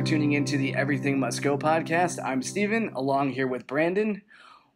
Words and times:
for 0.00 0.06
tuning 0.06 0.32
in 0.32 0.46
to 0.46 0.56
the 0.56 0.74
Everything 0.74 1.20
Must 1.20 1.42
Go 1.42 1.58
podcast. 1.58 2.18
I'm 2.24 2.40
Steven, 2.40 2.88
along 2.94 3.32
here 3.32 3.46
with 3.46 3.66
Brandon. 3.66 4.22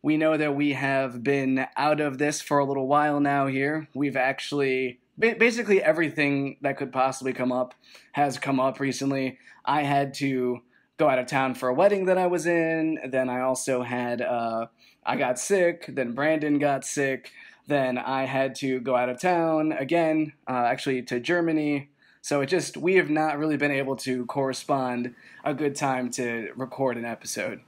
We 0.02 0.18
know 0.18 0.36
that 0.36 0.54
we 0.54 0.74
have 0.74 1.22
been 1.22 1.66
out 1.78 2.02
of 2.02 2.18
this 2.18 2.42
for 2.42 2.58
a 2.58 2.64
little 2.66 2.86
while 2.86 3.20
now 3.20 3.46
here. 3.46 3.88
We've 3.94 4.18
actually, 4.18 5.00
basically, 5.18 5.82
everything 5.82 6.58
that 6.60 6.76
could 6.76 6.92
possibly 6.92 7.32
come 7.32 7.52
up 7.52 7.74
has 8.12 8.38
come 8.38 8.60
up 8.60 8.80
recently. 8.80 9.38
I 9.64 9.84
had 9.84 10.12
to 10.14 10.60
go 10.98 11.08
out 11.08 11.18
of 11.18 11.26
town 11.26 11.54
for 11.54 11.70
a 11.70 11.74
wedding 11.74 12.04
that 12.04 12.18
I 12.18 12.26
was 12.26 12.44
in. 12.44 12.98
Then 13.08 13.30
I 13.30 13.40
also 13.40 13.82
had, 13.82 14.20
uh, 14.20 14.66
I 15.06 15.16
got 15.16 15.38
sick. 15.38 15.86
Then 15.88 16.12
Brandon 16.12 16.58
got 16.58 16.84
sick. 16.84 17.30
Then 17.66 17.96
I 17.96 18.26
had 18.26 18.56
to 18.56 18.78
go 18.78 18.94
out 18.94 19.08
of 19.08 19.22
town 19.22 19.72
again, 19.72 20.34
uh, 20.46 20.66
actually 20.66 21.00
to 21.04 21.18
Germany 21.18 21.88
so 22.24 22.40
it 22.40 22.46
just 22.46 22.78
we 22.78 22.94
have 22.94 23.10
not 23.10 23.38
really 23.38 23.58
been 23.58 23.70
able 23.70 23.96
to 23.96 24.24
correspond 24.24 25.14
a 25.44 25.52
good 25.52 25.76
time 25.76 26.10
to 26.12 26.50
record 26.56 26.96
an 26.96 27.04
episode. 27.04 27.60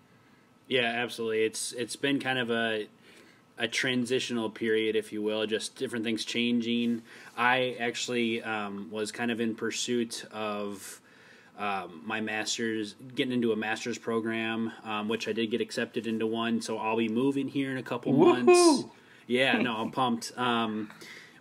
Yeah, 0.66 0.86
absolutely. 0.86 1.44
It's 1.44 1.72
it's 1.72 1.94
been 1.94 2.18
kind 2.18 2.38
of 2.38 2.50
a 2.50 2.86
a 3.58 3.68
transitional 3.68 4.48
period, 4.48 4.96
if 4.96 5.12
you 5.12 5.20
will, 5.20 5.46
just 5.46 5.76
different 5.76 6.06
things 6.06 6.24
changing. 6.24 7.02
I 7.36 7.76
actually 7.78 8.42
um, 8.42 8.88
was 8.90 9.12
kind 9.12 9.30
of 9.30 9.40
in 9.40 9.54
pursuit 9.54 10.24
of 10.32 11.02
um, 11.58 12.00
my 12.06 12.22
master's, 12.22 12.94
getting 13.14 13.34
into 13.34 13.52
a 13.52 13.56
master's 13.56 13.98
program, 13.98 14.72
um, 14.84 15.06
which 15.06 15.28
I 15.28 15.32
did 15.32 15.50
get 15.50 15.60
accepted 15.60 16.06
into 16.06 16.26
one. 16.26 16.62
So 16.62 16.78
I'll 16.78 16.96
be 16.96 17.10
moving 17.10 17.48
here 17.48 17.72
in 17.72 17.76
a 17.76 17.82
couple 17.82 18.14
Woo-hoo! 18.14 18.42
months. 18.42 18.84
Yeah, 19.26 19.58
no, 19.58 19.76
I'm 19.76 19.90
pumped. 19.90 20.32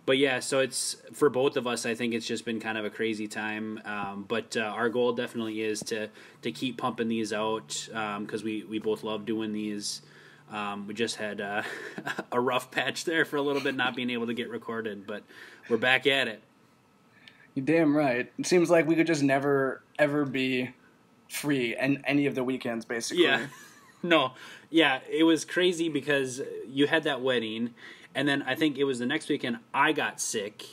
But 0.06 0.18
yeah, 0.18 0.38
so 0.38 0.60
it's 0.60 0.96
for 1.12 1.28
both 1.28 1.56
of 1.56 1.66
us. 1.66 1.84
I 1.84 1.96
think 1.96 2.14
it's 2.14 2.26
just 2.26 2.44
been 2.44 2.60
kind 2.60 2.78
of 2.78 2.84
a 2.84 2.90
crazy 2.90 3.26
time. 3.26 3.80
Um, 3.84 4.24
but 4.26 4.56
uh, 4.56 4.60
our 4.60 4.88
goal 4.88 5.12
definitely 5.12 5.60
is 5.60 5.80
to 5.80 6.08
to 6.42 6.52
keep 6.52 6.78
pumping 6.78 7.08
these 7.08 7.32
out 7.32 7.68
because 7.88 8.40
um, 8.40 8.44
we 8.44 8.62
we 8.62 8.78
both 8.78 9.02
love 9.02 9.26
doing 9.26 9.52
these. 9.52 10.02
Um, 10.52 10.86
we 10.86 10.94
just 10.94 11.16
had 11.16 11.40
uh, 11.40 11.62
a 12.32 12.40
rough 12.40 12.70
patch 12.70 13.04
there 13.04 13.24
for 13.24 13.36
a 13.36 13.42
little 13.42 13.60
bit, 13.60 13.74
not 13.74 13.96
being 13.96 14.10
able 14.10 14.28
to 14.28 14.34
get 14.34 14.48
recorded, 14.48 15.04
but 15.04 15.24
we're 15.68 15.76
back 15.76 16.06
at 16.06 16.28
it. 16.28 16.40
You're 17.56 17.64
damn 17.64 17.96
right. 17.96 18.30
It 18.38 18.46
seems 18.46 18.70
like 18.70 18.86
we 18.86 18.94
could 18.94 19.08
just 19.08 19.24
never 19.24 19.82
ever 19.98 20.24
be 20.24 20.70
free 21.28 21.74
and 21.74 22.00
any 22.06 22.26
of 22.26 22.36
the 22.36 22.44
weekends, 22.44 22.84
basically. 22.84 23.24
Yeah. 23.24 23.46
no. 24.04 24.32
Yeah, 24.70 25.00
it 25.10 25.24
was 25.24 25.44
crazy 25.44 25.88
because 25.88 26.42
you 26.68 26.86
had 26.86 27.04
that 27.04 27.22
wedding 27.22 27.74
and 28.16 28.26
then 28.26 28.42
I 28.42 28.54
think 28.54 28.78
it 28.78 28.84
was 28.84 28.98
the 28.98 29.06
next 29.06 29.28
weekend 29.28 29.58
I 29.74 29.92
got 29.92 30.20
sick, 30.20 30.64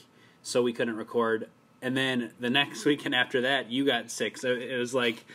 so 0.42 0.64
we 0.64 0.72
couldn't 0.72 0.96
record. 0.96 1.50
And 1.82 1.96
then 1.96 2.32
the 2.40 2.50
next 2.50 2.86
weekend 2.86 3.14
after 3.14 3.42
that, 3.42 3.70
you 3.70 3.86
got 3.86 4.10
sick. 4.10 4.38
So 4.38 4.54
it 4.54 4.78
was 4.78 4.96
like 4.96 5.26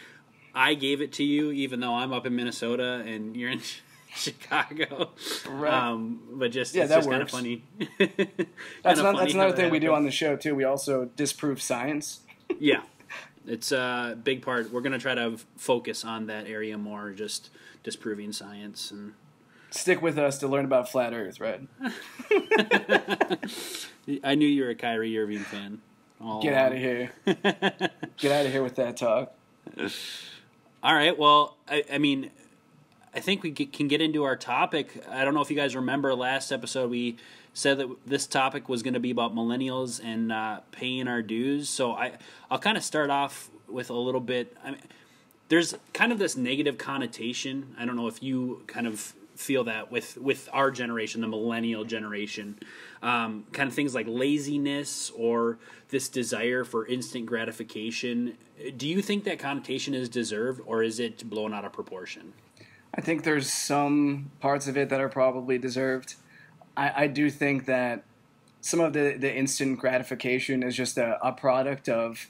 I 0.55 0.73
gave 0.73 1.03
it 1.03 1.13
to 1.15 1.23
you, 1.23 1.53
even 1.53 1.81
though 1.81 1.95
I'm 1.95 2.13
up 2.15 2.27
in 2.27 2.35
Minnesota 2.35 3.05
and 3.07 3.37
you're 3.37 3.51
in 3.51 3.61
Chicago. 4.15 5.11
Right. 5.47 5.73
Um, 5.73 6.21
but 6.33 6.51
just 6.51 6.75
yeah, 6.75 6.85
it's 6.85 6.95
just 6.95 7.11
kind 7.11 7.23
of 7.23 7.31
funny. 7.31 7.63
that's 7.99 8.01
not, 8.09 8.97
funny 8.97 9.19
that's 9.19 9.35
another 9.35 9.55
thing 9.55 9.71
we 9.71 9.79
do 9.79 9.93
on 9.93 10.05
the 10.05 10.11
show 10.11 10.35
too. 10.35 10.55
We 10.55 10.65
also 10.65 11.11
disprove 11.15 11.61
science. 11.61 12.21
yeah, 12.59 12.85
it's 13.47 13.71
a 13.71 14.17
big 14.25 14.41
part. 14.41 14.73
We're 14.73 14.81
gonna 14.81 14.99
try 14.99 15.15
to 15.15 15.37
focus 15.59 16.07
on 16.07 16.27
that 16.29 16.47
area 16.47 16.79
more, 16.79 17.11
just 17.11 17.51
disproving 17.83 18.33
science 18.33 18.91
and 18.91 19.13
stick 19.71 20.03
with 20.03 20.19
us 20.19 20.39
to 20.39 20.49
learn 20.49 20.65
about 20.65 20.91
flat 20.91 21.13
Earth, 21.13 21.41
right? 21.41 21.61
I 24.25 24.35
knew 24.35 24.47
you 24.47 24.65
were 24.65 24.71
a 24.71 24.75
Kyrie 24.75 25.19
Irving 25.19 25.41
fan. 25.41 25.81
All 26.21 26.43
Get 26.43 26.55
out 26.55 26.73
of 26.73 26.79
here. 26.79 27.13
Get 27.27 28.33
out 28.33 28.47
of 28.47 28.53
here 28.53 28.63
with 28.63 28.77
that 28.77 28.97
talk. 28.97 29.35
All 30.83 30.95
right. 30.95 31.17
Well, 31.17 31.57
I, 31.69 31.85
I 31.93 31.99
mean, 31.99 32.31
I 33.15 33.21
think 33.21 33.43
we 33.43 33.53
can 33.53 33.89
get 33.89 34.01
into 34.01 34.25
our 34.25 34.37
topic. 34.37 35.05
I 35.09 35.25
don't 35.25 35.35
know 35.35 35.41
if 35.41 35.51
you 35.51 35.57
guys 35.57 35.77
remember 35.77 36.15
last 36.15 36.51
episode, 36.51 36.91
we 36.91 37.17
said 37.53 37.79
that 37.79 37.89
this 38.07 38.27
topic 38.27 38.69
was 38.69 38.83
going 38.83 38.95
to 38.95 39.01
be 39.01 39.11
about 39.11 39.35
millennials 39.35 40.01
and 40.03 40.33
uh, 40.33 40.61
paying 40.73 41.09
our 41.09 41.23
dues. 41.23 41.69
So 41.69 41.93
I, 41.93 42.13
I'll 42.51 42.59
kind 42.59 42.77
of 42.77 42.85
start 42.85 43.11
off 43.11 43.51
with 43.69 43.91
a 43.91 43.95
little 43.95 44.21
bit. 44.21 44.57
I 44.65 44.73
mean, 44.73 44.81
there's 45.49 45.77
kind 45.93 46.13
of 46.13 46.19
this 46.19 46.37
negative 46.37 46.79
connotation. 46.79 47.75
I 47.79 47.85
don't 47.85 47.97
know 47.97 48.07
if 48.07 48.23
you 48.23 48.63
kind 48.67 48.87
of 48.87 49.15
feel 49.39 49.65
that 49.65 49.91
with 49.91 50.17
with 50.19 50.49
our 50.53 50.71
generation, 50.71 51.21
the 51.21 51.29
millennial 51.29 51.85
generation, 51.85 52.59
um, 53.03 53.45
kind 53.53 53.69
of 53.69 53.75
things 53.75 53.95
like 53.95 54.07
laziness 54.09 55.11
or 55.17 55.59
this 55.91 56.09
desire 56.09 56.65
for 56.65 56.87
instant 56.87 57.25
gratification. 57.25 58.37
Do 58.77 58.89
you 58.89 59.01
think 59.01 59.25
that 59.25 59.39
connotation 59.39 59.95
is 59.95 60.09
deserved, 60.09 60.61
or 60.67 60.83
is 60.83 60.99
it 60.99 61.31
blown 61.31 61.55
out 61.55 61.65
of 61.65 61.73
proportion? 61.73 62.33
I 62.95 63.01
think 63.01 63.23
there's 63.23 63.53
some 63.53 64.33
parts 64.41 64.67
of 64.67 64.77
it 64.77 64.89
that 64.89 65.01
are 65.01 65.09
probably 65.09 65.57
deserved. 65.57 66.17
I, 66.77 67.05
I 67.05 67.07
do 67.07 67.31
think 67.31 67.67
that 67.67 68.03
some 68.61 68.81
of 68.81 68.93
the, 68.93 69.17
the 69.17 69.33
instant 69.33 69.79
gratification 69.79 70.65
is 70.65 70.75
just 70.75 70.99
a, 70.99 71.25
a 71.25 71.33
product 71.33 71.89
of 71.89 72.29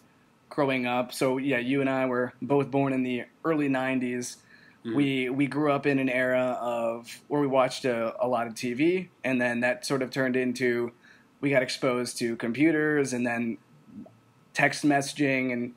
growing 0.51 0.85
up. 0.85 1.15
So 1.15 1.39
yeah, 1.39 1.59
you 1.59 1.81
and 1.81 1.89
I 1.89 2.05
were 2.05 2.35
both 2.43 2.71
born 2.71 2.93
in 2.93 3.03
the 3.03 3.25
early 3.45 3.71
'90s 3.71 4.37
Mm-hmm. 4.88 4.97
We 4.97 5.31
we 5.31 5.47
grew 5.47 5.71
up 5.72 5.87
in 5.87 5.99
an 5.99 6.09
era 6.09 6.59
of 6.60 7.21
where 7.28 7.41
we 7.41 7.47
watched 7.47 7.84
a, 7.84 8.15
a 8.25 8.26
lot 8.26 8.47
of 8.47 8.54
TV, 8.54 9.09
and 9.22 9.41
then 9.41 9.60
that 9.60 9.84
sort 9.84 10.03
of 10.03 10.10
turned 10.10 10.37
into 10.37 10.93
we 11.41 11.50
got 11.50 11.62
exposed 11.62 12.19
to 12.19 12.37
computers 12.37 13.12
and 13.12 13.27
then 13.27 13.59
text 14.54 14.84
messaging 14.84 15.53
and 15.53 15.75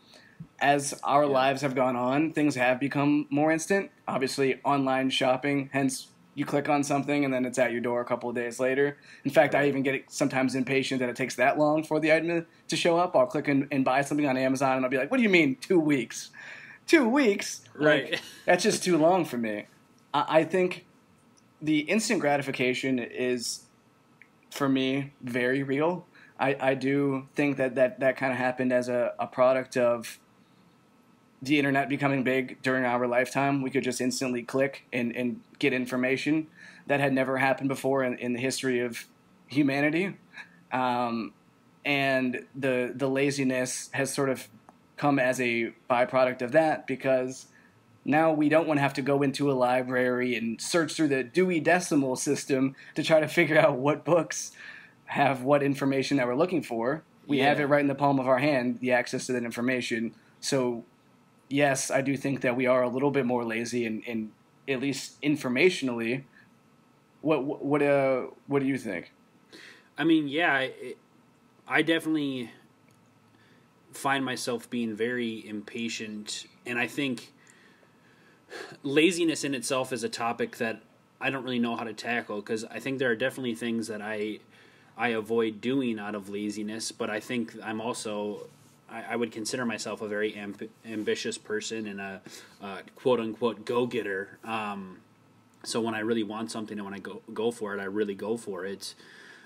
as 0.59 0.99
our 1.03 1.23
yeah. 1.23 1.29
lives 1.29 1.61
have 1.61 1.75
gone 1.75 1.95
on, 1.95 2.31
things 2.31 2.55
have 2.55 2.79
become 2.79 3.27
more 3.29 3.51
instant. 3.51 3.91
Obviously, 4.07 4.59
online 4.63 5.09
shopping, 5.09 5.69
hence 5.73 6.07
you 6.33 6.45
click 6.45 6.69
on 6.69 6.83
something 6.83 7.25
and 7.25 7.33
then 7.33 7.45
it's 7.45 7.59
at 7.59 7.71
your 7.71 7.81
door 7.81 7.99
a 7.99 8.05
couple 8.05 8.29
of 8.29 8.35
days 8.35 8.59
later. 8.59 8.97
In 9.25 9.31
fact, 9.31 9.53
I 9.53 9.67
even 9.67 9.83
get 9.83 10.05
sometimes 10.09 10.55
impatient 10.55 10.99
that 10.99 11.09
it 11.09 11.15
takes 11.15 11.35
that 11.35 11.59
long 11.59 11.83
for 11.83 11.99
the 11.99 12.13
item 12.13 12.45
to 12.69 12.75
show 12.75 12.97
up. 12.97 13.15
I'll 13.15 13.25
click 13.25 13.47
and, 13.47 13.67
and 13.71 13.83
buy 13.83 14.01
something 14.01 14.25
on 14.25 14.37
Amazon 14.37 14.77
and 14.77 14.85
I'll 14.85 14.91
be 14.91 14.97
like, 14.97 15.11
"What 15.11 15.17
do 15.17 15.23
you 15.23 15.29
mean 15.29 15.57
two 15.59 15.79
weeks?" 15.79 16.29
Two 16.91 17.07
weeks. 17.07 17.61
Right. 17.73 18.11
Like, 18.11 18.21
that's 18.45 18.63
just 18.63 18.83
too 18.83 18.97
long 18.97 19.23
for 19.23 19.37
me. 19.37 19.67
I, 20.13 20.39
I 20.39 20.43
think 20.43 20.85
the 21.61 21.79
instant 21.79 22.19
gratification 22.19 22.99
is, 22.99 23.63
for 24.51 24.67
me, 24.67 25.13
very 25.21 25.63
real. 25.63 26.05
I, 26.37 26.57
I 26.59 26.73
do 26.73 27.27
think 27.33 27.57
that 27.57 27.75
that, 27.75 28.01
that 28.01 28.17
kind 28.17 28.33
of 28.33 28.37
happened 28.37 28.73
as 28.73 28.89
a, 28.89 29.13
a 29.19 29.27
product 29.27 29.77
of 29.77 30.19
the 31.41 31.57
internet 31.57 31.87
becoming 31.87 32.23
big 32.23 32.61
during 32.61 32.83
our 32.83 33.07
lifetime. 33.07 33.61
We 33.61 33.69
could 33.69 33.83
just 33.83 34.01
instantly 34.01 34.43
click 34.43 34.85
and, 34.91 35.15
and 35.15 35.39
get 35.59 35.71
information 35.73 36.47
that 36.87 36.99
had 36.99 37.13
never 37.13 37.37
happened 37.37 37.69
before 37.69 38.03
in, 38.03 38.17
in 38.17 38.33
the 38.33 38.39
history 38.39 38.81
of 38.81 39.05
humanity. 39.47 40.17
Um, 40.71 41.33
and 41.83 42.45
the 42.55 42.93
the 42.95 43.07
laziness 43.07 43.89
has 43.93 44.13
sort 44.13 44.29
of 44.29 44.47
come 45.01 45.17
as 45.17 45.41
a 45.41 45.73
byproduct 45.89 46.43
of 46.43 46.51
that 46.51 46.85
because 46.85 47.47
now 48.05 48.31
we 48.31 48.49
don't 48.49 48.67
want 48.67 48.77
to 48.77 48.83
have 48.83 48.93
to 48.93 49.01
go 49.01 49.23
into 49.23 49.51
a 49.51 49.53
library 49.53 50.35
and 50.35 50.61
search 50.61 50.93
through 50.93 51.07
the 51.07 51.23
Dewey 51.23 51.59
Decimal 51.59 52.15
System 52.15 52.75
to 52.93 53.01
try 53.01 53.19
to 53.19 53.27
figure 53.27 53.57
out 53.57 53.77
what 53.77 54.05
books 54.05 54.51
have 55.05 55.41
what 55.41 55.63
information 55.63 56.17
that 56.17 56.27
we're 56.27 56.35
looking 56.35 56.61
for. 56.61 57.01
We 57.25 57.39
yeah. 57.39 57.49
have 57.49 57.59
it 57.59 57.65
right 57.65 57.81
in 57.81 57.87
the 57.87 57.95
palm 57.95 58.19
of 58.19 58.27
our 58.27 58.37
hand, 58.37 58.79
the 58.79 58.91
access 58.91 59.25
to 59.25 59.33
that 59.33 59.43
information. 59.43 60.13
So, 60.39 60.83
yes, 61.49 61.89
I 61.89 62.01
do 62.01 62.15
think 62.15 62.41
that 62.41 62.55
we 62.55 62.67
are 62.67 62.83
a 62.83 62.89
little 62.89 63.11
bit 63.11 63.25
more 63.25 63.43
lazy, 63.43 63.87
and, 63.87 64.03
and 64.07 64.31
at 64.67 64.79
least 64.79 65.19
informationally. 65.21 66.25
What 67.21 67.43
what 67.43 67.81
uh 67.81 68.27
what 68.45 68.59
do 68.59 68.67
you 68.67 68.77
think? 68.77 69.11
I 69.97 70.03
mean, 70.03 70.27
yeah, 70.27 70.67
I 71.67 71.81
definitely 71.81 72.51
find 73.91 74.23
myself 74.23 74.69
being 74.69 74.95
very 74.95 75.47
impatient, 75.47 76.45
and 76.65 76.79
I 76.79 76.87
think 76.87 77.31
laziness 78.83 79.43
in 79.43 79.53
itself 79.53 79.93
is 79.93 80.03
a 80.03 80.09
topic 80.09 80.57
that 80.57 80.81
I 81.19 81.29
don't 81.29 81.43
really 81.43 81.59
know 81.59 81.75
how 81.75 81.83
to 81.83 81.93
tackle 81.93 82.37
because 82.37 82.65
I 82.65 82.79
think 82.79 82.99
there 82.99 83.11
are 83.11 83.15
definitely 83.15 83.55
things 83.55 83.87
that 83.87 84.01
I 84.01 84.39
I 84.97 85.09
avoid 85.09 85.61
doing 85.61 85.99
out 85.99 86.15
of 86.15 86.29
laziness, 86.29 86.91
but 86.91 87.09
I 87.09 87.19
think 87.19 87.55
I'm 87.63 87.79
also 87.79 88.47
I, 88.93 89.15
would 89.15 89.31
consider 89.31 89.65
myself 89.65 90.01
a 90.01 90.07
very 90.07 90.33
amb- 90.33 90.67
ambitious 90.85 91.37
person 91.37 91.87
and 91.87 92.01
a, 92.01 92.21
a 92.61 92.79
quote 92.95 93.21
unquote 93.21 93.63
go 93.63 93.85
getter. 93.85 94.37
Um, 94.43 94.97
so 95.63 95.79
when 95.79 95.95
I 95.95 95.99
really 95.99 96.23
want 96.23 96.51
something 96.51 96.77
and 96.77 96.83
when 96.83 96.93
I 96.93 96.99
go 96.99 97.21
go 97.33 97.51
for 97.51 97.73
it, 97.73 97.79
I 97.79 97.85
really 97.85 98.15
go 98.15 98.35
for 98.35 98.65
it. 98.65 98.93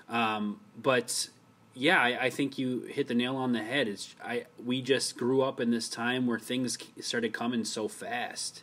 Um, 0.08 0.60
but 0.82 1.28
yeah, 1.76 2.00
I, 2.00 2.24
I, 2.24 2.30
think 2.30 2.58
you 2.58 2.80
hit 2.80 3.06
the 3.06 3.14
nail 3.14 3.36
on 3.36 3.52
the 3.52 3.62
head. 3.62 3.86
It's 3.86 4.16
I 4.24 4.46
we 4.64 4.80
just 4.80 5.18
grew 5.18 5.42
up 5.42 5.60
in 5.60 5.70
this 5.70 5.88
time 5.88 6.26
where 6.26 6.38
things 6.38 6.78
started 7.00 7.34
coming 7.34 7.64
so 7.64 7.86
fast, 7.86 8.62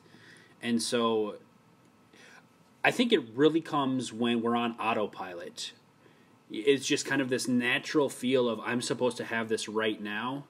and 0.61 0.81
so 0.81 1.35
I 2.83 2.89
think 2.89 3.13
it 3.13 3.21
really 3.35 3.61
comes 3.61 4.11
when 4.11 4.41
we're 4.41 4.55
on 4.55 4.71
autopilot. 4.79 5.73
It's 6.49 6.85
just 6.85 7.05
kind 7.05 7.21
of 7.21 7.29
this 7.29 7.47
natural 7.47 8.09
feel 8.09 8.49
of 8.49 8.59
I'm 8.61 8.81
supposed 8.81 9.17
to 9.17 9.25
have 9.25 9.47
this 9.47 9.69
right 9.69 10.01
now, 10.01 10.45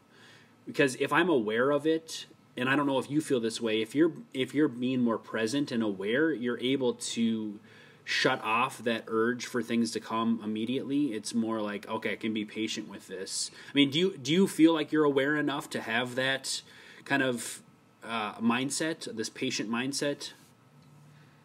because 0.66 0.96
if 0.96 1.12
I'm 1.12 1.30
aware 1.30 1.70
of 1.70 1.86
it, 1.86 2.28
and 2.56 2.70
I 2.70 2.78
don't 2.78 2.88
know 2.88 3.00
if 3.00 3.12
you 3.12 3.20
feel 3.20 3.42
this 3.42 3.60
way. 3.60 3.82
If 3.82 3.94
you're 3.94 4.14
if 4.34 4.54
you're 4.54 4.70
being 4.70 5.02
more 5.02 5.18
present 5.18 5.72
and 5.74 5.84
aware, 5.84 6.32
you're 6.32 6.60
able 6.60 6.94
to 6.94 7.60
shut 8.06 8.42
off 8.44 8.80
that 8.80 9.06
urge 9.08 9.46
for 9.46 9.64
things 9.64 9.92
to 9.92 10.00
come 10.00 10.42
immediately. 10.44 11.14
It's 11.14 11.34
more 11.34 11.62
like 11.62 11.88
okay, 11.88 12.14
I 12.14 12.16
can 12.16 12.34
be 12.34 12.46
patient 12.46 12.90
with 12.90 13.08
this. 13.08 13.52
I 13.70 13.74
mean, 13.74 13.90
do 13.90 14.00
you 14.00 14.18
do 14.18 14.32
you 14.32 14.48
feel 14.48 14.74
like 14.74 14.92
you're 14.92 15.06
aware 15.06 15.36
enough 15.38 15.70
to 15.72 15.82
have 15.82 16.16
that 16.16 16.62
kind 17.06 17.24
of 17.24 17.62
uh, 18.04 18.34
mindset, 18.36 19.16
this 19.16 19.30
patient 19.30 19.70
mindset? 19.70 20.32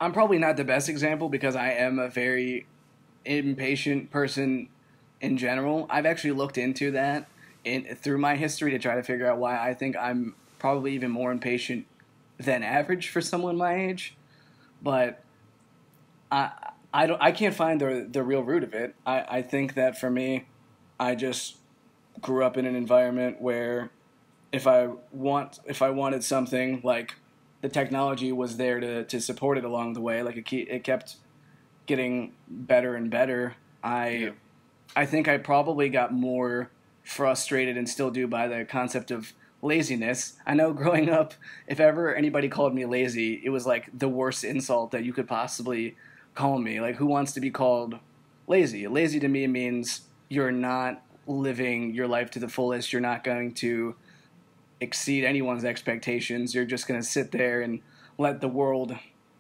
I'm 0.01 0.13
probably 0.13 0.39
not 0.39 0.57
the 0.57 0.65
best 0.65 0.89
example 0.89 1.29
because 1.29 1.57
I 1.57 1.71
am 1.71 1.99
a 1.99 2.09
very 2.09 2.67
impatient 3.25 4.11
person 4.11 4.69
in 5.21 5.37
general. 5.37 5.87
I've 5.91 6.07
actually 6.07 6.33
looked 6.33 6.57
into 6.57 6.93
that 6.93 7.29
in, 7.65 7.97
through 7.97 8.19
my 8.19 8.37
history 8.37 8.71
to 8.73 8.79
try 8.79 8.95
to 8.95 9.03
figure 9.03 9.31
out 9.31 9.39
why 9.39 9.59
I 9.59 9.75
think 9.75 9.97
I'm 9.97 10.35
probably 10.59 10.93
even 10.93 11.11
more 11.11 11.33
impatient 11.33 11.87
than 12.39 12.63
average 12.63 13.09
for 13.09 13.21
someone 13.21 13.57
my 13.57 13.75
age. 13.75 14.15
But 14.81 15.23
I 16.31 16.51
I 16.93 17.07
don't 17.07 17.21
I 17.21 17.33
can't 17.33 17.55
find 17.55 17.81
the 17.81 18.07
the 18.11 18.23
real 18.23 18.43
root 18.43 18.65
of 18.65 18.75
it. 18.75 18.95
I, 19.07 19.25
I 19.29 19.43
think 19.43 19.75
that 19.75 19.99
for 19.99 20.11
me, 20.11 20.47
I 20.99 21.15
just 21.15 21.57
grew 22.21 22.45
up 22.45 22.57
in 22.57 22.67
an 22.67 22.75
environment 22.75 23.41
where 23.41 23.91
if 24.53 24.67
I 24.67 24.89
want 25.13 25.61
if 25.67 25.83
I 25.83 25.91
wanted 25.91 26.25
something 26.25 26.81
like 26.83 27.15
the 27.61 27.69
technology 27.69 28.33
was 28.33 28.57
there 28.57 28.81
to, 28.81 29.05
to 29.05 29.21
support 29.21 29.59
it 29.59 29.65
along 29.65 29.95
the 29.95 30.01
way. 30.01 30.23
Like 30.23 30.37
it, 30.37 30.53
it 30.53 30.85
kept 30.85 31.17
getting 31.87 32.33
better 32.49 32.95
and 32.95 33.11
better. 33.11 33.57
I 33.83 34.09
yeah. 34.09 34.31
I 34.97 35.07
think 35.07 35.29
I 35.29 35.39
probably 35.39 35.89
got 35.89 36.13
more 36.13 36.71
frustrated 37.05 37.77
and 37.77 37.89
still 37.89 38.11
do 38.11 38.27
by 38.27 38.49
the 38.49 38.65
concept 38.65 39.11
of 39.11 39.33
laziness. 39.63 40.35
I 40.47 40.55
know 40.55 40.73
growing 40.73 41.09
up, 41.11 41.35
if 41.67 41.81
ever 41.81 42.15
anybody 42.15 42.49
called 42.49 42.75
me 42.75 42.87
lazy, 42.87 43.41
it 43.45 43.51
was 43.51 43.67
like 43.67 43.91
the 43.97 44.09
worst 44.09 44.45
insult 44.45 44.93
that 44.93 45.05
you 45.05 45.13
could 45.13 45.29
possibly 45.29 45.97
call 46.39 46.61
me. 46.61 46.81
Like, 46.81 46.95
who 46.95 47.07
wants 47.07 47.33
to 47.33 47.41
be 47.41 47.51
called 47.51 47.99
lazy? 48.47 48.87
Lazy 48.87 49.19
to 49.19 49.27
me 49.27 49.49
means 49.49 50.03
you're 50.29 50.53
not 50.53 51.03
living 51.27 51.93
your 51.93 52.07
life 52.07 52.31
to 52.31 52.39
the 52.39 52.49
fullest. 52.49 52.93
You're 52.93 53.03
not 53.03 53.25
going 53.25 53.55
to 53.55 53.97
exceed 54.81 55.25
anyone's 55.25 55.65
expectations. 55.65 56.55
You're 56.55 56.65
just 56.65 56.87
going 56.87 57.01
to 57.01 57.07
sit 57.07 57.33
there 57.33 57.61
and 57.61 57.81
let 58.19 58.41
the 58.41 58.47
world 58.47 58.95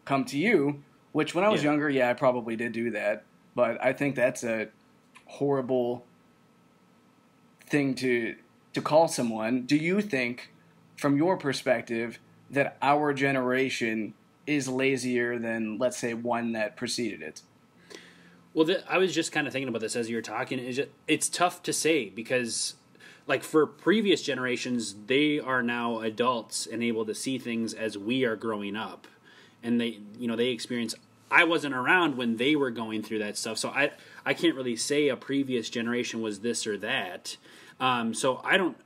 come 0.04 0.24
to 0.24 0.36
you. 0.36 0.82
Which, 1.12 1.36
when 1.36 1.44
I 1.44 1.48
was 1.48 1.62
yeah. 1.62 1.70
younger, 1.70 1.88
yeah, 1.88 2.10
I 2.10 2.14
probably 2.14 2.56
did 2.56 2.72
do 2.72 2.90
that. 2.90 3.24
But 3.54 3.82
I 3.82 3.92
think 3.92 4.16
that's 4.16 4.42
a 4.42 4.68
horrible 5.26 6.04
thing 7.66 7.94
to 7.96 8.34
to 8.74 8.82
call 8.82 9.06
someone. 9.06 9.62
Do 9.62 9.76
you 9.76 10.00
think, 10.00 10.52
from 10.96 11.16
your 11.16 11.36
perspective, 11.36 12.18
that 12.50 12.76
our 12.82 13.14
generation 13.14 14.14
is 14.48 14.68
lazier 14.68 15.38
than, 15.38 15.78
let's 15.78 15.98
say, 15.98 16.14
one 16.14 16.52
that 16.52 16.76
preceded 16.76 17.22
it? 17.22 17.42
Well, 18.54 18.64
the, 18.64 18.92
I 18.92 18.98
was 18.98 19.14
just 19.14 19.30
kind 19.30 19.46
of 19.46 19.52
thinking 19.52 19.68
about 19.68 19.82
this 19.82 19.94
as 19.94 20.08
you 20.08 20.16
were 20.16 20.22
talking. 20.22 20.58
It's, 20.58 20.76
just, 20.76 20.88
it's 21.06 21.28
tough 21.28 21.62
to 21.64 21.72
say 21.72 22.08
because 22.08 22.74
like 23.28 23.44
for 23.44 23.66
previous 23.66 24.22
generations, 24.22 24.96
they 25.06 25.38
are 25.38 25.62
now 25.62 26.00
adults 26.00 26.66
and 26.66 26.82
able 26.82 27.04
to 27.04 27.14
see 27.14 27.38
things 27.38 27.74
as 27.74 27.96
we 27.96 28.24
are 28.24 28.34
growing 28.34 28.74
up, 28.74 29.06
and 29.62 29.80
they 29.80 30.00
you 30.18 30.26
know 30.26 30.34
they 30.34 30.48
experience. 30.48 30.94
I 31.30 31.44
wasn't 31.44 31.74
around 31.74 32.16
when 32.16 32.38
they 32.38 32.56
were 32.56 32.70
going 32.70 33.02
through 33.02 33.18
that 33.18 33.36
stuff, 33.36 33.58
so 33.58 33.68
I 33.68 33.92
I 34.24 34.32
can't 34.32 34.56
really 34.56 34.76
say 34.76 35.08
a 35.08 35.16
previous 35.16 35.68
generation 35.68 36.22
was 36.22 36.40
this 36.40 36.66
or 36.66 36.78
that. 36.78 37.36
Um, 37.78 38.14
so 38.14 38.40
I 38.42 38.56
don't 38.56 38.78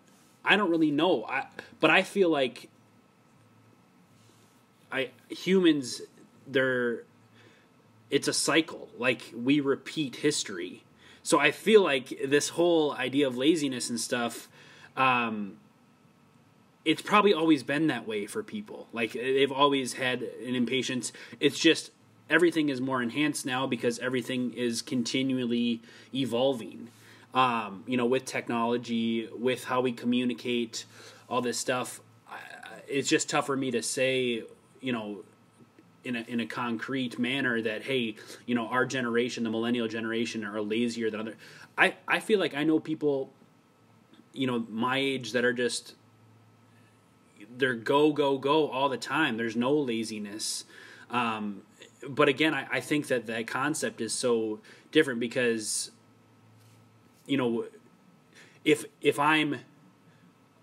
I 0.45 0.57
don't 0.57 0.71
really 0.71 0.91
know. 0.91 1.25
I, 1.25 1.47
but 1.79 1.91
I 1.91 2.03
feel 2.03 2.29
like 2.29 2.69
I 4.93 5.11
humans 5.29 6.03
they're 6.47 7.05
it's 8.11 8.29
a 8.29 8.33
cycle. 8.33 8.91
Like 8.99 9.33
we 9.35 9.61
repeat 9.61 10.17
history 10.17 10.85
so 11.23 11.39
I 11.39 11.51
feel 11.53 11.83
like 11.83 12.21
this 12.25 12.51
whole 12.51 12.93
idea 12.93 13.27
of 13.27 13.37
laziness 13.37 13.91
and 13.91 14.01
stuff, 14.01 14.49
um, 14.97 15.59
it's 16.85 17.01
probably 17.01 17.33
always 17.33 17.63
been 17.63 17.87
that 17.87 18.09
way 18.09 18.27
for 18.27 18.43
people. 18.43 18.89
Like 18.93 19.13
they've 19.13 19.53
always 19.53 19.95
had 19.95 20.23
an 20.23 20.57
impatience. 20.57 21.13
It's 21.39 21.59
just 21.59 21.93
everything 22.29 22.71
is 22.71 22.81
more 22.81 23.01
enhanced 23.01 23.47
now 23.47 23.67
because 23.67 24.01
everything 24.01 24.53
is 24.55 24.83
continually 24.83 25.81
evolving. 26.13 26.89
Um, 27.35 27.85
you 27.87 27.97
know, 27.97 28.05
with 28.05 28.25
technology, 28.25 29.29
with 29.33 29.65
how 29.65 29.81
we 29.81 29.93
communicate, 29.93 30.85
all 31.29 31.41
this 31.41 31.57
stuff. 31.57 32.01
It's 32.89 33.09
just 33.09 33.31
tough 33.31 33.47
for 33.47 33.57
me 33.57 33.71
to 33.71 33.83
say, 33.83 34.43
you 34.83 34.93
know, 34.93 35.25
in 36.05 36.17
a, 36.17 36.21
in 36.23 36.41
a 36.41 36.47
concrete 36.47 37.17
manner 37.17 37.63
that 37.63 37.85
hey 37.85 38.17
you 38.45 38.57
know 38.57 38.67
our 38.67 38.85
generation 38.85 39.45
the 39.45 39.51
millennial 39.51 39.87
generation 39.87 40.45
are 40.45 40.61
lazier 40.61 41.09
than 41.11 41.21
other 41.21 41.37
i 41.79 41.95
i 42.09 42.19
feel 42.19 42.41
like 42.41 42.57
i 42.57 42.65
know 42.65 42.81
people 42.81 43.31
you 44.33 44.49
know 44.49 44.67
my 44.69 44.99
age 44.99 45.31
that 45.31 45.45
are 45.45 45.53
just 45.53 45.95
they're 47.57 47.75
go 47.75 48.13
go 48.13 48.39
go 48.39 48.69
all 48.71 48.89
the 48.89 48.97
time. 48.97 49.37
There's 49.37 49.57
no 49.57 49.73
laziness. 49.73 50.65
Um, 51.11 51.63
but 52.09 52.29
again 52.29 52.55
I, 52.55 52.67
I 52.71 52.81
think 52.81 53.09
that 53.09 53.27
that 53.27 53.47
concept 53.47 54.01
is 54.01 54.13
so 54.13 54.61
different 54.91 55.21
because 55.21 55.91
you 57.27 57.37
know 57.37 57.67
if 58.65 58.85
if 59.01 59.19
i'm 59.19 59.61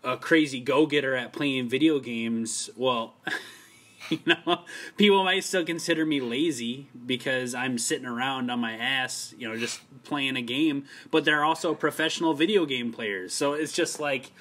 a 0.04 0.18
crazy 0.18 0.60
go-getter 0.60 1.16
at 1.16 1.32
playing 1.32 1.70
video 1.70 2.00
games 2.00 2.70
well 2.76 3.14
you 4.10 4.20
know, 4.26 4.62
people 4.98 5.24
might 5.24 5.44
still 5.44 5.66
consider 5.66 6.06
me 6.06 6.22
lazy 6.22 6.90
because 7.06 7.54
I'm 7.54 7.78
sitting 7.78 8.06
around 8.06 8.50
on 8.50 8.60
my 8.60 8.74
ass, 8.74 9.34
you 9.38 9.48
know, 9.48 9.58
just 9.58 9.82
playing 10.04 10.36
a 10.38 10.42
game. 10.42 10.86
But 11.12 11.26
they're 11.26 11.44
also 11.44 11.74
professional 11.76 12.34
video 12.34 12.66
game 12.66 12.92
players, 12.92 13.34
so 13.34 13.54
it's 13.54 13.74
just 13.74 14.00
like 14.00 14.32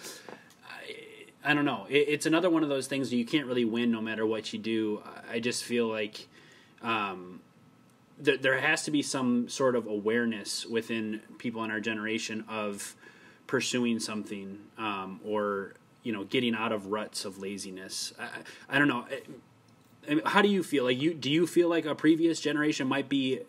I, 0.68 1.50
I 1.50 1.54
don't 1.54 1.64
know. 1.64 1.86
It, 1.88 2.08
it's 2.08 2.26
another 2.26 2.50
one 2.50 2.62
of 2.62 2.68
those 2.68 2.86
things 2.86 3.12
you 3.12 3.24
can't 3.24 3.46
really 3.46 3.64
win 3.64 3.90
no 3.90 4.00
matter 4.00 4.26
what 4.26 4.52
you 4.52 4.58
do. 4.58 5.02
I 5.30 5.40
just 5.40 5.64
feel 5.64 5.88
like 5.88 6.28
um, 6.82 7.40
th- 8.24 8.40
there 8.40 8.58
has 8.58 8.84
to 8.84 8.90
be 8.90 9.02
some 9.02 9.48
sort 9.48 9.76
of 9.76 9.86
awareness 9.86 10.66
within 10.66 11.20
people 11.38 11.64
in 11.64 11.70
our 11.70 11.80
generation 11.80 12.44
of 12.48 12.94
pursuing 13.46 13.98
something 13.98 14.58
um, 14.76 15.20
or 15.24 15.74
you 16.02 16.12
know 16.12 16.24
getting 16.24 16.54
out 16.54 16.72
of 16.72 16.86
ruts 16.86 17.24
of 17.24 17.38
laziness 17.38 18.12
I, 18.18 18.76
I, 18.76 18.78
don't 18.78 18.88
know 18.88 19.06
How 20.24 20.42
do 20.42 20.48
you 20.48 20.62
feel? 20.62 20.84
Like 20.84 21.00
you 21.00 21.14
do 21.14 21.30
you 21.30 21.46
feel 21.46 21.68
like 21.68 21.84
a 21.84 21.94
previous 21.94 22.40
generation 22.40 22.86
might 22.86 23.08
be 23.08 23.40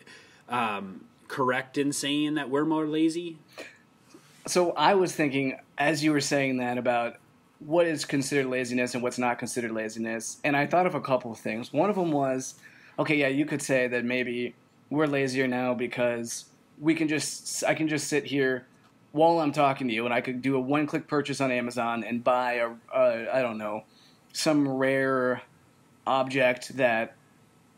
um, 0.48 1.04
correct 1.28 1.78
in 1.78 1.92
saying 1.92 2.34
that 2.34 2.50
we're 2.50 2.64
more 2.64 2.86
lazy? 2.86 3.38
So 4.46 4.72
I 4.72 4.94
was 4.94 5.14
thinking 5.14 5.58
as 5.78 6.02
you 6.02 6.12
were 6.12 6.20
saying 6.20 6.58
that 6.58 6.78
about 6.78 7.16
what 7.60 7.86
is 7.86 8.04
considered 8.04 8.46
laziness 8.46 8.94
and 8.94 9.02
what's 9.02 9.18
not 9.18 9.38
considered 9.38 9.70
laziness, 9.72 10.38
and 10.44 10.56
I 10.56 10.66
thought 10.66 10.86
of 10.86 10.94
a 10.94 11.00
couple 11.00 11.30
of 11.30 11.38
things. 11.38 11.72
One 11.72 11.90
of 11.90 11.96
them 11.96 12.10
was, 12.10 12.54
okay, 12.98 13.16
yeah, 13.16 13.28
you 13.28 13.44
could 13.44 13.60
say 13.62 13.86
that 13.88 14.04
maybe 14.04 14.54
we're 14.88 15.06
lazier 15.06 15.46
now 15.46 15.74
because 15.74 16.46
we 16.80 16.94
can 16.94 17.08
just 17.08 17.62
I 17.64 17.74
can 17.74 17.88
just 17.88 18.08
sit 18.08 18.24
here 18.24 18.66
while 19.12 19.40
I'm 19.40 19.52
talking 19.52 19.88
to 19.88 19.94
you, 19.94 20.04
and 20.04 20.14
I 20.14 20.20
could 20.20 20.40
do 20.40 20.56
a 20.56 20.60
one-click 20.60 21.06
purchase 21.08 21.40
on 21.40 21.50
Amazon 21.50 22.04
and 22.04 22.22
buy 22.22 22.54
a, 22.54 22.70
a 22.94 23.36
I 23.36 23.42
don't 23.42 23.58
know 23.58 23.84
some 24.32 24.68
rare 24.68 25.42
object 26.06 26.76
that 26.76 27.16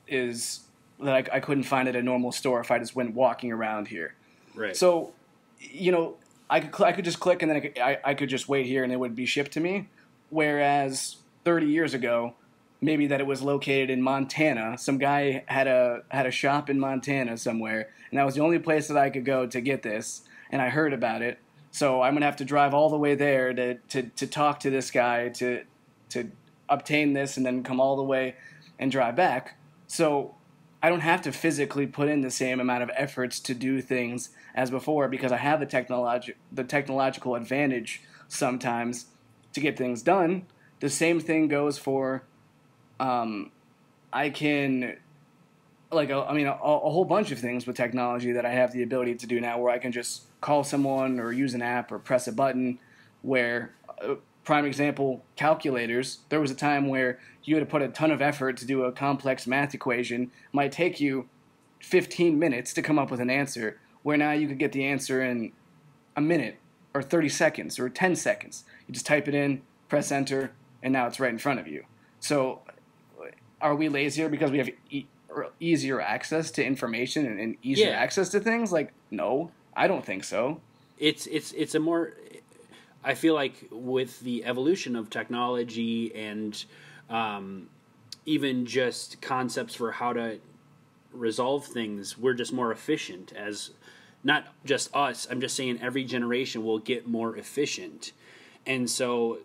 is 0.09 0.61
that 1.01 1.31
I, 1.33 1.37
I 1.37 1.41
couldn't 1.41 1.65
find 1.65 1.89
at 1.89 1.97
a 1.97 2.03
normal 2.03 2.33
store 2.33 2.61
if 2.61 2.71
I 2.71 2.79
just 2.79 2.95
went 2.95 3.15
walking 3.15 3.53
around 3.53 3.89
here. 3.89 4.15
Right. 4.55 4.77
So, 4.77 5.13
you 5.59 5.93
know, 5.93 6.17
I 6.49 6.61
could 6.61 6.75
cl- 6.75 6.89
I 6.89 6.93
could 6.93 7.05
just 7.05 7.21
click 7.21 7.43
and 7.43 7.51
then 7.51 7.57
I 7.57 7.61
could, 7.61 7.79
I, 7.79 7.99
I 8.05 8.15
could 8.15 8.29
just 8.29 8.49
wait 8.49 8.67
here 8.67 8.85
and 8.85 8.93
it 8.93 8.97
would 8.97 9.17
be 9.17 9.27
shipped 9.27 9.53
to 9.53 9.61
me. 9.61 9.89
Whereas 10.31 11.17
30 11.45 11.67
years 11.67 11.95
ago, 11.95 12.35
maybe 12.81 13.07
that 13.07 13.21
it 13.21 13.27
was 13.27 13.41
located 13.41 13.89
in 13.89 14.03
Montana. 14.03 14.77
Some 14.77 14.99
guy 14.99 15.45
had 15.47 15.67
a 15.67 16.03
had 16.11 16.27
a 16.27 16.31
shop 16.31 16.69
in 16.69 16.79
Montana 16.79 17.39
somewhere, 17.39 17.91
and 18.11 18.19
that 18.19 18.25
was 18.25 18.35
the 18.35 18.43
only 18.43 18.59
place 18.59 18.89
that 18.89 18.97
I 18.97 19.09
could 19.09 19.25
go 19.25 19.47
to 19.47 19.61
get 19.61 19.83
this. 19.83 20.23
And 20.51 20.61
I 20.61 20.69
heard 20.69 20.93
about 20.93 21.23
it, 21.23 21.39
so 21.71 22.03
I'm 22.03 22.15
gonna 22.15 22.27
have 22.27 22.37
to 22.37 22.45
drive 22.45 22.75
all 22.75 22.91
the 22.91 22.99
way 22.99 23.15
there 23.15 23.55
to 23.55 23.75
to, 23.77 24.03
to 24.03 24.27
talk 24.27 24.61
to 24.61 24.71
this 24.71 24.91
guy 24.91 25.29
to 25.31 25.63
to 26.11 26.31
obtain 26.73 27.13
this 27.13 27.37
and 27.37 27.45
then 27.45 27.63
come 27.63 27.81
all 27.81 27.97
the 27.97 28.03
way 28.03 28.37
and 28.79 28.91
drive 28.91 29.17
back. 29.17 29.59
So 29.87 30.35
I 30.83 30.89
don't 30.89 31.01
have 31.01 31.23
to 31.23 31.33
physically 31.33 31.87
put 31.87 32.09
in 32.09 32.23
the 32.23 32.31
same 32.31 32.59
amount 32.59 32.83
of 32.83 32.91
efforts 32.97 33.39
to 33.41 33.55
do 33.55 33.81
things 33.81 34.31
as 34.55 34.71
before 34.71 35.09
because 35.09 35.31
I 35.31 35.37
have 35.37 35.61
the 35.61 35.67
technologi- 35.67 36.35
the 36.51 36.65
technological 36.65 37.35
advantage 37.35 38.03
sometimes 38.29 39.07
to 39.53 39.61
get 39.61 39.77
things 39.77 40.03
done. 40.03 40.47
The 40.81 40.91
same 40.91 41.21
thing 41.21 41.47
goes 41.49 41.79
for 41.79 42.25
um, 42.99 43.53
I 44.13 44.31
can 44.31 44.97
like 45.91 46.11
I 46.11 46.33
mean 46.33 46.47
a, 46.47 46.53
a, 46.53 46.91
whole 46.91 47.05
bunch 47.05 47.31
of 47.33 47.39
things 47.39 47.67
with 47.67 47.77
technology 47.77 48.33
that 48.33 48.47
I 48.47 48.51
have 48.51 48.73
the 48.73 48.83
ability 48.83 49.17
to 49.17 49.27
do 49.27 49.41
now 49.41 49.59
where 49.59 49.73
I 49.73 49.79
can 49.79 49.93
just 49.93 50.23
call 50.41 50.65
someone 50.65 51.21
or 51.21 51.33
use 51.33 51.55
an 51.55 51.63
app 51.63 51.93
or 51.93 51.99
press 51.99 52.27
a 52.27 52.33
button 52.33 52.79
where 53.21 53.75
uh, 54.03 54.15
prime 54.45 54.65
example, 54.65 55.25
calculators. 55.37 56.19
There 56.29 56.41
was 56.41 56.51
a 56.51 56.55
time 56.55 56.89
where 56.89 57.19
you 57.45 57.55
had 57.57 57.61
to 57.61 57.71
put 57.71 57.83
a 57.83 57.89
ton 57.89 58.11
of 58.11 58.21
effort 58.23 58.57
to 58.59 58.67
do 58.67 58.85
a 58.85 58.93
complex 58.93 59.47
math 59.47 59.75
equation. 59.75 60.23
It 60.25 60.31
might 60.55 60.73
take 60.73 61.01
you 61.01 61.29
15 61.81 62.39
minutes 62.39 62.73
to 62.75 62.83
come 62.83 62.99
up 62.99 63.11
with 63.11 63.21
an 63.21 63.31
answer, 63.31 63.79
where 64.03 64.17
now 64.17 64.33
you 64.33 64.49
could 64.49 64.59
get 64.59 64.73
the 64.73 64.85
answer 64.85 65.23
in 65.23 65.53
a 66.17 66.21
minute 66.21 66.57
or 66.95 67.03
30 67.03 67.29
seconds 67.29 67.79
or 67.79 67.89
10 67.89 68.17
seconds. 68.17 68.65
You 68.87 68.95
just 68.95 69.07
type 69.07 69.27
it 69.29 69.35
in, 69.35 69.63
press 69.89 70.13
enter, 70.13 70.53
and 70.83 70.93
now 70.93 71.07
it's 71.07 71.19
right 71.21 71.33
in 71.33 71.39
front 71.39 71.59
of 71.61 71.67
you. 71.67 71.85
So, 72.21 72.61
are 73.61 73.75
we 73.75 73.89
lazier 73.89 74.29
because 74.29 74.51
we 74.51 74.59
have 74.59 74.71
e- 74.91 75.07
easier 75.61 76.01
access 76.01 76.51
to 76.53 76.65
information 76.65 77.27
and, 77.27 77.39
and 77.41 77.57
easier 77.63 77.89
Yeah. 77.91 77.97
access 77.97 78.29
to 78.31 78.41
things? 78.41 78.73
Like, 78.73 78.93
no, 79.11 79.51
I 79.77 79.87
don't 79.89 80.05
think 80.05 80.25
so. 80.25 80.61
it's 80.99 81.27
it's 81.27 81.51
it's 81.53 81.75
a 81.75 81.81
more 81.81 82.13
I 83.05 83.15
feel 83.15 83.35
like 83.35 83.69
with 83.71 84.21
the 84.21 84.45
evolution 84.45 84.95
of 84.97 85.11
technology 85.11 86.15
and 86.15 86.65
um, 87.11 87.69
even 88.25 88.67
just 88.67 89.21
concepts 89.21 89.75
for 89.75 89.93
how 89.93 90.13
to 90.13 90.39
resolve 91.13 91.67
things, 91.67 92.17
we're 92.17 92.35
just 92.35 92.53
more 92.53 92.71
efficient 92.71 93.33
as 93.35 93.71
not 94.25 94.47
just 94.65 94.95
us. 94.95 95.27
I'm 95.31 95.41
just 95.41 95.57
saying 95.57 95.81
every 95.83 96.05
generation 96.05 96.65
will 96.65 96.79
get 96.79 97.07
more 97.09 97.37
efficient, 97.37 98.13
and 98.65 98.89
so 98.89 99.39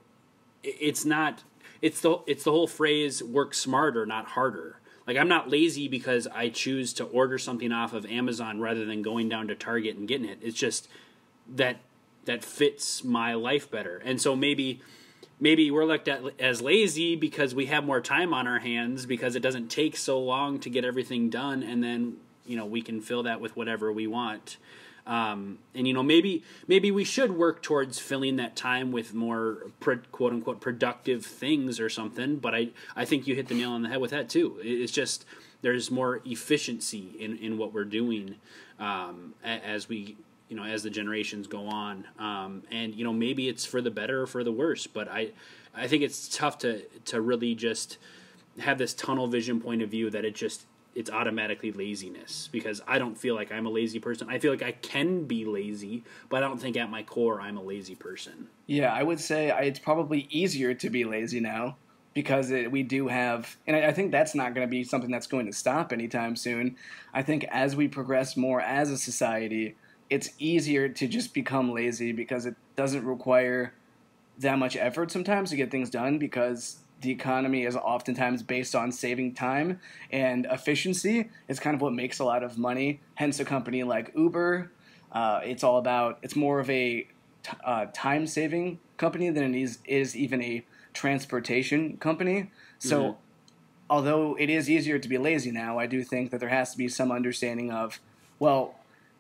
it's 0.64 1.04
not 1.04 1.44
it's 1.82 2.02
the 2.02 2.20
it's 2.28 2.44
the 2.44 2.52
whole 2.52 2.68
phrase 2.68 3.24
work 3.24 3.54
smarter, 3.54 4.06
not 4.06 4.26
harder. 4.26 4.80
Like 5.08 5.18
I'm 5.18 5.28
not 5.28 5.50
lazy 5.50 5.88
because 5.88 6.28
I 6.28 6.50
choose 6.50 6.94
to 6.94 7.06
order 7.06 7.38
something 7.38 7.72
off 7.72 7.94
of 7.94 8.06
Amazon 8.06 8.60
rather 8.60 8.86
than 8.86 9.02
going 9.02 9.30
down 9.30 9.48
to 9.48 9.56
Target 9.56 9.96
and 9.98 10.08
getting 10.08 10.30
it. 10.30 10.40
It's 10.42 10.58
just 10.58 10.88
that 11.56 11.78
that 12.27 12.46
fits 12.46 13.03
my 13.03 13.34
life 13.34 13.69
better. 13.69 14.01
And 14.05 14.22
so 14.22 14.36
maybe 14.36 14.81
maybe 15.39 15.72
we're 15.72 15.86
looked 15.86 16.07
at 16.07 16.22
as 16.39 16.62
lazy 16.62 17.15
because 17.15 17.53
we 17.55 17.65
have 17.67 17.84
more 17.84 18.01
time 18.01 18.34
on 18.34 18.48
our 18.48 18.60
hands 18.60 19.05
because 19.05 19.36
it 19.36 19.41
doesn't 19.41 19.69
take 19.69 19.98
so 19.98 20.19
long 20.19 20.60
to 20.60 20.69
get 20.69 20.86
everything 20.86 21.29
done 21.29 21.62
and 21.62 21.84
then 21.84 22.17
you 22.46 22.55
know 22.55 22.65
we 22.65 22.81
can 22.81 23.01
fill 23.01 23.24
that 23.24 23.41
with 23.41 23.55
whatever 23.55 23.91
we 23.91 24.07
want. 24.07 24.57
Um, 25.05 25.60
and 25.74 25.88
you 25.88 25.93
know 25.93 26.03
maybe 26.03 26.43
maybe 26.67 26.91
we 26.91 27.03
should 27.03 27.31
work 27.31 27.62
towards 27.62 27.98
filling 27.98 28.36
that 28.36 28.55
time 28.55 28.91
with 28.91 29.13
more 29.13 29.72
quote 29.79 30.34
unquote 30.34 30.60
productive 30.60 31.25
things 31.25 31.79
or 31.79 31.89
something. 31.89 32.38
But 32.38 32.53
I 32.53 32.69
I 32.96 33.05
think 33.05 33.25
you 33.25 33.36
hit 33.36 33.48
the 33.48 33.55
nail 33.55 33.72
on 33.72 33.84
the 33.84 33.89
head 33.89 34.01
with 34.01 34.12
that 34.12 34.29
too. 34.29 34.60
It's 34.62 34.91
just 34.91 35.25
there's 35.62 35.89
more 35.89 36.22
efficiency 36.25 37.15
in, 37.19 37.38
in 37.38 37.57
what 37.57 37.74
we're 37.74 37.84
doing 37.84 38.36
um, 38.79 39.34
as 39.43 39.89
we 39.89 40.15
you 40.50 40.56
know 40.56 40.63
as 40.63 40.84
the 40.84 40.89
generations 40.89 41.48
go 41.48 41.68
on. 41.68 42.06
Um, 42.20 42.63
and 42.72 42.94
you 42.96 43.04
know 43.04 43.13
maybe 43.13 43.50
it's 43.50 43.66
for 43.66 43.82
the 43.82 43.92
better 43.92 44.24
or 44.24 44.27
for 44.27 44.44
the 44.44 44.51
worse 44.51 44.88
but 44.88 45.08
i 45.10 45.32
i 45.75 45.88
think 45.88 46.04
it's 46.04 46.27
tough 46.27 46.58
to 46.60 46.82
to 47.06 47.22
really 47.22 47.56
just 47.56 47.98
have 48.60 48.77
this 48.77 48.94
tunnel 48.94 49.27
vision 49.27 49.60
point 49.62 49.82
of 49.82 49.89
view 49.89 50.10
that 50.10 50.25
it 50.25 50.36
just 50.36 50.66
it's 50.96 51.12
automatically 51.12 51.72
laziness 51.72 52.50
because 52.51 52.82
i 52.88 52.98
don't 52.98 53.18
feel 53.18 53.36
like 53.36 53.51
i'm 53.51 53.66
a 53.66 53.70
lazy 53.70 54.00
person. 54.00 54.30
I 54.30 54.39
feel 54.39 54.51
like 54.51 54.63
i 54.63 54.72
can 54.72 55.25
be 55.25 55.46
lazy 55.46 56.04
but 56.30 56.44
i 56.44 56.48
don't 56.48 56.60
think 56.60 56.77
at 56.77 56.89
my 56.89 57.04
core 57.04 57.42
i'm 57.42 57.58
a 57.58 57.63
lazy 57.63 57.96
person. 57.96 58.48
Yeah, 58.66 58.92
I 58.94 59.04
would 59.04 59.20
say 59.20 59.54
it's 59.66 59.80
probably 59.80 60.27
easier 60.30 60.74
to 60.74 60.89
be 60.89 61.04
lazy 61.06 61.39
now 61.39 61.77
because 62.13 62.50
it, 62.50 62.72
we 62.72 62.82
do 62.82 63.08
have, 63.08 63.58
and 63.68 63.75
I, 63.75 63.89
I 63.89 63.94
think 63.94 64.12
that's 64.12 64.34
not 64.34 64.56
going 64.56 64.66
to 64.66 64.72
be 64.72 64.84
something 64.84 65.12
that's 65.12 65.27
going 65.27 65.46
to 65.46 65.54
stop 65.54 65.94
anytime 65.94 66.36
soon. 66.36 66.75
I 67.13 67.22
think 67.22 67.44
as 67.51 67.75
we 67.75 67.88
progress 67.88 68.36
more 68.36 68.60
as 68.60 68.89
a 68.89 68.98
society, 68.98 69.75
it's 70.10 70.30
easier 70.40 70.88
to 70.90 71.08
just 71.08 71.34
become 71.34 71.72
lazy 71.74 72.12
because 72.12 72.46
it 72.46 72.56
doesn't 72.76 73.06
require 73.06 73.74
that 74.40 74.58
much 74.60 74.76
effort 74.76 75.12
sometimes 75.12 75.50
to 75.50 75.56
get 75.56 75.72
things 75.72 75.90
done 75.90 76.18
because 76.18 76.78
the 77.02 77.12
economy 77.12 77.64
is 77.64 77.76
oftentimes 77.76 78.42
based 78.44 78.76
on 78.76 78.92
saving 78.92 79.34
time 79.34 79.80
and 80.12 80.48
efficiency 80.50 81.30
is 81.48 81.60
kind 81.60 81.76
of 81.76 81.82
what 81.82 81.94
makes 81.94 82.20
a 82.20 82.24
lot 82.24 82.44
of 82.44 82.58
money. 82.58 83.00
Hence, 83.16 83.40
a 83.40 83.46
company 83.46 83.84
like 83.84 84.12
Uber, 84.16 84.72
uh, 85.12 85.40
it's 85.44 85.64
all 85.64 85.78
about 85.78 86.20
it's 86.22 86.36
more 86.36 86.60
of 86.60 86.70
a 86.70 87.02
t- 87.44 87.52
uh, 87.66 87.88
time 87.94 88.26
saving 88.26 88.80
company 88.98 89.30
than 89.30 89.54
it 89.56 89.62
is 89.62 89.80
is 89.86 90.16
even 90.16 90.42
a 90.42 90.66
transportation 90.94 91.98
company. 91.98 92.50
So. 92.80 93.02
Mhm. 93.02 93.16
Although 93.90 94.36
it 94.38 94.50
is 94.50 94.70
easier 94.70 95.00
to 95.00 95.08
be 95.08 95.18
lazy 95.18 95.50
now, 95.50 95.80
I 95.80 95.88
do 95.88 96.04
think 96.04 96.32
that 96.32 96.42
there 96.42 96.50
has 96.50 96.74
to 96.74 96.78
be 96.78 96.90
some 96.90 97.10
understanding 97.10 97.72
of, 97.72 98.02
well, 98.38 98.76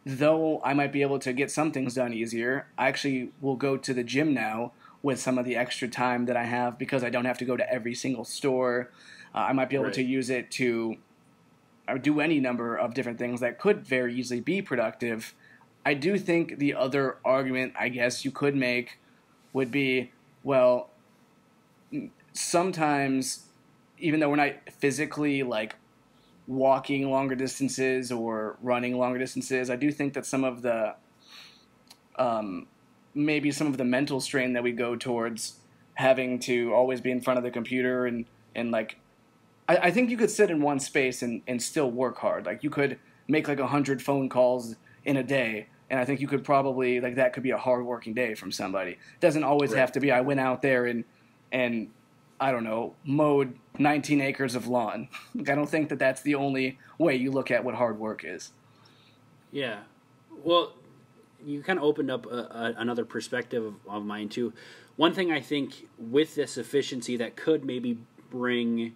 though 0.07 0.61
I 0.63 0.73
might 0.73 0.93
be 0.93 1.01
able 1.01 1.19
to 1.19 1.33
get 1.33 1.51
some 1.51 1.71
things 1.71 1.95
done 1.95 2.13
easier, 2.13 2.67
I 2.77 2.87
actually 2.87 3.31
will 3.41 3.57
go 3.57 3.75
to 3.75 3.93
the 3.93 4.03
gym 4.03 4.33
now 4.33 4.71
with 5.03 5.19
some 5.19 5.37
of 5.37 5.45
the 5.45 5.55
extra 5.55 5.87
time 5.87 6.25
that 6.25 6.37
I 6.37 6.45
have 6.45 6.79
because 6.79 7.03
I 7.03 7.09
don't 7.09 7.25
have 7.25 7.37
to 7.39 7.45
go 7.45 7.57
to 7.57 7.71
every 7.71 7.93
single 7.93 8.23
store. 8.23 8.89
Uh, 9.35 9.39
I 9.39 9.53
might 9.53 9.69
be 9.69 9.75
able 9.75 9.85
Right. 9.85 9.93
to 9.95 10.03
use 10.03 10.29
it 10.29 10.49
to 10.51 10.97
uh, 11.87 11.97
do 11.97 12.21
any 12.21 12.39
number 12.39 12.75
of 12.75 12.93
different 12.93 13.19
things 13.19 13.41
that 13.41 13.59
could 13.59 13.85
very 13.85 14.15
easily 14.15 14.39
be 14.39 14.61
productive. 14.61 15.33
I 15.85 15.93
do 15.93 16.17
think 16.17 16.57
the 16.57 16.73
other 16.73 17.17
argument, 17.25 17.73
I 17.77 17.89
guess, 17.89 18.23
you 18.23 18.31
could 18.31 18.55
make 18.55 18.99
would 19.53 19.71
be 19.71 20.11
well, 20.43 20.89
sometimes, 22.33 23.47
even 23.97 24.19
though 24.19 24.29
we're 24.29 24.37
not 24.37 24.53
physically 24.71 25.43
like 25.43 25.75
walking 26.47 27.11
longer 27.11 27.35
distances 27.35 28.11
or 28.11 28.57
running 28.61 28.97
longer 28.97 29.19
distances, 29.19 29.69
I 29.69 29.75
do 29.75 29.91
think 29.91 30.13
that 30.13 30.25
some 30.25 30.43
of 30.43 30.61
the 30.61 30.95
um, 32.17 32.67
maybe 33.13 33.51
some 33.51 33.67
of 33.67 33.77
the 33.77 33.83
mental 33.85 34.19
strain 34.21 34.53
that 34.53 34.63
we 34.63 34.71
go 34.71 34.95
towards 34.95 35.59
having 35.95 36.39
to 36.39 36.73
always 36.73 37.01
be 37.01 37.11
in 37.11 37.21
front 37.21 37.37
of 37.37 37.43
the 37.43 37.51
computer 37.51 38.05
and 38.05 38.25
and 38.55 38.71
like 38.71 38.97
I, 39.67 39.77
I 39.77 39.91
think 39.91 40.09
you 40.09 40.17
could 40.17 40.31
sit 40.31 40.49
in 40.49 40.61
one 40.61 40.79
space 40.79 41.21
and, 41.21 41.41
and 41.47 41.61
still 41.61 41.91
work 41.91 42.17
hard. 42.19 42.45
Like 42.45 42.63
you 42.63 42.69
could 42.69 42.99
make 43.27 43.47
like 43.47 43.59
a 43.59 43.67
hundred 43.67 44.01
phone 44.01 44.29
calls 44.29 44.75
in 45.05 45.17
a 45.17 45.23
day 45.23 45.67
and 45.89 45.99
I 45.99 46.05
think 46.05 46.21
you 46.21 46.27
could 46.27 46.43
probably 46.43 46.99
like 47.01 47.15
that 47.15 47.33
could 47.33 47.43
be 47.43 47.51
a 47.51 47.57
hard 47.57 47.85
working 47.85 48.13
day 48.13 48.35
from 48.35 48.51
somebody. 48.51 48.91
It 48.91 49.19
doesn't 49.19 49.43
always 49.43 49.71
Right. 49.71 49.79
have 49.79 49.91
to 49.93 49.99
be 49.99 50.11
I 50.11 50.21
went 50.21 50.39
out 50.39 50.61
there 50.61 50.85
and 50.85 51.03
and 51.51 51.89
I 52.39 52.51
don't 52.51 52.63
know, 52.63 52.95
mowed 53.03 53.57
19 53.79 54.21
acres 54.21 54.55
of 54.55 54.67
lawn. 54.67 55.09
Like, 55.35 55.49
I 55.49 55.55
don't 55.55 55.69
think 55.69 55.89
that 55.89 55.99
that's 55.99 56.21
the 56.21 56.35
only 56.35 56.79
way 56.97 57.15
you 57.15 57.31
look 57.31 57.51
at 57.51 57.63
what 57.63 57.75
hard 57.75 57.99
work 57.99 58.23
is. 58.23 58.51
Yeah. 59.51 59.79
Well, 60.43 60.73
you 61.45 61.61
kind 61.61 61.79
of 61.79 61.85
opened 61.85 62.11
up 62.11 62.25
a, 62.25 62.29
a, 62.29 62.73
another 62.77 63.05
perspective 63.05 63.73
of, 63.87 64.05
mine 64.05 64.29
too. 64.29 64.53
One 64.95 65.13
thing 65.13 65.31
I 65.31 65.41
think 65.41 65.87
with 65.97 66.35
this 66.35 66.57
efficiency 66.57 67.17
that 67.17 67.35
could 67.35 67.63
maybe 67.63 67.99
bring 68.29 68.93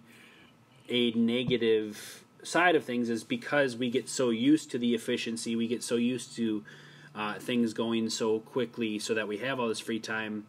a 0.88 1.12
negative 1.12 2.24
side 2.42 2.74
of 2.74 2.84
things 2.84 3.08
is 3.08 3.22
because 3.22 3.76
we 3.76 3.88
get 3.88 4.08
so 4.08 4.30
used 4.30 4.70
to 4.72 4.78
the 4.78 4.94
efficiency, 4.94 5.54
we 5.54 5.68
get 5.68 5.82
so 5.82 5.96
used 5.96 6.34
to 6.36 6.64
uh, 7.14 7.34
things 7.34 7.72
going 7.72 8.10
so 8.10 8.40
quickly, 8.40 8.98
so 8.98 9.14
that 9.14 9.28
we 9.28 9.38
have 9.38 9.60
all 9.60 9.68
this 9.68 9.80
free 9.80 10.00
time. 10.00 10.46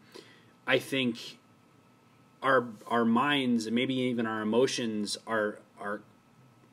I 0.65 0.79
think 0.79 1.37
our 2.43 2.67
our 2.87 3.05
minds, 3.05 3.65
and 3.65 3.75
maybe 3.75 3.95
even 3.95 4.27
our 4.27 4.41
emotions, 4.41 5.17
are 5.25 5.59
are 5.79 6.01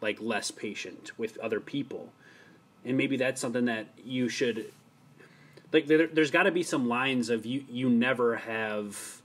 like 0.01 0.21
less 0.21 0.51
patient 0.51 1.13
with 1.19 1.39
other 1.39 1.61
people. 1.61 2.13
And 2.85 2.97
maybe 2.97 3.17
that's 3.17 3.41
something 3.41 3.67
that 3.67 3.89
you 4.05 4.29
should 4.29 4.73
like 5.73 5.87
there, 5.87 6.07
there's 6.07 6.31
got 6.31 6.45
to 6.45 6.51
be 6.51 6.63
some 6.63 6.89
lines 6.89 7.31
of 7.31 7.47
you 7.47 7.65
you 7.69 7.89
never 7.89 8.37
have 8.37 9.23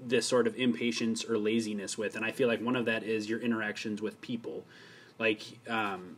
this 0.00 0.26
sort 0.26 0.46
of 0.46 0.56
impatience 0.56 1.24
or 1.24 1.36
laziness 1.36 1.98
with. 1.98 2.14
And 2.14 2.24
i 2.24 2.30
feel 2.30 2.46
like 2.48 2.60
one 2.60 2.76
of 2.76 2.84
that 2.84 3.02
is 3.02 3.28
your 3.28 3.40
interactions 3.40 4.00
with 4.00 4.20
people. 4.20 4.64
Like 5.18 5.42
um, 5.68 6.16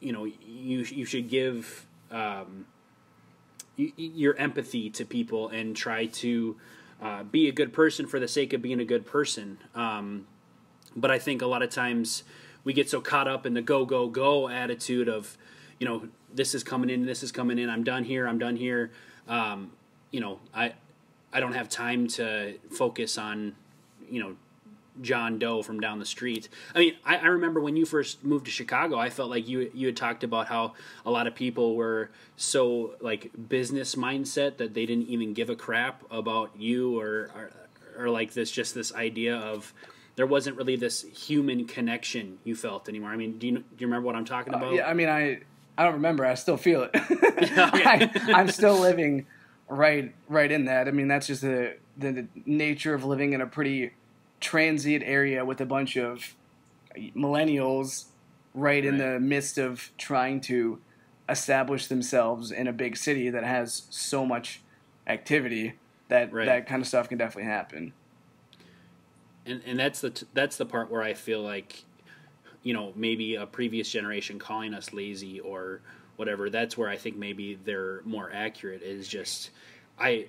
you 0.00 0.12
know 0.12 0.24
you 0.24 0.80
you 0.80 1.04
should 1.04 1.28
give 1.28 1.86
um, 2.10 2.66
your 3.76 4.36
empathy 4.36 4.90
to 4.90 5.04
people 5.04 5.48
and 5.48 5.74
try 5.74 6.06
to 6.06 6.56
uh, 7.02 7.22
be 7.22 7.48
a 7.48 7.52
good 7.52 7.72
person 7.72 8.06
for 8.06 8.20
the 8.20 8.28
sake 8.28 8.52
of 8.52 8.60
being 8.60 8.80
a 8.80 8.84
good 8.84 9.06
person 9.06 9.58
um, 9.74 10.26
but 10.96 11.10
I 11.10 11.18
think 11.18 11.42
a 11.42 11.46
lot 11.46 11.62
of 11.62 11.70
times 11.70 12.24
we 12.64 12.72
get 12.72 12.88
so 12.90 13.00
caught 13.00 13.28
up 13.28 13.46
in 13.46 13.54
the 13.54 13.62
go 13.62 13.84
go 13.84 14.08
go 14.08 14.48
attitude 14.48 15.08
of, 15.08 15.36
you 15.78 15.86
know, 15.86 16.08
this 16.32 16.54
is 16.54 16.62
coming 16.62 16.90
in, 16.90 17.06
this 17.06 17.22
is 17.22 17.32
coming 17.32 17.58
in, 17.58 17.68
I'm 17.68 17.84
done 17.84 18.04
here, 18.04 18.28
I'm 18.28 18.38
done 18.38 18.56
here. 18.56 18.90
Um, 19.28 19.72
you 20.10 20.20
know, 20.20 20.40
I 20.54 20.74
I 21.32 21.40
don't 21.40 21.54
have 21.54 21.68
time 21.68 22.08
to 22.08 22.58
focus 22.70 23.18
on, 23.18 23.54
you 24.08 24.20
know, 24.20 24.36
John 25.00 25.38
Doe 25.38 25.62
from 25.62 25.80
down 25.80 25.98
the 25.98 26.06
street. 26.06 26.48
I 26.74 26.78
mean, 26.78 26.94
I, 27.04 27.16
I 27.18 27.26
remember 27.26 27.60
when 27.60 27.76
you 27.76 27.86
first 27.86 28.24
moved 28.24 28.46
to 28.46 28.50
Chicago, 28.50 28.98
I 28.98 29.10
felt 29.10 29.30
like 29.30 29.48
you 29.48 29.70
you 29.74 29.86
had 29.86 29.96
talked 29.96 30.24
about 30.24 30.46
how 30.48 30.74
a 31.04 31.10
lot 31.10 31.26
of 31.26 31.34
people 31.34 31.74
were 31.76 32.10
so 32.36 32.94
like 33.00 33.30
business 33.48 33.94
mindset 33.94 34.56
that 34.58 34.74
they 34.74 34.86
didn't 34.86 35.08
even 35.08 35.32
give 35.34 35.50
a 35.50 35.56
crap 35.56 36.02
about 36.10 36.50
you 36.58 36.98
or 36.98 37.30
or, 37.34 37.50
or 38.04 38.10
like 38.10 38.32
this 38.34 38.50
just 38.50 38.74
this 38.74 38.94
idea 38.94 39.36
of 39.36 39.72
there 40.16 40.26
wasn't 40.26 40.56
really 40.56 40.76
this 40.76 41.02
human 41.02 41.66
connection 41.66 42.38
you 42.44 42.54
felt 42.54 42.88
anymore. 42.88 43.10
I 43.10 43.16
mean, 43.16 43.38
do 43.38 43.46
you 43.46 43.52
do 43.58 43.64
you 43.78 43.86
remember 43.86 44.06
what 44.06 44.16
I'm 44.16 44.24
talking 44.24 44.52
about? 44.54 44.72
Uh, 44.72 44.76
Yeah, 44.76 44.86
I 44.88 44.94
mean, 44.94 45.08
I 45.08 45.40
I 45.78 45.84
don't 45.84 45.94
remember. 45.94 46.26
I 46.26 46.34
still 46.34 46.58
feel 46.58 46.82
it. 46.82 46.90
I, 46.94 48.10
I'm 48.34 48.48
still 48.48 48.78
living 48.78 49.26
right 49.68 50.14
right 50.28 50.50
in 50.50 50.66
that. 50.66 50.88
I 50.88 50.90
mean, 50.90 51.08
that's 51.08 51.26
just 51.26 51.42
the 51.42 51.76
the 51.96 52.26
nature 52.44 52.94
of 52.94 53.04
living 53.04 53.32
in 53.32 53.40
a 53.40 53.46
pretty 53.46 53.92
transient 54.40 55.04
area 55.06 55.44
with 55.44 55.60
a 55.60 55.66
bunch 55.66 55.96
of 55.96 56.34
millennials 56.96 58.06
right, 58.54 58.82
right. 58.82 58.84
in 58.84 58.98
the 58.98 59.20
midst 59.20 59.58
of 59.58 59.90
trying 59.96 60.40
to 60.40 60.80
establish 61.28 61.86
themselves 61.86 62.50
in 62.50 62.66
a 62.66 62.72
big 62.72 62.96
city 62.96 63.30
that 63.30 63.44
has 63.44 63.84
so 63.90 64.26
much 64.26 64.62
activity 65.06 65.74
that 66.08 66.32
right. 66.32 66.46
that 66.46 66.66
kind 66.66 66.82
of 66.82 66.88
stuff 66.88 67.08
can 67.08 67.18
definitely 67.18 67.50
happen. 67.50 67.92
And 69.46 69.62
and 69.64 69.78
that's 69.78 70.00
the 70.00 70.10
t- 70.10 70.26
that's 70.34 70.56
the 70.56 70.66
part 70.66 70.90
where 70.90 71.02
I 71.02 71.14
feel 71.14 71.42
like 71.42 71.84
you 72.62 72.74
know 72.74 72.92
maybe 72.96 73.36
a 73.36 73.46
previous 73.46 73.90
generation 73.90 74.38
calling 74.38 74.74
us 74.74 74.92
lazy 74.92 75.40
or 75.40 75.80
whatever 76.16 76.50
that's 76.50 76.76
where 76.76 76.88
I 76.88 76.96
think 76.96 77.16
maybe 77.16 77.58
they're 77.64 78.02
more 78.04 78.30
accurate 78.30 78.82
is 78.82 79.08
just 79.08 79.50
I 79.98 80.26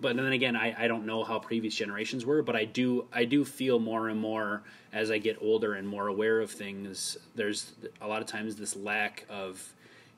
but 0.00 0.16
then 0.16 0.32
again 0.32 0.56
I, 0.56 0.84
I 0.84 0.88
don't 0.88 1.06
know 1.06 1.24
how 1.24 1.38
previous 1.38 1.74
generations 1.74 2.24
were 2.24 2.42
but 2.42 2.56
I 2.56 2.64
do 2.64 3.06
I 3.12 3.24
do 3.24 3.44
feel 3.44 3.78
more 3.78 4.08
and 4.08 4.18
more 4.18 4.62
as 4.92 5.10
I 5.10 5.18
get 5.18 5.38
older 5.40 5.74
and 5.74 5.86
more 5.86 6.08
aware 6.08 6.40
of 6.40 6.50
things 6.50 7.16
there's 7.34 7.72
a 8.00 8.08
lot 8.08 8.20
of 8.20 8.26
times 8.26 8.56
this 8.56 8.76
lack 8.76 9.24
of 9.28 9.72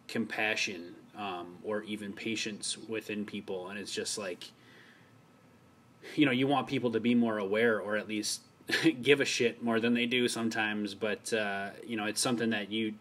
compassion 0.08 0.94
um, 1.16 1.58
or 1.62 1.82
even 1.84 2.12
patience 2.12 2.76
within 2.88 3.24
people. 3.24 3.68
And 3.68 3.78
it's 3.78 3.92
just 3.92 4.18
like 4.18 4.50
you 6.16 6.26
know 6.26 6.32
you 6.32 6.46
want 6.46 6.66
people 6.66 6.92
to 6.92 7.00
be 7.00 7.14
more 7.14 7.38
aware 7.38 7.80
or 7.80 7.96
at 7.96 8.08
least 8.08 8.42
give 9.02 9.20
a 9.20 9.24
shit 9.24 9.62
more 9.62 9.80
than 9.80 9.94
they 9.94 10.06
do 10.06 10.28
sometimes. 10.28 10.94
But 10.94 11.32
uh, 11.32 11.70
you 11.86 11.96
know 11.96 12.06
it's 12.06 12.20
something 12.20 12.50
that 12.50 12.70
you 12.70 12.94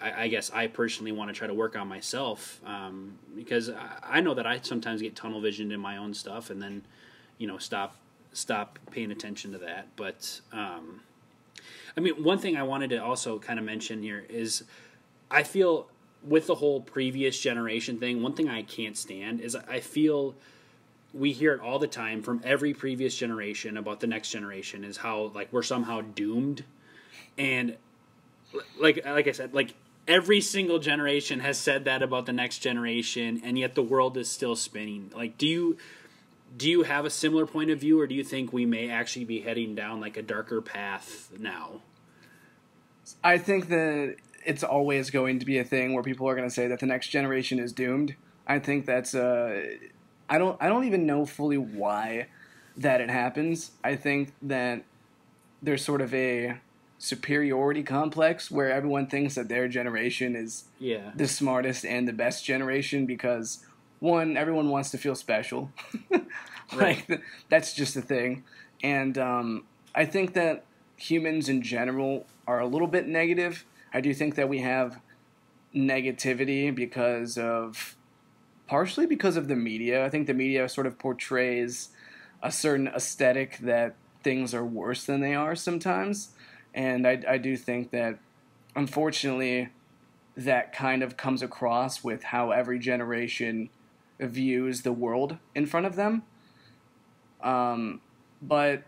I, 0.00 0.24
I, 0.24 0.28
guess 0.28 0.50
I 0.52 0.66
personally 0.66 1.12
want 1.12 1.28
to 1.30 1.34
try 1.34 1.46
to 1.46 1.54
work 1.54 1.76
on 1.76 1.88
myself 1.88 2.60
um, 2.64 3.18
because 3.34 3.70
I, 3.70 3.98
I, 4.02 4.20
know 4.20 4.34
that 4.34 4.46
I 4.46 4.60
sometimes 4.60 5.02
get 5.02 5.16
tunnel 5.16 5.40
visioned 5.40 5.72
in 5.72 5.80
my 5.80 5.96
own 5.96 6.14
stuff 6.14 6.50
and 6.50 6.62
then 6.62 6.82
you 7.38 7.46
know 7.46 7.58
stop 7.58 7.96
stop 8.32 8.78
paying 8.90 9.10
attention 9.10 9.52
to 9.52 9.58
that. 9.58 9.88
But 9.96 10.40
um, 10.52 11.00
I 11.96 12.00
mean 12.00 12.22
one 12.22 12.38
thing 12.38 12.56
I 12.56 12.62
wanted 12.62 12.90
to 12.90 13.02
also 13.02 13.38
kind 13.38 13.58
of 13.58 13.64
mention 13.64 14.02
here 14.02 14.24
is 14.28 14.64
I 15.30 15.42
feel 15.42 15.88
with 16.26 16.46
the 16.46 16.56
whole 16.56 16.80
previous 16.80 17.38
generation 17.38 17.98
thing 17.98 18.22
one 18.22 18.34
thing 18.34 18.48
I 18.48 18.62
can't 18.62 18.96
stand 18.96 19.40
is 19.40 19.54
I 19.56 19.80
feel 19.80 20.34
we 21.14 21.32
hear 21.32 21.54
it 21.54 21.60
all 21.60 21.78
the 21.78 21.88
time 21.88 22.22
from 22.22 22.40
every 22.44 22.74
previous 22.74 23.16
generation 23.16 23.76
about 23.76 24.00
the 24.00 24.06
next 24.06 24.30
generation 24.30 24.84
is 24.84 24.96
how 24.98 25.32
like 25.34 25.52
we're 25.52 25.62
somehow 25.62 26.00
doomed. 26.00 26.64
And 27.36 27.76
like 28.78 29.04
like 29.04 29.26
I 29.26 29.32
said 29.32 29.54
like 29.54 29.74
every 30.08 30.40
single 30.40 30.78
generation 30.78 31.40
has 31.40 31.58
said 31.58 31.84
that 31.84 32.02
about 32.02 32.26
the 32.26 32.32
next 32.32 32.58
generation 32.58 33.40
and 33.44 33.58
yet 33.58 33.74
the 33.74 33.82
world 33.82 34.16
is 34.16 34.28
still 34.28 34.56
spinning. 34.56 35.12
Like 35.14 35.36
do 35.38 35.46
you 35.46 35.76
do 36.56 36.68
you 36.68 36.82
have 36.84 37.04
a 37.04 37.10
similar 37.10 37.46
point 37.46 37.70
of 37.70 37.78
view 37.78 38.00
or 38.00 38.06
do 38.06 38.14
you 38.14 38.24
think 38.24 38.52
we 38.52 38.64
may 38.64 38.88
actually 38.88 39.26
be 39.26 39.42
heading 39.42 39.74
down 39.74 40.00
like 40.00 40.16
a 40.16 40.22
darker 40.22 40.62
path 40.62 41.30
now? 41.38 41.82
I 43.22 43.36
think 43.36 43.68
that 43.68 44.16
it's 44.44 44.64
always 44.64 45.10
going 45.10 45.40
to 45.40 45.46
be 45.46 45.58
a 45.58 45.64
thing 45.64 45.92
where 45.92 46.02
people 46.02 46.26
are 46.26 46.34
going 46.34 46.48
to 46.48 46.54
say 46.54 46.66
that 46.68 46.80
the 46.80 46.86
next 46.86 47.08
generation 47.08 47.58
is 47.58 47.72
doomed. 47.72 48.16
I 48.46 48.58
think 48.58 48.86
that's 48.86 49.14
uh 49.14 49.76
I 50.30 50.38
don't 50.38 50.60
I 50.60 50.68
don't 50.68 50.84
even 50.84 51.06
know 51.06 51.26
fully 51.26 51.58
why 51.58 52.28
that 52.78 53.02
it 53.02 53.10
happens. 53.10 53.72
I 53.84 53.96
think 53.96 54.32
that 54.40 54.84
there's 55.60 55.84
sort 55.84 56.00
of 56.00 56.14
a 56.14 56.58
superiority 56.98 57.82
complex 57.82 58.50
where 58.50 58.70
everyone 58.70 59.06
thinks 59.06 59.36
that 59.36 59.48
their 59.48 59.68
generation 59.68 60.34
is 60.34 60.64
yeah. 60.78 61.12
the 61.14 61.28
smartest 61.28 61.84
and 61.84 62.08
the 62.08 62.12
best 62.12 62.44
generation 62.44 63.06
because 63.06 63.64
one 64.00 64.36
everyone 64.36 64.68
wants 64.68 64.90
to 64.90 64.98
feel 64.98 65.14
special. 65.14 65.70
like 66.10 67.08
right. 67.08 67.20
that's 67.48 67.74
just 67.74 67.94
the 67.94 68.02
thing. 68.02 68.44
And 68.82 69.16
um, 69.16 69.64
I 69.94 70.04
think 70.04 70.34
that 70.34 70.64
humans 70.96 71.48
in 71.48 71.62
general 71.62 72.26
are 72.46 72.60
a 72.60 72.66
little 72.66 72.88
bit 72.88 73.06
negative. 73.06 73.64
I 73.92 74.00
do 74.00 74.12
think 74.12 74.34
that 74.34 74.48
we 74.48 74.58
have 74.60 75.00
negativity 75.74 76.74
because 76.74 77.38
of 77.38 77.96
partially 78.66 79.06
because 79.06 79.36
of 79.36 79.48
the 79.48 79.56
media. 79.56 80.04
I 80.04 80.10
think 80.10 80.26
the 80.26 80.34
media 80.34 80.68
sort 80.68 80.86
of 80.86 80.98
portrays 80.98 81.90
a 82.42 82.50
certain 82.50 82.88
aesthetic 82.88 83.58
that 83.58 83.94
things 84.22 84.54
are 84.54 84.64
worse 84.64 85.04
than 85.04 85.20
they 85.20 85.34
are 85.34 85.54
sometimes. 85.54 86.30
And 86.74 87.06
I, 87.06 87.22
I 87.28 87.38
do 87.38 87.56
think 87.56 87.90
that, 87.90 88.18
unfortunately, 88.76 89.70
that 90.36 90.72
kind 90.72 91.02
of 91.02 91.16
comes 91.16 91.42
across 91.42 92.04
with 92.04 92.24
how 92.24 92.50
every 92.50 92.78
generation 92.78 93.70
views 94.20 94.82
the 94.82 94.92
world 94.92 95.38
in 95.54 95.66
front 95.66 95.86
of 95.86 95.96
them. 95.96 96.22
Um, 97.42 98.00
but 98.40 98.84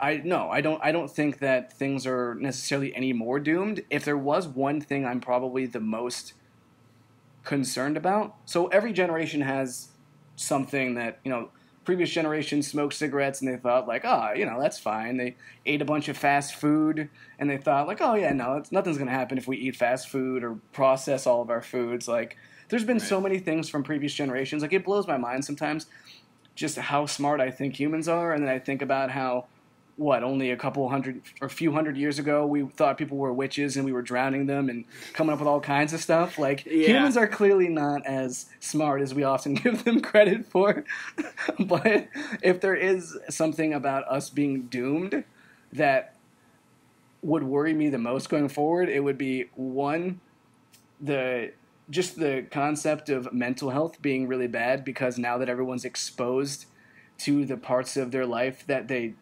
I 0.00 0.20
no, 0.24 0.50
I 0.50 0.60
don't. 0.60 0.82
I 0.82 0.90
don't 0.90 1.10
think 1.10 1.38
that 1.38 1.72
things 1.72 2.06
are 2.06 2.34
necessarily 2.34 2.94
any 2.94 3.12
more 3.12 3.38
doomed. 3.38 3.82
If 3.88 4.04
there 4.04 4.18
was 4.18 4.48
one 4.48 4.80
thing, 4.80 5.06
I'm 5.06 5.20
probably 5.20 5.66
the 5.66 5.80
most 5.80 6.34
concerned 7.44 7.96
about. 7.96 8.34
So 8.44 8.66
every 8.68 8.92
generation 8.92 9.42
has 9.42 9.88
something 10.36 10.94
that, 10.94 11.18
you 11.24 11.30
know, 11.30 11.50
previous 11.84 12.10
generations 12.10 12.68
smoked 12.68 12.94
cigarettes 12.94 13.40
and 13.40 13.52
they 13.52 13.56
thought 13.56 13.88
like, 13.88 14.02
oh, 14.04 14.32
you 14.34 14.46
know, 14.46 14.60
that's 14.60 14.78
fine. 14.78 15.16
They 15.16 15.36
ate 15.66 15.82
a 15.82 15.84
bunch 15.84 16.08
of 16.08 16.16
fast 16.16 16.54
food 16.54 17.08
and 17.38 17.50
they 17.50 17.56
thought 17.56 17.86
like, 17.86 18.00
oh 18.00 18.14
yeah, 18.14 18.32
no, 18.32 18.62
nothing's 18.70 18.98
gonna 18.98 19.10
happen 19.10 19.38
if 19.38 19.48
we 19.48 19.56
eat 19.56 19.76
fast 19.76 20.08
food 20.08 20.44
or 20.44 20.58
process 20.72 21.26
all 21.26 21.42
of 21.42 21.50
our 21.50 21.62
foods. 21.62 22.06
Like, 22.06 22.36
there's 22.68 22.84
been 22.84 22.98
right. 22.98 23.06
so 23.06 23.20
many 23.20 23.38
things 23.38 23.68
from 23.68 23.82
previous 23.82 24.14
generations. 24.14 24.62
Like, 24.62 24.72
it 24.72 24.84
blows 24.84 25.06
my 25.06 25.18
mind 25.18 25.44
sometimes 25.44 25.86
just 26.54 26.78
how 26.78 27.06
smart 27.06 27.40
I 27.40 27.50
think 27.50 27.78
humans 27.78 28.08
are, 28.08 28.32
and 28.32 28.42
then 28.42 28.50
I 28.50 28.58
think 28.58 28.82
about 28.82 29.10
how 29.10 29.46
what 29.96 30.22
only 30.22 30.50
a 30.50 30.56
couple 30.56 30.88
hundred 30.88 31.20
or 31.40 31.46
a 31.46 31.50
few 31.50 31.72
hundred 31.72 31.96
years 31.96 32.18
ago 32.18 32.46
we 32.46 32.62
thought 32.62 32.96
people 32.96 33.18
were 33.18 33.32
witches 33.32 33.76
and 33.76 33.84
we 33.84 33.92
were 33.92 34.02
drowning 34.02 34.46
them 34.46 34.68
and 34.68 34.84
coming 35.12 35.32
up 35.32 35.38
with 35.38 35.48
all 35.48 35.60
kinds 35.60 35.92
of 35.92 36.00
stuff 36.00 36.38
like 36.38 36.64
yeah. 36.64 36.88
humans 36.88 37.16
are 37.16 37.26
clearly 37.26 37.68
not 37.68 38.04
as 38.06 38.46
smart 38.58 39.02
as 39.02 39.14
we 39.14 39.22
often 39.22 39.54
give 39.62 39.84
them 39.84 40.00
credit 40.00 40.46
for 40.46 40.84
but 41.60 42.08
if 42.42 42.60
there 42.60 42.74
is 42.74 43.18
something 43.28 43.74
about 43.74 44.04
us 44.08 44.30
being 44.30 44.62
doomed 44.62 45.24
that 45.72 46.14
would 47.20 47.42
worry 47.42 47.74
me 47.74 47.88
the 47.88 47.98
most 47.98 48.28
going 48.28 48.48
forward 48.48 48.88
it 48.88 49.00
would 49.00 49.18
be 49.18 49.44
one 49.54 50.20
the 51.00 51.52
just 51.90 52.18
the 52.18 52.46
concept 52.50 53.10
of 53.10 53.32
mental 53.32 53.70
health 53.70 54.00
being 54.00 54.26
really 54.26 54.46
bad 54.46 54.84
because 54.84 55.18
now 55.18 55.36
that 55.36 55.48
everyone's 55.48 55.84
exposed 55.84 56.66
to 57.18 57.44
the 57.44 57.56
parts 57.56 57.96
of 57.96 58.10
their 58.10 58.24
life 58.24 58.66
that 58.66 58.88
they 58.88 59.14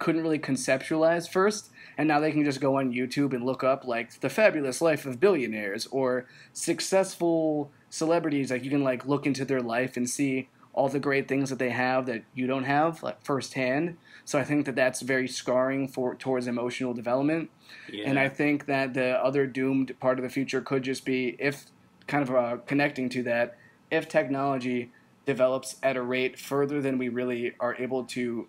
couldn't 0.00 0.22
really 0.22 0.38
conceptualize 0.38 1.30
first, 1.30 1.70
and 1.96 2.08
now 2.08 2.18
they 2.18 2.32
can 2.32 2.44
just 2.44 2.60
go 2.60 2.78
on 2.78 2.92
YouTube 2.92 3.32
and 3.32 3.44
look 3.44 3.62
up 3.62 3.84
like 3.84 4.18
the 4.20 4.30
fabulous 4.30 4.80
life 4.80 5.06
of 5.06 5.20
billionaires 5.20 5.86
or 5.92 6.26
successful 6.52 7.70
celebrities. 7.90 8.50
Like 8.50 8.64
you 8.64 8.70
can 8.70 8.82
like 8.82 9.06
look 9.06 9.26
into 9.26 9.44
their 9.44 9.60
life 9.60 9.96
and 9.96 10.10
see 10.10 10.48
all 10.72 10.88
the 10.88 11.00
great 11.00 11.28
things 11.28 11.50
that 11.50 11.58
they 11.58 11.70
have 11.70 12.06
that 12.06 12.22
you 12.34 12.46
don't 12.46 12.64
have 12.64 13.02
like 13.02 13.22
firsthand. 13.24 13.96
So 14.24 14.38
I 14.38 14.44
think 14.44 14.66
that 14.66 14.76
that's 14.76 15.02
very 15.02 15.28
scarring 15.28 15.88
for 15.88 16.14
towards 16.14 16.46
emotional 16.46 16.94
development. 16.94 17.50
Yeah. 17.92 18.08
And 18.08 18.18
I 18.18 18.28
think 18.28 18.66
that 18.66 18.94
the 18.94 19.22
other 19.22 19.46
doomed 19.46 19.98
part 20.00 20.18
of 20.18 20.22
the 20.22 20.30
future 20.30 20.60
could 20.60 20.82
just 20.82 21.04
be 21.04 21.36
if 21.38 21.66
kind 22.06 22.22
of 22.22 22.34
uh, 22.34 22.56
connecting 22.66 23.08
to 23.10 23.22
that, 23.24 23.58
if 23.90 24.08
technology 24.08 24.92
develops 25.26 25.76
at 25.82 25.96
a 25.96 26.02
rate 26.02 26.38
further 26.38 26.80
than 26.80 26.98
we 26.98 27.08
really 27.08 27.52
are 27.60 27.74
able 27.76 28.04
to 28.04 28.46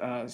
uh, 0.00 0.26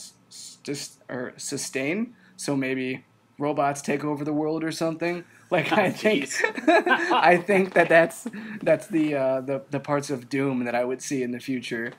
just 0.62 1.03
or 1.09 1.33
sustain. 1.37 2.14
So 2.37 2.57
maybe 2.57 3.05
robots 3.38 3.83
take 3.83 4.05
over 4.05 4.25
the 4.25 4.33
world 4.33 4.64
or 4.64 4.73
something. 4.73 5.25
Like 5.51 5.73
I 5.73 5.90
think, 6.03 6.31
I 6.68 7.37
think 7.37 7.75
that 7.75 7.88
that's 7.88 8.27
that's 8.62 8.87
the 8.87 9.14
uh, 9.14 9.40
the 9.42 9.62
the 9.71 9.81
parts 9.81 10.11
of 10.11 10.29
doom 10.29 10.64
that 10.64 10.75
I 10.75 10.85
would 10.85 11.03
see 11.03 11.23
in 11.23 11.31
the 11.33 11.40
future. 11.40 11.92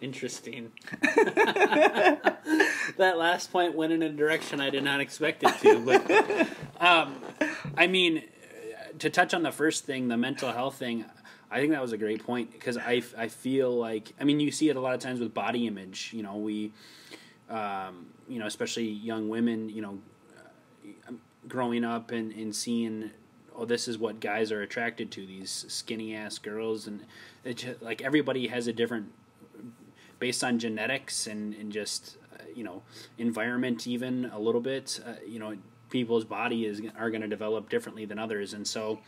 Interesting. 0.00 0.72
that 1.02 2.34
last 2.96 3.52
point 3.52 3.74
went 3.74 3.92
in 3.92 4.02
a 4.02 4.08
direction 4.08 4.58
I 4.58 4.70
did 4.70 4.82
not 4.82 5.00
expect 5.00 5.42
it 5.42 5.58
to. 5.60 5.78
But 5.78 6.10
um, 6.80 7.16
I 7.76 7.86
mean, 7.86 8.22
to 8.98 9.10
touch 9.10 9.34
on 9.34 9.42
the 9.42 9.52
first 9.52 9.84
thing, 9.84 10.08
the 10.08 10.16
mental 10.16 10.52
health 10.52 10.76
thing. 10.76 11.04
I 11.50 11.58
think 11.58 11.72
that 11.72 11.82
was 11.82 11.92
a 11.92 11.98
great 11.98 12.24
point 12.24 12.52
because 12.52 12.76
I, 12.78 13.02
I 13.18 13.28
feel 13.28 13.72
like 13.76 14.12
I 14.20 14.24
mean 14.24 14.40
you 14.40 14.50
see 14.50 14.68
it 14.68 14.76
a 14.76 14.80
lot 14.80 14.94
of 14.94 15.00
times 15.00 15.20
with 15.20 15.34
body 15.34 15.66
image. 15.66 16.12
You 16.12 16.22
know 16.22 16.36
we 16.36 16.72
um, 17.50 18.06
you 18.28 18.38
know, 18.38 18.46
especially 18.46 18.88
young 18.88 19.28
women, 19.28 19.68
you 19.68 19.82
know, 19.82 19.98
uh, 21.08 21.12
growing 21.48 21.84
up 21.84 22.12
and, 22.12 22.32
and 22.32 22.54
seeing, 22.54 23.10
oh, 23.56 23.64
this 23.64 23.88
is 23.88 23.98
what 23.98 24.20
guys 24.20 24.52
are 24.52 24.62
attracted 24.62 25.10
to 25.10 25.26
these 25.26 25.66
skinny 25.68 26.14
ass 26.14 26.38
girls, 26.38 26.86
and 26.86 27.04
it 27.44 27.58
just, 27.58 27.82
like 27.82 28.00
everybody 28.02 28.46
has 28.46 28.68
a 28.68 28.72
different, 28.72 29.12
based 30.20 30.44
on 30.44 30.58
genetics 30.58 31.26
and 31.26 31.54
and 31.54 31.72
just 31.72 32.18
uh, 32.34 32.44
you 32.54 32.62
know 32.62 32.82
environment 33.18 33.86
even 33.86 34.30
a 34.32 34.38
little 34.38 34.60
bit, 34.60 35.00
uh, 35.04 35.14
you 35.26 35.40
know, 35.40 35.56
people's 35.90 36.24
body 36.24 36.66
is 36.66 36.80
are 36.96 37.10
going 37.10 37.22
to 37.22 37.28
develop 37.28 37.68
differently 37.68 38.04
than 38.04 38.18
others, 38.18 38.54
and 38.54 38.66
so 38.66 39.00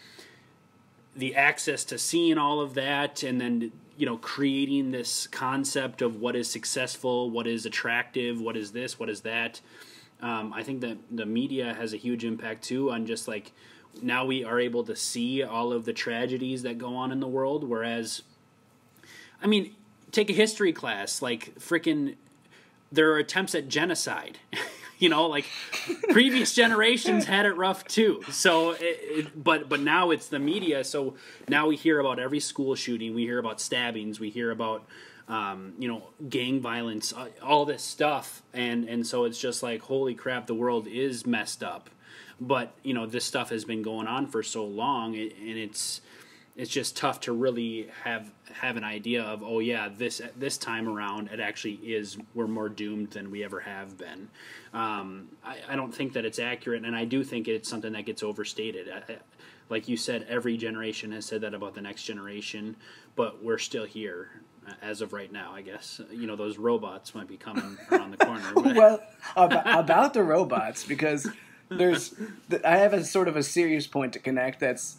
the 1.15 1.35
access 1.35 1.85
to 1.85 1.99
seeing 1.99 2.39
all 2.39 2.61
of 2.61 2.75
that 2.75 3.23
and 3.23 3.41
then 3.41 3.73
you 3.97 4.07
know 4.07 4.17
creating 4.17 4.91
this 4.91 5.27
concept 5.27 6.03
of 6.03 6.17
what 6.21 6.35
is 6.35 6.49
successful 6.49 7.31
what 7.31 7.47
is 7.47 7.67
attractive 7.67 8.41
what 8.41 8.57
is 8.57 8.73
this 8.73 8.99
what 8.99 9.09
is 9.09 9.21
that. 9.23 9.61
Um, 10.21 10.53
i 10.53 10.63
think 10.63 10.81
that 10.81 10.99
the 11.11 11.27
media 11.27 11.75
has 11.75 11.93
a 11.93 11.97
huge 11.97 12.25
impact 12.25 12.65
too 12.65 12.91
on 12.91 13.07
just 13.07 13.29
like 13.29 13.53
now 14.01 14.25
we 14.25 14.45
are 14.45 14.59
able 14.59 14.85
to 14.85 14.97
see 14.97 15.43
all 15.43 15.73
of 15.73 15.85
the 15.85 15.93
tragedies 15.93 16.63
that 16.63 16.79
go 16.79 16.95
on 16.95 17.13
in 17.13 17.21
the 17.21 17.29
world 17.29 17.65
whereas 17.65 18.23
i 19.43 19.47
mean 19.47 19.75
take 20.13 20.31
a 20.31 20.33
history 20.33 20.73
class 20.73 21.21
like 21.21 21.55
freaking 21.59 22.15
there 22.91 23.11
are 23.11 23.19
attempts 23.19 23.55
at 23.55 23.69
genocide 23.69 24.39
you 25.03 25.09
know 25.09 25.27
like 25.27 25.47
previous 26.11 26.55
generations 26.55 27.25
had 27.25 27.45
it 27.45 27.57
rough 27.57 27.85
too. 27.85 28.23
So 28.31 28.71
it, 28.71 28.79
it, 28.81 29.45
but 29.45 29.69
but 29.69 29.81
now 29.81 30.11
it's 30.11 30.29
the 30.29 30.39
media. 30.39 30.85
So 30.85 31.17
now 31.49 31.67
we 31.67 31.77
hear 31.77 31.99
about 31.99 32.21
every 32.21 32.39
school 32.39 32.77
shooting. 32.77 33.13
We 33.13 33.23
hear 33.23 33.41
about 33.41 33.61
stabbings. 33.61 34.21
We 34.21 34.31
hear 34.31 34.53
about 34.53 34.87
um, 35.27 35.75
you 35.79 35.89
know 35.89 36.05
gang 36.29 36.61
violence 36.61 37.13
uh, 37.13 37.29
all 37.43 37.65
this 37.65 37.83
stuff. 37.83 38.43
And 38.55 38.89
and 38.89 39.05
so 39.05 39.25
it's 39.25 39.39
just 39.39 39.63
like 39.63 39.83
holy 39.83 40.15
crap 40.15 40.47
the 40.47 40.55
world 40.55 40.87
is 40.87 41.27
messed 41.27 41.65
up. 41.65 41.91
But 42.41 42.73
you 42.85 42.95
know 42.95 43.07
this 43.07 43.25
stuff 43.25 43.51
has 43.51 43.65
been 43.65 43.83
going 43.83 44.07
on 44.07 44.29
for 44.29 44.45
so 44.45 44.65
long 44.65 45.17
and 45.17 45.33
it's 45.59 46.01
it's 46.55 46.71
just 46.71 46.97
tough 46.97 47.21
to 47.21 47.33
really 47.33 47.89
have 48.05 48.31
have 48.53 48.77
an 48.77 48.85
idea 48.85 49.23
of 49.23 49.43
oh 49.43 49.61
yeah 49.61 49.89
this 49.89 50.21
this 50.37 50.59
time 50.59 50.87
around 50.87 51.29
it 51.33 51.41
actually 51.41 51.75
is 51.75 52.19
we're 52.35 52.47
more 52.47 52.69
doomed 52.69 53.11
than 53.11 53.31
we 53.31 53.43
ever 53.43 53.61
have 53.61 53.97
been. 53.97 54.29
Um, 54.75 55.29
I, 55.45 55.59
I, 55.69 55.77
don't 55.77 55.95
think 55.95 56.15
that 56.15 56.25
it's 56.25 56.39
accurate 56.39 56.85
and 56.85 56.97
I 56.97 57.05
do 57.05 57.23
think 57.25 57.47
it's 57.47 57.69
something 57.69 57.93
that 57.93 58.07
gets 58.07 58.23
overstated. 58.23 58.89
I, 58.91 59.19
like 59.69 59.89
you 59.89 59.97
said 59.97 60.27
every 60.29 60.57
generation 60.57 61.13
has 61.13 61.27
said 61.27 61.43
that 61.43 61.55
about 61.55 61.75
the 61.75 61.81
next 61.81 62.05
generation 62.05 62.77
but 63.17 63.43
we're 63.43 63.59
still 63.59 63.85
here 63.85 64.29
uh, 64.67 64.73
as 64.83 65.01
of 65.01 65.15
right 65.15 65.33
now 65.33 65.53
I 65.55 65.63
guess. 65.63 66.03
You 66.11 66.27
know 66.27 66.37
those 66.37 66.59
robots 66.59 67.15
might 67.15 67.29
be 67.29 67.39
coming 67.39 67.79
around 67.91 68.11
the 68.11 68.19
corner 68.19 68.53
well 68.57 69.03
about, 69.37 69.85
about 69.85 70.15
the 70.15 70.23
robots 70.23 70.85
because 70.85 71.27
there's 71.71 72.15
I 72.63 72.77
have 72.77 72.93
a 72.93 73.05
sort 73.05 73.29
of 73.29 73.37
a 73.37 73.43
serious 73.43 73.87
point 73.87 74.13
to 74.13 74.19
connect 74.19 74.61
that's 74.61 74.99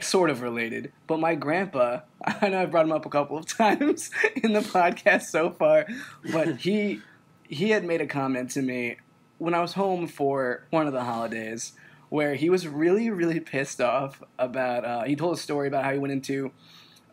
sort 0.00 0.30
of 0.30 0.42
related, 0.42 0.92
but 1.06 1.18
my 1.18 1.34
grandpa, 1.34 2.00
I 2.24 2.48
know 2.48 2.62
I 2.62 2.66
brought 2.66 2.86
him 2.86 2.92
up 2.92 3.06
a 3.06 3.10
couple 3.10 3.36
of 3.36 3.46
times 3.58 4.10
in 4.36 4.52
the 4.52 4.60
podcast 4.60 5.22
so 5.22 5.50
far, 5.50 5.86
but 6.32 6.56
he 6.60 7.00
he 7.48 7.70
had 7.70 7.84
made 7.84 8.00
a 8.00 8.06
comment 8.06 8.50
to 8.52 8.62
me 8.62 8.96
when 9.38 9.54
I 9.54 9.60
was 9.60 9.74
home 9.74 10.06
for 10.06 10.64
one 10.70 10.86
of 10.86 10.92
the 10.92 11.04
holidays 11.04 11.72
where 12.08 12.34
he 12.34 12.48
was 12.48 12.66
really 12.66 13.10
really 13.10 13.40
pissed 13.40 13.80
off 13.80 14.22
about 14.38 14.84
uh, 14.84 15.02
he 15.02 15.16
told 15.16 15.34
a 15.34 15.40
story 15.40 15.68
about 15.68 15.84
how 15.84 15.92
he 15.92 15.98
went 15.98 16.12
into 16.12 16.50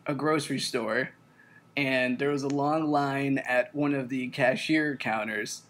a 0.06 0.14
grocery 0.14 0.58
store 0.58 1.10
and 1.76 2.18
there 2.18 2.30
was 2.30 2.42
a 2.42 2.48
long 2.48 2.90
line 2.90 3.38
at 3.38 3.74
one 3.74 3.94
of 3.94 4.08
the 4.08 4.28
cashier 4.28 4.96
counters 4.96 5.62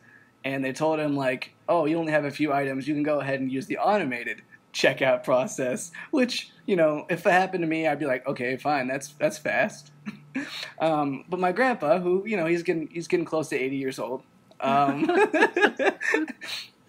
and 0.45 0.65
they 0.65 0.73
told 0.73 1.01
him 1.01 1.17
like 1.17 1.53
oh 1.69 1.85
you 1.87 1.97
only 1.97 2.13
have 2.13 2.25
a 2.25 2.31
few 2.31 2.53
items. 2.53 2.87
You 2.87 2.95
can 2.95 3.03
go 3.03 3.21
ahead 3.21 3.41
and 3.41 3.51
use 3.51 3.67
the 3.67 3.79
automated 3.79 4.43
checkout 4.73 5.25
process, 5.25 5.91
which 6.11 6.51
you 6.67 6.77
know, 6.77 7.07
if 7.09 7.27
it 7.27 7.33
happened 7.33 7.63
to 7.63 7.69
me, 7.69 7.87
I'd 7.87 7.99
be 7.99 8.07
like, 8.07 8.27
okay, 8.27 8.57
fine, 8.57 8.89
that's 8.89 9.09
that's 9.15 9.39
fast. 9.39 9.91
um, 10.79 11.25
but 11.29 11.41
my 11.41 11.53
grandpa, 11.53 11.99
who 11.99 12.25
you 12.27 12.37
know, 12.37 12.47
he's 12.47 12.63
getting 12.63 12.89
he's 12.89 13.09
getting 13.09 13.27
close 13.27 13.49
to 13.49 13.57
eighty 13.59 13.77
years 13.77 13.99
old. 13.99 14.23
Um, 14.61 15.09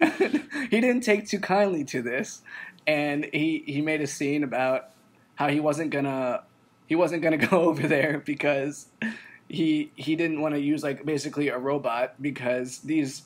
he 0.00 0.80
didn't 0.80 1.00
take 1.00 1.26
too 1.28 1.40
kindly 1.40 1.84
to 1.84 2.02
this, 2.02 2.42
and 2.86 3.28
he 3.32 3.64
he 3.66 3.80
made 3.80 4.00
a 4.00 4.06
scene 4.06 4.44
about 4.44 4.90
how 5.34 5.48
he 5.48 5.60
wasn't 5.60 5.90
gonna 5.90 6.42
he 6.86 6.94
wasn't 6.94 7.22
gonna 7.22 7.36
go 7.48 7.62
over 7.62 7.86
there 7.86 8.22
because 8.24 8.86
he 9.48 9.90
he 9.96 10.16
didn't 10.16 10.40
want 10.40 10.54
to 10.54 10.60
use 10.60 10.82
like 10.82 11.04
basically 11.04 11.48
a 11.48 11.58
robot 11.58 12.20
because 12.20 12.78
these 12.78 13.22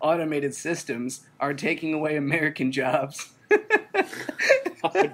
automated 0.00 0.54
systems 0.54 1.26
are 1.40 1.54
taking 1.54 1.94
away 1.94 2.16
American 2.16 2.72
jobs. 2.72 3.32
oh, 4.84 5.08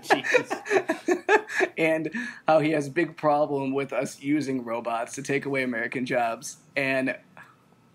and 1.79 2.11
how 2.47 2.61
he 2.61 2.71
has 2.71 2.87
a 2.87 2.91
big 2.91 3.17
problem 3.17 3.73
with 3.73 3.93
us 3.93 4.21
using 4.21 4.65
robots 4.65 5.15
to 5.15 5.23
take 5.23 5.47
away 5.47 5.63
American 5.63 6.07
jobs. 6.07 6.59
And 6.77 7.17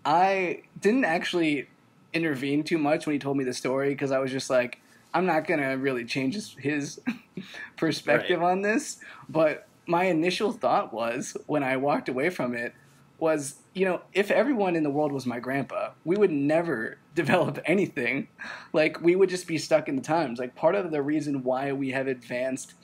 I 0.04 0.62
didn't 0.80 1.04
actually 1.04 1.68
intervene 2.12 2.64
too 2.64 2.78
much 2.78 3.06
when 3.06 3.14
he 3.14 3.18
told 3.18 3.36
me 3.36 3.44
the 3.44 3.54
story 3.54 3.90
because 3.90 4.10
I 4.10 4.18
was 4.18 4.30
just 4.30 4.50
like, 4.50 4.80
I'm 5.12 5.26
not 5.26 5.46
gonna 5.46 5.76
really 5.76 6.04
change 6.04 6.34
his, 6.34 6.54
his 6.58 7.00
perspective 7.76 8.40
right. 8.40 8.50
on 8.50 8.62
this. 8.62 8.98
But 9.28 9.66
my 9.86 10.04
initial 10.04 10.52
thought 10.52 10.92
was 10.92 11.36
when 11.46 11.62
I 11.62 11.76
walked 11.76 12.08
away 12.08 12.30
from 12.30 12.54
it 12.54 12.74
was, 13.18 13.56
you 13.74 13.84
know, 13.84 14.00
if 14.12 14.30
everyone 14.30 14.74
in 14.76 14.82
the 14.82 14.90
world 14.90 15.12
was 15.12 15.26
my 15.26 15.38
grandpa, 15.38 15.90
we 16.04 16.16
would 16.16 16.32
never 16.32 16.98
develop 17.14 17.58
anything. 17.64 18.28
Like, 18.72 19.00
we 19.00 19.16
would 19.16 19.28
just 19.28 19.46
be 19.46 19.58
stuck 19.58 19.88
in 19.88 19.96
the 19.96 20.02
times. 20.02 20.38
Like, 20.38 20.54
part 20.54 20.74
of 20.74 20.90
the 20.90 21.02
reason 21.02 21.42
why 21.42 21.72
we 21.72 21.90
have 21.90 22.06
advanced 22.06 22.74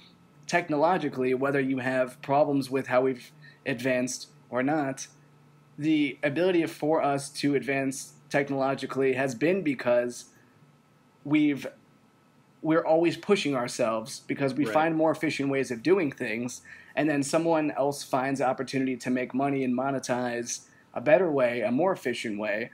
technologically, 0.46 1.34
whether 1.34 1.60
you 1.60 1.78
have 1.78 2.20
problems 2.22 2.70
with 2.70 2.86
how 2.86 3.02
we've 3.02 3.32
advanced 3.64 4.28
or 4.48 4.62
not, 4.62 5.08
the 5.78 6.18
ability 6.22 6.64
for 6.66 7.02
us 7.02 7.28
to 7.30 7.54
advance 7.54 8.14
technologically 8.30 9.14
has 9.14 9.34
been 9.34 9.62
because 9.62 10.26
we've 11.24 11.66
we're 12.62 12.84
always 12.84 13.16
pushing 13.16 13.54
ourselves 13.54 14.20
because 14.26 14.54
we 14.54 14.64
right. 14.64 14.74
find 14.74 14.96
more 14.96 15.10
efficient 15.12 15.48
ways 15.48 15.70
of 15.70 15.82
doing 15.82 16.10
things 16.10 16.62
and 16.96 17.08
then 17.08 17.22
someone 17.22 17.70
else 17.72 18.02
finds 18.02 18.40
opportunity 18.40 18.96
to 18.96 19.10
make 19.10 19.34
money 19.34 19.62
and 19.62 19.76
monetize 19.76 20.62
a 20.96 21.00
better 21.00 21.30
way, 21.30 21.60
a 21.60 21.70
more 21.70 21.92
efficient 21.92 22.38
way 22.40 22.70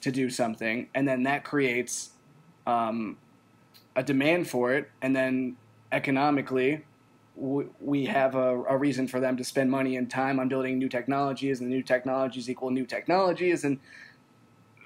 to 0.00 0.10
do 0.10 0.28
something, 0.30 0.88
and 0.94 1.06
then 1.06 1.22
that 1.24 1.44
creates 1.44 2.10
um, 2.66 3.16
a 3.94 4.02
demand 4.02 4.48
for 4.48 4.72
it, 4.74 4.90
and 5.02 5.14
then 5.14 5.56
economically, 5.92 6.84
we 7.36 8.06
have 8.06 8.34
a, 8.34 8.62
a, 8.64 8.76
reason 8.76 9.06
for 9.06 9.20
them 9.20 9.36
to 9.36 9.44
spend 9.44 9.70
money 9.70 9.96
and 9.96 10.10
time 10.10 10.40
on 10.40 10.48
building 10.48 10.76
new 10.76 10.88
technologies, 10.88 11.60
and 11.60 11.68
new 11.68 11.82
technologies 11.82 12.50
equal 12.50 12.70
new 12.70 12.86
technologies, 12.86 13.62
and 13.62 13.78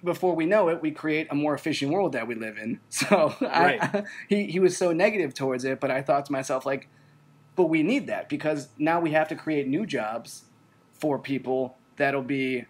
before 0.04 0.34
we 0.34 0.44
know 0.44 0.68
it, 0.68 0.82
we 0.82 0.90
create 0.90 1.28
a 1.30 1.34
more 1.34 1.54
efficient 1.54 1.92
world 1.92 2.12
that 2.12 2.26
we 2.26 2.34
live 2.34 2.58
in. 2.58 2.80
So 2.90 3.34
right. 3.40 3.80
I, 3.82 4.02
he 4.28 4.46
he 4.46 4.58
was 4.60 4.76
so 4.76 4.92
negative 4.92 5.32
towards 5.32 5.64
it, 5.64 5.80
but 5.80 5.90
I 5.90 6.02
thought 6.02 6.26
to 6.26 6.32
myself 6.32 6.66
like 6.66 6.88
but 7.54 7.66
we 7.66 7.82
need 7.82 8.06
that 8.06 8.28
because 8.28 8.68
now 8.78 9.00
we 9.00 9.10
have 9.12 9.28
to 9.28 9.36
create 9.36 9.68
new 9.68 9.84
jobs 9.84 10.44
for 10.94 11.18
people 11.18 11.76
that'll 11.96 12.22
be 12.22 12.64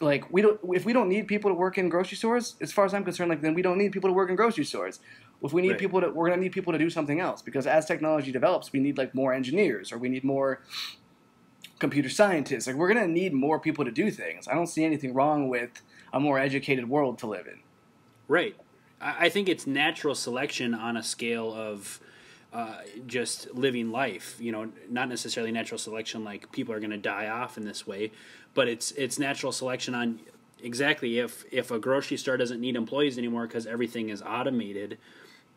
like 0.00 0.30
we 0.32 0.42
don't 0.42 0.58
if 0.72 0.84
we 0.84 0.92
don't 0.92 1.08
need 1.08 1.26
people 1.26 1.50
to 1.50 1.54
work 1.54 1.78
in 1.78 1.88
grocery 1.88 2.16
stores 2.16 2.56
as 2.60 2.72
far 2.72 2.84
as 2.84 2.94
i'm 2.94 3.04
concerned 3.04 3.28
like 3.28 3.42
then 3.42 3.54
we 3.54 3.62
don't 3.62 3.78
need 3.78 3.92
people 3.92 4.08
to 4.08 4.14
work 4.14 4.30
in 4.30 4.36
grocery 4.36 4.64
stores 4.64 5.00
if 5.42 5.52
we 5.52 5.62
need 5.62 5.70
right. 5.70 5.78
people 5.78 6.00
to 6.00 6.08
we're 6.08 6.26
going 6.26 6.38
to 6.38 6.42
need 6.42 6.52
people 6.52 6.72
to 6.72 6.78
do 6.78 6.90
something 6.90 7.20
else 7.20 7.42
because 7.42 7.66
as 7.66 7.86
technology 7.86 8.32
develops 8.32 8.72
we 8.72 8.80
need 8.80 8.96
like 8.96 9.14
more 9.14 9.32
engineers 9.32 9.92
or 9.92 9.98
we 9.98 10.08
need 10.08 10.24
more 10.24 10.62
computer 11.78 12.08
scientists 12.08 12.66
like 12.66 12.76
we're 12.76 12.92
going 12.92 13.06
to 13.06 13.12
need 13.12 13.32
more 13.32 13.60
people 13.60 13.84
to 13.84 13.90
do 13.90 14.10
things 14.10 14.48
i 14.48 14.54
don't 14.54 14.68
see 14.68 14.84
anything 14.84 15.14
wrong 15.14 15.48
with 15.48 15.82
a 16.12 16.20
more 16.20 16.38
educated 16.38 16.88
world 16.88 17.18
to 17.18 17.26
live 17.26 17.46
in 17.46 17.60
right 18.28 18.56
i 19.00 19.28
think 19.28 19.48
it's 19.48 19.66
natural 19.66 20.14
selection 20.14 20.74
on 20.74 20.96
a 20.96 21.02
scale 21.02 21.54
of 21.54 22.00
uh, 22.52 22.78
just 23.06 23.54
living 23.54 23.90
life. 23.92 24.36
You 24.40 24.52
know, 24.52 24.72
not 24.88 25.08
necessarily 25.08 25.52
natural 25.52 25.78
selection 25.78 26.24
like 26.24 26.50
people 26.50 26.74
are 26.74 26.80
going 26.80 26.90
to 26.90 26.96
die 26.96 27.28
off 27.28 27.56
in 27.56 27.64
this 27.64 27.86
way, 27.86 28.10
but 28.54 28.68
it's 28.68 28.92
it's 28.92 29.18
natural 29.18 29.52
selection 29.52 29.94
on 29.94 30.20
exactly 30.62 31.18
if 31.18 31.44
if 31.50 31.70
a 31.70 31.78
grocery 31.78 32.16
store 32.16 32.36
doesn't 32.36 32.60
need 32.60 32.76
employees 32.76 33.18
anymore 33.18 33.46
because 33.46 33.66
everything 33.66 34.08
is 34.08 34.22
automated 34.22 34.98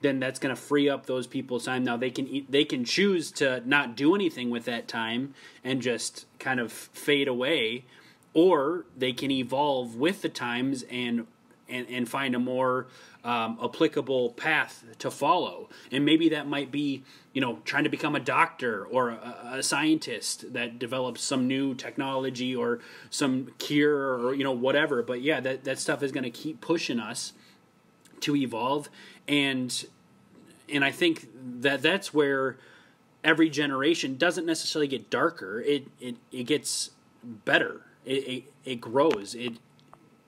then 0.04 0.20
that's 0.20 0.38
going 0.38 0.54
to 0.54 0.62
free 0.62 0.90
up 0.90 1.06
those 1.06 1.26
people's 1.26 1.66
time. 1.66 1.84
Now 1.84 1.98
they 1.98 2.12
can 2.12 2.28
eat, 2.28 2.52
they 2.52 2.66
can 2.66 2.84
choose 2.84 3.32
to 3.34 3.64
not 3.66 3.96
do 3.96 4.14
anything 4.14 4.50
with 4.50 4.66
that 4.66 4.88
time 4.88 5.34
and 5.64 5.82
just 5.82 6.26
kind 6.40 6.60
of 6.60 6.72
fade 6.72 7.28
away 7.28 7.86
or 8.34 8.86
they 8.98 9.14
can 9.14 9.32
evolve 9.32 9.96
with 9.96 10.22
the 10.22 10.30
times 10.30 10.84
and 10.92 11.26
and, 11.70 11.88
and 11.90 12.10
find 12.10 12.36
a 12.36 12.40
more 12.40 12.88
um, 13.24 13.58
applicable 13.64 14.32
path 14.32 14.84
to 15.00 15.10
follow. 15.10 15.70
And 15.92 16.04
maybe 16.04 16.30
that 16.30 16.48
might 16.48 16.72
be, 16.72 17.04
you 17.32 17.40
know, 17.40 17.60
trying 17.64 17.86
to 17.86 17.90
become 17.90 18.16
a 18.16 18.20
doctor 18.20 18.86
or 18.86 19.12
a, 19.12 19.50
a, 19.54 19.64
scientist 19.64 20.54
that 20.54 20.78
develops 20.78 21.24
some 21.24 21.48
new 21.48 21.74
technology 21.74 22.54
or 22.54 22.80
some 23.10 23.52
cure 23.60 24.20
or, 24.20 24.34
you 24.34 24.44
know, 24.44 24.52
whatever. 24.52 25.02
But 25.02 25.22
yeah, 25.22 25.40
that, 25.40 25.64
that 25.64 25.80
stuff 25.80 26.04
is 26.04 26.12
going 26.12 26.26
to 26.26 26.30
keep 26.30 26.60
pushing 26.60 27.00
us 27.00 27.32
to 28.22 28.36
evolve. 28.36 28.90
And, 29.28 29.86
and 30.72 30.84
I 30.84 30.92
think 30.92 31.28
that 31.62 31.82
that's 31.82 32.14
where 32.14 32.58
every 33.24 33.50
generation 33.50 34.18
doesn't 34.18 34.46
necessarily 34.46 34.88
get 34.88 35.10
darker. 35.10 35.62
It, 35.62 35.88
it, 36.02 36.18
it 36.32 36.44
gets 36.44 36.92
better. 37.24 37.82
It, 38.06 38.28
it, 38.28 38.44
it 38.66 38.82
grows. 38.82 39.34
It, 39.34 39.54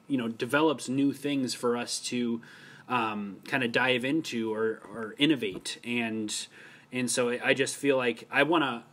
you 0.07 0.17
know, 0.17 0.29
develops 0.29 0.87
new 0.87 1.11
things 1.11 1.53
for 1.53 1.75
us 1.75 1.99
to, 1.99 2.41
um, 2.87 3.37
kind 3.47 3.63
of 3.63 3.71
dive 3.71 4.05
into 4.05 4.53
or, 4.53 4.81
or 4.93 5.15
innovate 5.17 5.79
and 5.83 6.47
and 6.91 7.11
so 7.11 7.37
I 7.43 7.53
just 7.53 7.75
feel 7.75 7.97
like 7.97 8.27
I 8.31 8.43
want 8.43 8.63
to 8.63 8.83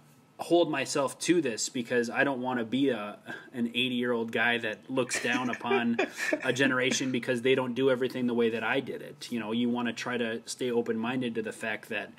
hold 0.42 0.70
myself 0.70 1.18
to 1.20 1.40
this 1.40 1.68
because 1.68 2.10
I 2.10 2.24
don't 2.24 2.42
want 2.42 2.58
to 2.58 2.64
be 2.64 2.90
a 2.90 3.18
an 3.52 3.68
80 3.68 3.80
year 3.94 4.12
old 4.12 4.32
guy 4.32 4.58
that 4.58 4.90
looks 4.90 5.22
down 5.22 5.50
upon 5.50 5.98
a 6.42 6.52
generation 6.52 7.12
because 7.12 7.42
they 7.42 7.54
don't 7.54 7.74
do 7.74 7.90
everything 7.90 8.26
the 8.26 8.34
way 8.34 8.50
that 8.50 8.64
I 8.64 8.80
did 8.80 9.02
it. 9.02 9.30
You 9.30 9.38
know, 9.38 9.52
you 9.52 9.68
want 9.68 9.88
to 9.88 9.94
try 9.94 10.16
to 10.16 10.42
stay 10.46 10.70
open 10.70 10.98
minded 10.98 11.34
to 11.36 11.42
the 11.42 11.52
fact 11.52 11.88
that 11.90 12.10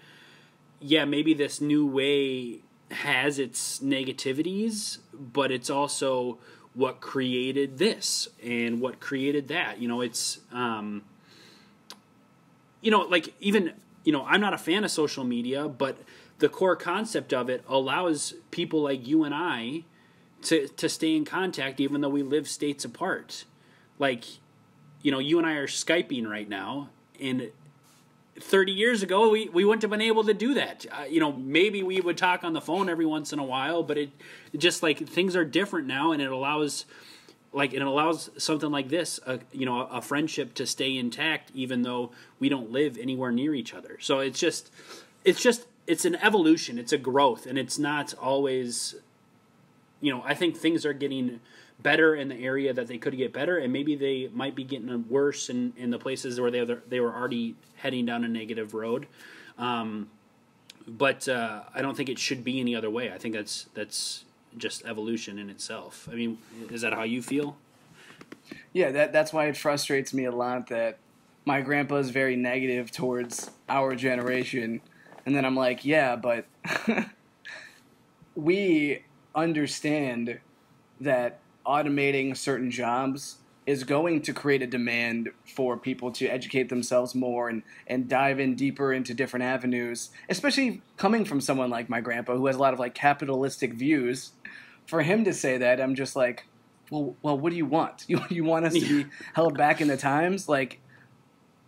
yeah, 0.80 1.06
maybe 1.06 1.34
this 1.34 1.62
new 1.62 1.86
way 1.86 2.60
has 2.92 3.40
its 3.40 3.80
negativities, 3.80 5.00
but 5.14 5.52
it's 5.52 5.70
also 5.70 6.38
what 6.74 7.02
created 7.02 7.78
this 7.78 8.28
and 8.44 8.82
what 8.82 9.00
created 9.00 9.48
that. 9.50 9.80
You 9.80 9.88
know, 9.88 10.02
it's 10.02 10.40
um, 10.52 11.04
you 12.84 12.91
know, 12.91 13.02
like 13.02 13.34
even 13.39 13.74
you 14.04 14.12
know, 14.12 14.26
I'm 14.26 14.41
not 14.41 14.54
a 14.54 14.58
fan 14.58 14.84
of 14.84 14.91
social 14.91 15.24
media, 15.24 15.67
but 15.67 15.98
the 16.39 16.50
core 16.50 16.76
concept 16.76 17.34
of 17.34 17.50
it 17.50 17.63
allows 17.67 18.34
people 18.52 18.82
like 18.82 19.08
you 19.08 19.24
and 19.24 19.34
I 19.34 19.86
to 20.43 20.67
to 20.67 20.89
stay 20.89 21.15
in 21.15 21.26
contact 21.26 21.80
even 21.80 22.02
though 22.02 22.10
we 22.10 22.22
live 22.22 22.48
states 22.48 22.86
apart. 22.86 23.46
Like, 23.98 24.26
you 25.02 25.12
know, 25.12 25.19
you 25.19 25.38
and 25.38 25.48
I 25.48 25.54
are 25.54 25.67
skyping 25.67 26.28
right 26.28 26.50
now, 26.50 26.89
and 27.19 27.52
30 28.39 28.72
years 28.72 29.04
ago 29.04 29.30
we, 29.30 29.48
we 29.50 29.63
wouldn't 29.63 29.84
have 29.84 29.91
been 29.91 30.02
able 30.02 30.24
to 30.24 30.34
do 30.34 30.56
that 30.56 30.88
uh, 30.91 31.04
you 31.04 31.19
know 31.19 31.32
maybe 31.34 31.84
we 31.84 32.02
would 32.02 32.17
talk 32.17 32.43
on 32.43 32.54
the 32.54 32.62
phone 32.62 32.89
every 32.89 33.06
once 33.06 33.32
in 33.32 33.38
a 33.38 33.43
while 33.43 33.84
but 33.84 33.96
it, 33.96 34.10
it 34.52 34.58
just 34.58 34.82
like 34.82 35.08
things 35.08 35.36
are 35.36 35.46
different 35.46 35.86
now 35.86 36.12
and 36.12 36.19
it 36.19 36.32
allows 36.32 36.86
like 37.54 37.74
it 37.74 37.82
allows 37.82 38.30
something 38.38 38.72
like 38.72 38.89
this 38.89 39.20
a, 39.26 39.39
you 39.52 39.66
know 39.66 39.82
a 39.82 40.02
friendship 40.02 40.54
to 40.56 40.66
stay 40.66 40.98
intact 40.98 41.52
even 41.54 41.84
though 41.84 42.12
we 42.39 42.50
don't 42.50 42.72
live 42.72 42.98
anywhere 42.98 43.32
near 43.32 43.54
each 43.54 43.74
other 43.74 43.98
so 44.00 44.20
it's 44.20 44.39
just 44.39 44.72
it's 45.24 45.42
just 45.42 45.66
it's 45.88 46.06
an 46.06 46.16
evolution 46.16 46.78
it's 46.78 46.94
a 46.94 46.98
growth 46.98 47.46
and 47.46 47.58
it's 47.58 47.78
not 47.78 48.13
always 48.16 48.96
you 50.02 50.12
know 50.12 50.24
i 50.26 50.34
think 50.34 50.58
things 50.58 50.86
are 50.86 50.94
getting 50.94 51.39
better 51.84 52.16
in 52.16 52.30
the 52.30 52.36
area 52.36 52.74
that 52.74 52.88
they 52.88 52.98
could 52.98 53.16
get 53.18 53.34
better, 53.34 53.58
and 53.58 53.72
maybe 53.72 53.96
they 53.96 54.30
might 54.34 54.56
be 54.56 54.63
getting 54.63 55.08
worse 55.10 55.50
in, 55.50 55.74
in 55.78 55.92
the 55.92 56.00
places 56.00 56.39
where 56.39 56.50
they 56.50 56.66
they 56.88 57.00
were 57.00 57.13
already 57.13 57.56
heading 57.76 58.06
down 58.06 58.24
a 58.24 58.28
negative 58.28 58.74
road. 58.74 59.08
Um, 59.58 60.10
but 60.88 61.28
uh, 61.28 61.63
I 61.74 61.82
don't 61.82 61.96
think 61.96 62.10
it 62.10 62.20
should 62.20 62.44
be 62.44 62.60
any 62.60 62.76
other 62.76 62.89
way. 62.89 63.12
I 63.12 63.18
think 63.18 63.36
that's 63.36 63.68
that's 63.74 64.26
just 64.58 64.86
evolution 64.86 65.39
in 65.39 65.50
itself. 65.50 66.08
I 66.12 66.16
mean, 66.16 66.38
is 66.70 66.82
that 66.82 66.94
how 66.94 67.04
you 67.04 67.22
feel? 67.22 67.58
Yeah, 68.74 68.92
that 68.92 69.13
that's 69.13 69.32
why 69.32 69.46
it 69.48 69.58
frustrates 69.58 70.13
me 70.13 70.26
a 70.26 70.32
lot 70.32 70.68
that 70.68 70.98
my 71.46 71.62
grandpa 71.62 71.96
is 71.96 72.10
very 72.10 72.36
negative 72.36 72.92
towards 72.92 73.52
our 73.70 73.96
generation, 73.96 74.82
and 75.26 75.36
then 75.36 75.46
I'm 75.46 75.56
like, 75.56 75.86
yeah, 75.86 76.16
but 76.16 76.46
we 78.36 79.04
understand 79.36 80.39
that 81.02 81.39
automating 81.66 82.36
certain 82.36 82.72
jobs 82.72 83.38
is 83.65 83.84
going 83.84 84.21
to 84.21 84.34
create 84.34 84.62
a 84.62 84.67
demand 84.67 85.30
for 85.45 85.78
people 85.78 86.12
to 86.12 86.28
educate 86.28 86.69
themselves 86.69 87.15
more 87.15 87.49
and, 87.49 87.63
and 87.88 88.10
dive 88.10 88.39
in 88.39 88.56
deeper 88.56 88.91
into 88.91 89.13
different 89.13 89.43
avenues, 89.43 90.10
especially 90.30 90.82
coming 90.97 91.23
from 91.23 91.39
someone 91.39 91.69
like 91.69 91.89
my 91.89 92.02
grandpa 92.02 92.36
who 92.36 92.45
has 92.47 92.56
a 92.56 92.60
lot 92.60 92.73
of 92.73 92.80
like 92.80 92.93
capitalistic 92.93 93.73
views. 93.73 94.32
For 94.86 95.02
him 95.02 95.23
to 95.23 95.34
say 95.34 95.58
that, 95.58 95.80
I'm 95.80 95.95
just 95.95 96.15
like, 96.15 96.45
well, 96.89 97.15
well, 97.21 97.38
what 97.38 97.52
do 97.52 97.56
you 97.56 97.65
want? 97.65 98.06
You, 98.10 98.21
you 98.30 98.43
want 98.43 98.65
us 98.65 98.73
to 98.73 99.04
be 99.04 99.10
held 99.34 99.58
back 99.58 99.80
in 99.80 99.88
the 99.88 99.97
times? 99.97 100.49
Like, 100.49 100.80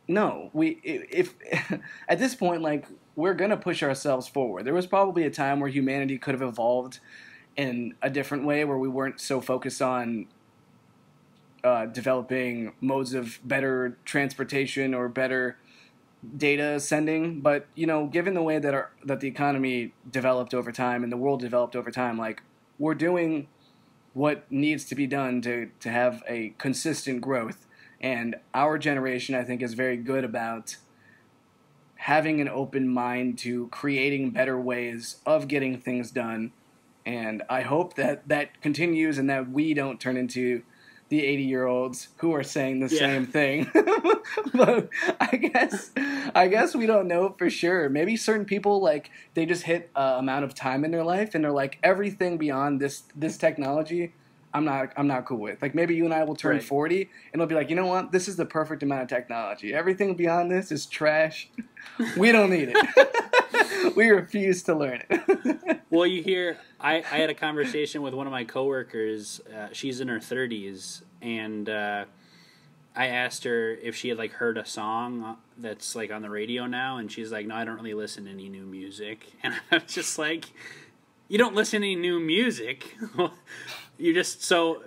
no, 0.08 0.50
we, 0.54 0.80
if, 0.84 1.34
at 2.10 2.20
this 2.20 2.36
point, 2.36 2.62
like, 2.62 2.88
we're 3.16 3.34
going 3.34 3.52
to 3.52 3.58
push 3.58 3.82
ourselves 3.82 4.28
forward. 4.28 4.66
There 4.66 4.74
was 4.74 4.86
probably 4.86 5.24
a 5.24 5.32
time 5.32 5.62
where 5.62 5.70
humanity 5.70 6.18
could 6.18 6.34
have 6.34 6.42
evolved 6.42 7.00
in 7.56 7.96
a 8.02 8.10
different 8.10 8.46
way 8.46 8.66
where 8.66 8.78
we 8.78 8.90
weren't 8.90 9.22
so 9.22 9.40
focused 9.40 9.82
on 9.82 10.28
uh, 11.66 11.86
developing 11.88 12.74
modes 12.80 13.14
of 13.14 13.40
better 13.44 13.98
transportation 14.06 14.94
or 14.94 15.10
better 15.10 15.58
data 16.38 16.80
sending. 16.80 17.42
But 17.42 17.68
you 17.76 17.88
know, 17.88 18.08
given 18.08 18.34
the 18.34 18.42
way 18.42 18.60
that 18.60 18.74
our 18.74 18.92
that 19.04 19.20
the 19.20 19.28
economy 19.28 19.94
developed 20.10 20.54
over 20.54 20.72
time 20.72 21.04
and 21.04 21.12
the 21.12 21.18
world 21.18 21.42
developed 21.42 21.76
over 21.76 21.92
time, 21.92 22.18
like 22.18 22.42
we're 22.78 22.96
doing 22.96 23.48
what 24.14 24.50
needs 24.52 24.86
to 24.86 24.96
be 24.96 25.08
done 25.08 25.42
to 25.42 25.70
to 25.80 25.90
have 25.90 26.24
a 26.28 26.54
consistent 26.58 27.22
growth. 27.22 27.66
And 28.00 28.36
our 28.54 28.78
generation, 28.78 29.36
I 29.36 29.44
think, 29.44 29.62
is 29.62 29.74
very 29.74 29.98
good 29.98 30.24
about 30.24 30.78
having 31.96 32.40
an 32.40 32.48
open 32.48 32.88
mind 32.88 33.40
to 33.40 33.68
creating 33.70 34.30
better 34.30 34.60
ways 34.60 35.18
of 35.26 35.48
getting 35.48 35.80
things 35.80 36.12
done 36.12 36.52
and 37.06 37.44
I 37.50 37.62
hope 37.62 37.96
that 37.96 38.28
that 38.28 38.62
continues 38.62 39.18
and 39.18 39.30
that 39.30 39.50
we 39.50 39.74
don't 39.74 40.00
turn 40.00 40.18
into 40.18 40.64
the 41.10 41.24
80 41.24 41.44
year 41.44 41.66
olds 41.66 42.10
who 42.18 42.34
are 42.34 42.44
saying 42.44 42.80
the 42.80 42.94
yeah. 42.94 43.00
same 43.00 43.26
thing. 43.26 43.72
but 44.54 44.90
I 45.20 45.36
guess 45.36 45.92
I 46.34 46.48
guess 46.48 46.76
we 46.76 46.86
don't 46.86 47.08
know 47.08 47.36
for 47.38 47.50
sure. 47.50 47.90
Maybe 47.90 48.16
certain 48.18 48.46
people 48.46 48.82
like 48.82 49.12
they 49.34 49.46
just 49.46 49.64
hit 49.64 49.92
a 49.96 50.16
amount 50.18 50.46
of 50.46 50.56
time 50.56 50.84
in 50.84 50.92
their 50.92 51.04
life 51.04 51.36
and 51.36 51.44
they're 51.44 51.52
like 51.52 51.78
everything 51.84 52.38
beyond 52.38 52.80
this 52.80 53.04
this 53.16 53.38
technology 53.38 54.14
I'm 54.56 54.64
not 54.64 54.94
I'm 54.96 55.08
not 55.08 55.26
cool 55.26 55.40
with. 55.40 55.62
Like 55.62 55.76
maybe 55.76 55.96
you 55.96 56.06
and 56.06 56.14
I 56.14 56.24
will 56.24 56.36
turn 56.36 56.54
right. 56.56 56.64
40 56.64 57.02
and 57.02 57.10
it'll 57.34 57.46
be 57.46 57.56
like, 57.56 57.70
"You 57.70 57.76
know 57.76 57.88
what? 57.88 58.14
This 58.14 58.30
is 58.30 58.38
the 58.38 58.46
perfect 58.46 58.84
amount 58.84 59.02
of 59.02 59.10
technology. 59.10 59.74
Everything 59.74 60.16
beyond 60.16 60.50
this 60.50 60.72
is 60.72 60.86
trash. 60.86 61.50
we 62.18 62.32
don't 62.32 62.50
need 62.50 62.72
it. 62.74 63.96
we 63.98 64.10
refuse 64.10 64.64
to 64.64 64.74
learn 64.74 65.04
it." 65.10 65.82
well, 65.90 66.08
you 66.08 66.24
hear 66.24 66.58
I, 66.80 66.96
I 67.00 67.18
had 67.18 67.30
a 67.30 67.34
conversation 67.34 68.02
with 68.02 68.14
one 68.14 68.28
of 68.28 68.32
my 68.32 68.46
coworkers. 68.46 69.42
Uh, 69.42 69.68
she's 69.74 70.00
in 70.00 70.08
her 70.08 70.20
30s 70.20 71.02
and 71.22 71.68
uh, 71.68 72.06
I 72.96 73.08
asked 73.08 73.44
her 73.44 73.72
if 73.72 73.94
she 73.94 74.08
had 74.08 74.18
like 74.18 74.32
heard 74.32 74.58
a 74.58 74.66
song 74.66 75.36
that's 75.58 75.98
like 75.98 76.12
on 76.12 76.22
the 76.22 76.30
radio 76.30 76.66
now 76.66 76.98
and 76.98 77.12
she's 77.12 77.30
like, 77.30 77.46
"No, 77.46 77.56
I 77.56 77.66
don't 77.66 77.76
really 77.76 77.94
listen 77.94 78.24
to 78.24 78.32
any 78.32 78.48
new 78.48 78.66
music." 78.66 79.34
And 79.44 79.54
I'm 79.70 79.84
just 79.86 80.18
like, 80.18 80.46
"You 81.28 81.38
don't 81.38 81.56
listen 81.56 81.82
to 81.82 81.88
any 81.88 81.98
new 81.98 82.22
music?" 82.22 82.96
You 83.98 84.14
just 84.14 84.44
so 84.44 84.84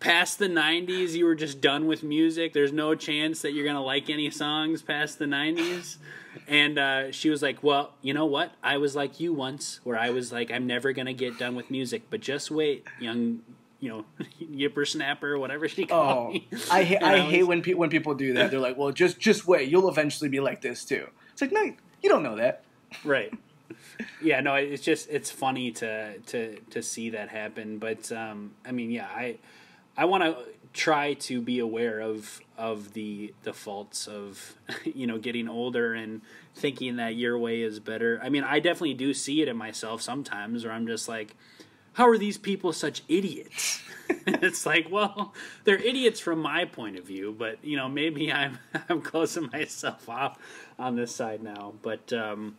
past 0.00 0.38
the 0.38 0.48
90s 0.48 1.12
you 1.12 1.24
were 1.24 1.34
just 1.34 1.60
done 1.60 1.86
with 1.86 2.02
music. 2.02 2.52
There's 2.52 2.72
no 2.72 2.94
chance 2.94 3.42
that 3.42 3.52
you're 3.52 3.64
gonna 3.64 3.82
like 3.82 4.10
any 4.10 4.30
songs 4.30 4.82
past 4.82 5.18
the 5.18 5.26
90s 5.26 5.96
and 6.48 6.78
uh, 6.78 7.12
she 7.12 7.30
was 7.30 7.42
like 7.42 7.62
well 7.62 7.94
you 8.02 8.14
know 8.14 8.26
what? 8.26 8.52
I 8.62 8.78
was 8.78 8.96
like 8.96 9.20
you 9.20 9.32
once 9.32 9.80
where 9.84 9.98
i 9.98 10.10
was 10.10 10.32
like 10.32 10.50
i'm 10.50 10.66
never 10.66 10.92
gonna 10.92 11.12
get 11.12 11.38
done 11.38 11.54
with 11.54 11.70
music 11.70 12.02
but 12.10 12.20
just 12.20 12.50
wait 12.50 12.86
young 12.98 13.40
you 13.80 13.88
know 13.88 14.04
yipper 14.40 14.86
snapper 14.86 15.38
whatever 15.38 15.68
she 15.68 15.86
called 15.86 16.28
oh, 16.28 16.32
me. 16.32 16.48
I, 16.70 16.84
ha- 16.84 16.98
I, 17.02 17.10
I 17.10 17.20
was, 17.20 17.30
hate 17.30 17.42
when, 17.44 17.62
pe- 17.62 17.74
when 17.74 17.90
people 17.90 18.14
do 18.14 18.34
that. 18.34 18.50
They're 18.50 18.60
like 18.60 18.76
well 18.76 18.92
just 18.92 19.18
just 19.18 19.46
wait. 19.46 19.68
You'll 19.68 19.88
eventually 19.88 20.30
be 20.30 20.40
like 20.40 20.60
this 20.62 20.84
too. 20.84 21.06
It's 21.32 21.42
like 21.42 21.52
no 21.52 21.62
you 22.02 22.08
don't 22.08 22.22
know 22.22 22.36
that. 22.36 22.64
Right 23.04 23.32
yeah, 24.22 24.40
no, 24.40 24.54
it's 24.54 24.82
just 24.82 25.08
it's 25.10 25.30
funny 25.30 25.70
to 25.72 26.18
to 26.18 26.58
to 26.70 26.82
see 26.82 27.10
that 27.10 27.28
happen. 27.28 27.78
But 27.78 28.10
um, 28.12 28.52
I 28.66 28.72
mean, 28.72 28.90
yeah, 28.90 29.06
I 29.06 29.38
I 29.96 30.04
want 30.06 30.24
to 30.24 30.36
try 30.72 31.14
to 31.14 31.40
be 31.40 31.58
aware 31.58 32.00
of 32.00 32.40
of 32.56 32.92
the 32.94 33.34
the 33.42 33.52
faults 33.52 34.06
of 34.06 34.54
you 34.84 35.06
know 35.06 35.18
getting 35.18 35.48
older 35.48 35.94
and 35.94 36.22
thinking 36.54 36.96
that 36.96 37.16
your 37.16 37.38
way 37.38 37.62
is 37.62 37.80
better. 37.80 38.20
I 38.22 38.28
mean, 38.28 38.44
I 38.44 38.60
definitely 38.60 38.94
do 38.94 39.14
see 39.14 39.42
it 39.42 39.48
in 39.48 39.56
myself 39.56 40.02
sometimes, 40.02 40.64
where 40.64 40.72
I'm 40.72 40.86
just 40.86 41.08
like. 41.08 41.36
How 41.96 42.08
are 42.08 42.16
these 42.16 42.38
people 42.38 42.72
such 42.72 43.02
idiots? 43.06 43.82
it's 44.26 44.66
like, 44.66 44.88
well, 44.90 45.34
they're 45.64 45.76
idiots 45.76 46.20
from 46.20 46.38
my 46.38 46.64
point 46.64 46.96
of 46.96 47.04
view, 47.04 47.34
but 47.36 47.62
you 47.64 47.76
know, 47.76 47.88
maybe 47.88 48.32
I'm 48.32 48.58
I'm 48.88 49.02
closing 49.02 49.48
myself 49.52 50.08
off 50.08 50.38
on 50.78 50.96
this 50.96 51.14
side 51.14 51.42
now. 51.42 51.74
But 51.82 52.12
um, 52.12 52.56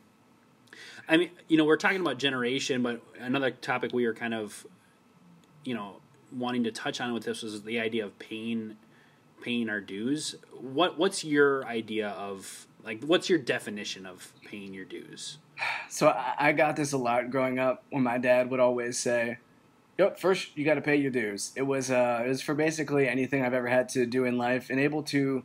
I 1.08 1.18
mean, 1.18 1.32
you 1.48 1.58
know, 1.58 1.66
we're 1.66 1.78
talking 1.78 2.02
about 2.02 2.18
generation, 2.18 2.82
but 2.82 3.02
another 3.20 3.52
topic 3.52 3.94
we 3.94 4.06
were 4.06 4.14
kind 4.14 4.34
of, 4.34 4.66
you 5.64 5.74
know, 5.74 5.98
wanting 6.32 6.64
to 6.64 6.72
touch 6.72 7.02
on 7.02 7.14
with 7.14 7.24
this 7.24 7.44
was 7.44 7.64
the 7.64 7.80
idea 7.80 8.06
of 8.06 8.18
paying 8.20 8.78
paying 9.42 9.70
our 9.70 9.82
dues. 9.82 10.36
What 10.60 10.98
what's 10.98 11.24
your 11.24 11.66
idea 11.66 12.10
of 12.10 12.68
like 12.84 13.04
what's 13.04 13.30
your 13.30 13.40
definition 13.40 14.06
of 14.06 14.32
paying 14.46 14.74
your 14.74 14.86
dues? 14.86 15.38
So 15.90 16.12
I 16.40 16.54
got 16.54 16.76
this 16.76 16.94
a 16.94 16.98
lot 16.98 17.30
growing 17.30 17.60
up 17.60 17.84
when 17.92 18.04
my 18.04 18.18
dad 18.18 18.50
would 18.50 18.60
always 18.60 18.98
say, 18.98 19.38
"Yep, 20.00 20.20
first 20.20 20.58
you 20.58 20.66
got 20.66 20.76
to 20.76 20.82
pay 20.82 20.96
your 20.96 21.12
dues." 21.12 21.52
It 21.56 21.62
was 21.62 21.92
uh, 21.92 22.24
it 22.26 22.30
was 22.30 22.42
for 22.42 22.56
basically 22.56 23.08
anything 23.08 23.44
I've 23.44 23.54
ever 23.54 23.68
had 23.68 23.90
to 23.90 24.06
do 24.06 24.26
in 24.26 24.38
life, 24.38 24.70
and 24.70 24.80
able 24.80 25.04
to 25.04 25.44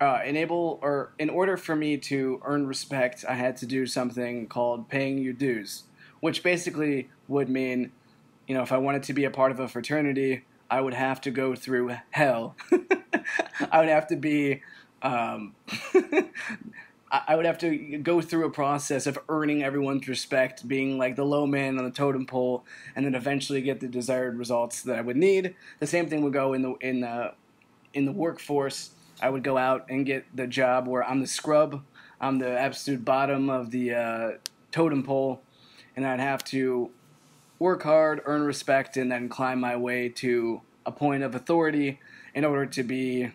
uh, 0.00 0.20
enable 0.24 0.78
or 0.82 1.12
in 1.18 1.30
order 1.30 1.56
for 1.56 1.74
me 1.74 1.96
to 1.96 2.40
earn 2.44 2.66
respect, 2.66 3.24
I 3.28 3.34
had 3.34 3.56
to 3.58 3.66
do 3.66 3.86
something 3.86 4.46
called 4.46 4.88
paying 4.88 5.18
your 5.18 5.32
dues, 5.32 5.84
which 6.20 6.42
basically 6.42 7.10
would 7.26 7.48
mean, 7.48 7.92
you 8.46 8.54
know, 8.54 8.62
if 8.62 8.72
I 8.72 8.78
wanted 8.78 9.02
to 9.04 9.12
be 9.12 9.24
a 9.24 9.30
part 9.30 9.50
of 9.50 9.60
a 9.60 9.68
fraternity, 9.68 10.44
I 10.70 10.80
would 10.80 10.94
have 10.94 11.20
to 11.22 11.30
go 11.30 11.54
through 11.54 11.96
hell. 12.10 12.56
I 13.70 13.80
would 13.80 13.88
have 13.88 14.06
to 14.08 14.16
be 14.16 14.62
um, 15.02 15.54
I, 17.10 17.36
would 17.36 17.46
have 17.46 17.58
to 17.58 17.98
go 17.98 18.20
through 18.20 18.46
a 18.46 18.50
process 18.50 19.06
of 19.06 19.18
earning 19.28 19.62
everyone's 19.62 20.08
respect, 20.08 20.66
being 20.66 20.98
like 20.98 21.16
the 21.16 21.24
low 21.24 21.46
man 21.46 21.78
on 21.78 21.84
the 21.84 21.90
totem 21.90 22.26
pole, 22.26 22.64
and 22.94 23.06
then 23.06 23.14
eventually 23.14 23.62
get 23.62 23.80
the 23.80 23.88
desired 23.88 24.36
results 24.36 24.82
that 24.82 24.98
I 24.98 25.00
would 25.00 25.16
need. 25.16 25.54
The 25.78 25.86
same 25.86 26.08
thing 26.08 26.22
would 26.22 26.32
go 26.32 26.52
in 26.52 26.62
the 26.62 26.74
in 26.80 27.00
the 27.00 27.34
in 27.94 28.04
the 28.04 28.12
workforce. 28.12 28.90
I 29.20 29.30
would 29.30 29.42
go 29.42 29.58
out 29.58 29.86
and 29.88 30.06
get 30.06 30.24
the 30.34 30.46
job 30.46 30.86
where 30.86 31.04
I'm 31.04 31.20
the 31.20 31.26
scrub, 31.26 31.82
I'm 32.20 32.38
the 32.38 32.58
absolute 32.58 33.04
bottom 33.04 33.50
of 33.50 33.70
the 33.70 33.94
uh, 33.94 34.30
totem 34.70 35.02
pole, 35.02 35.42
and 35.96 36.06
I'd 36.06 36.20
have 36.20 36.44
to 36.44 36.90
work 37.58 37.82
hard, 37.82 38.20
earn 38.24 38.42
respect, 38.42 38.96
and 38.96 39.10
then 39.10 39.28
climb 39.28 39.60
my 39.60 39.76
way 39.76 40.08
to 40.08 40.62
a 40.86 40.92
point 40.92 41.22
of 41.22 41.34
authority 41.34 42.00
in 42.34 42.44
order 42.44 42.66
to 42.66 42.82
be 42.82 43.32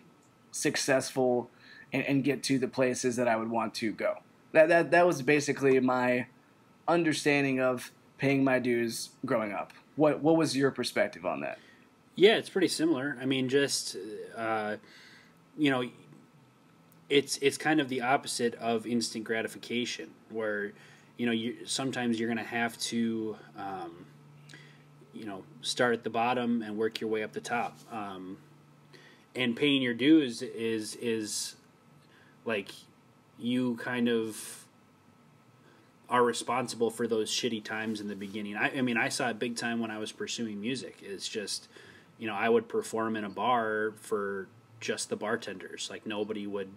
successful 0.50 1.50
and, 1.92 2.04
and 2.04 2.24
get 2.24 2.42
to 2.44 2.58
the 2.58 2.68
places 2.68 3.16
that 3.16 3.28
I 3.28 3.36
would 3.36 3.50
want 3.50 3.74
to 3.74 3.92
go. 3.92 4.18
That, 4.52 4.68
that, 4.68 4.90
that 4.92 5.06
was 5.06 5.22
basically 5.22 5.78
my 5.80 6.26
understanding 6.88 7.60
of 7.60 7.90
paying 8.18 8.44
my 8.44 8.58
dues 8.58 9.10
growing 9.26 9.52
up. 9.52 9.72
What, 9.96 10.20
what 10.20 10.36
was 10.36 10.56
your 10.56 10.70
perspective 10.70 11.26
on 11.26 11.40
that? 11.40 11.58
Yeah, 12.16 12.36
it's 12.36 12.48
pretty 12.48 12.68
similar. 12.68 13.18
I 13.20 13.26
mean, 13.26 13.48
just, 13.48 13.96
uh, 14.36 14.76
you 15.56 15.70
know, 15.70 15.88
it's 17.08 17.38
it's 17.38 17.58
kind 17.58 17.80
of 17.80 17.88
the 17.88 18.00
opposite 18.00 18.54
of 18.56 18.86
instant 18.86 19.24
gratification, 19.24 20.10
where 20.30 20.72
you 21.16 21.26
know 21.26 21.32
you 21.32 21.56
sometimes 21.64 22.18
you're 22.18 22.28
going 22.28 22.44
to 22.44 22.50
have 22.50 22.78
to 22.78 23.36
um, 23.56 24.06
you 25.12 25.24
know 25.24 25.44
start 25.62 25.94
at 25.94 26.04
the 26.04 26.10
bottom 26.10 26.62
and 26.62 26.76
work 26.76 27.00
your 27.00 27.10
way 27.10 27.22
up 27.22 27.32
the 27.32 27.40
top. 27.40 27.78
Um, 27.92 28.38
and 29.36 29.56
paying 29.56 29.82
your 29.82 29.94
dues 29.94 30.42
is 30.42 30.96
is 30.96 31.56
like 32.44 32.70
you 33.38 33.76
kind 33.76 34.08
of 34.08 34.64
are 36.08 36.22
responsible 36.22 36.90
for 36.90 37.06
those 37.06 37.30
shitty 37.30 37.64
times 37.64 38.00
in 38.00 38.08
the 38.08 38.14
beginning. 38.14 38.56
I, 38.56 38.78
I 38.78 38.82
mean, 38.82 38.96
I 38.96 39.08
saw 39.08 39.30
it 39.30 39.38
big 39.38 39.56
time 39.56 39.80
when 39.80 39.90
I 39.90 39.98
was 39.98 40.12
pursuing 40.12 40.60
music. 40.60 40.98
It's 41.02 41.26
just, 41.26 41.68
you 42.18 42.26
know, 42.26 42.34
I 42.34 42.48
would 42.48 42.68
perform 42.68 43.16
in 43.16 43.24
a 43.24 43.30
bar 43.30 43.94
for 43.96 44.46
just 44.84 45.08
the 45.08 45.16
bartenders. 45.16 45.88
Like 45.90 46.06
nobody 46.06 46.46
would 46.46 46.68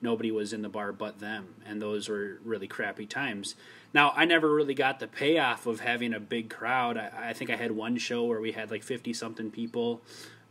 nobody 0.00 0.32
was 0.32 0.52
in 0.52 0.62
the 0.62 0.68
bar 0.68 0.92
but 0.92 1.20
them, 1.20 1.54
and 1.64 1.80
those 1.80 2.08
were 2.08 2.40
really 2.44 2.66
crappy 2.66 3.06
times. 3.06 3.54
Now, 3.94 4.12
I 4.16 4.24
never 4.24 4.52
really 4.52 4.74
got 4.74 4.98
the 4.98 5.06
payoff 5.06 5.66
of 5.66 5.78
having 5.80 6.12
a 6.12 6.18
big 6.18 6.50
crowd. 6.50 6.96
I, 6.98 7.30
I 7.30 7.32
think 7.32 7.50
I 7.50 7.56
had 7.56 7.70
one 7.70 7.96
show 7.98 8.24
where 8.24 8.40
we 8.40 8.52
had 8.52 8.70
like 8.70 8.82
fifty 8.82 9.12
something 9.12 9.50
people, 9.50 10.02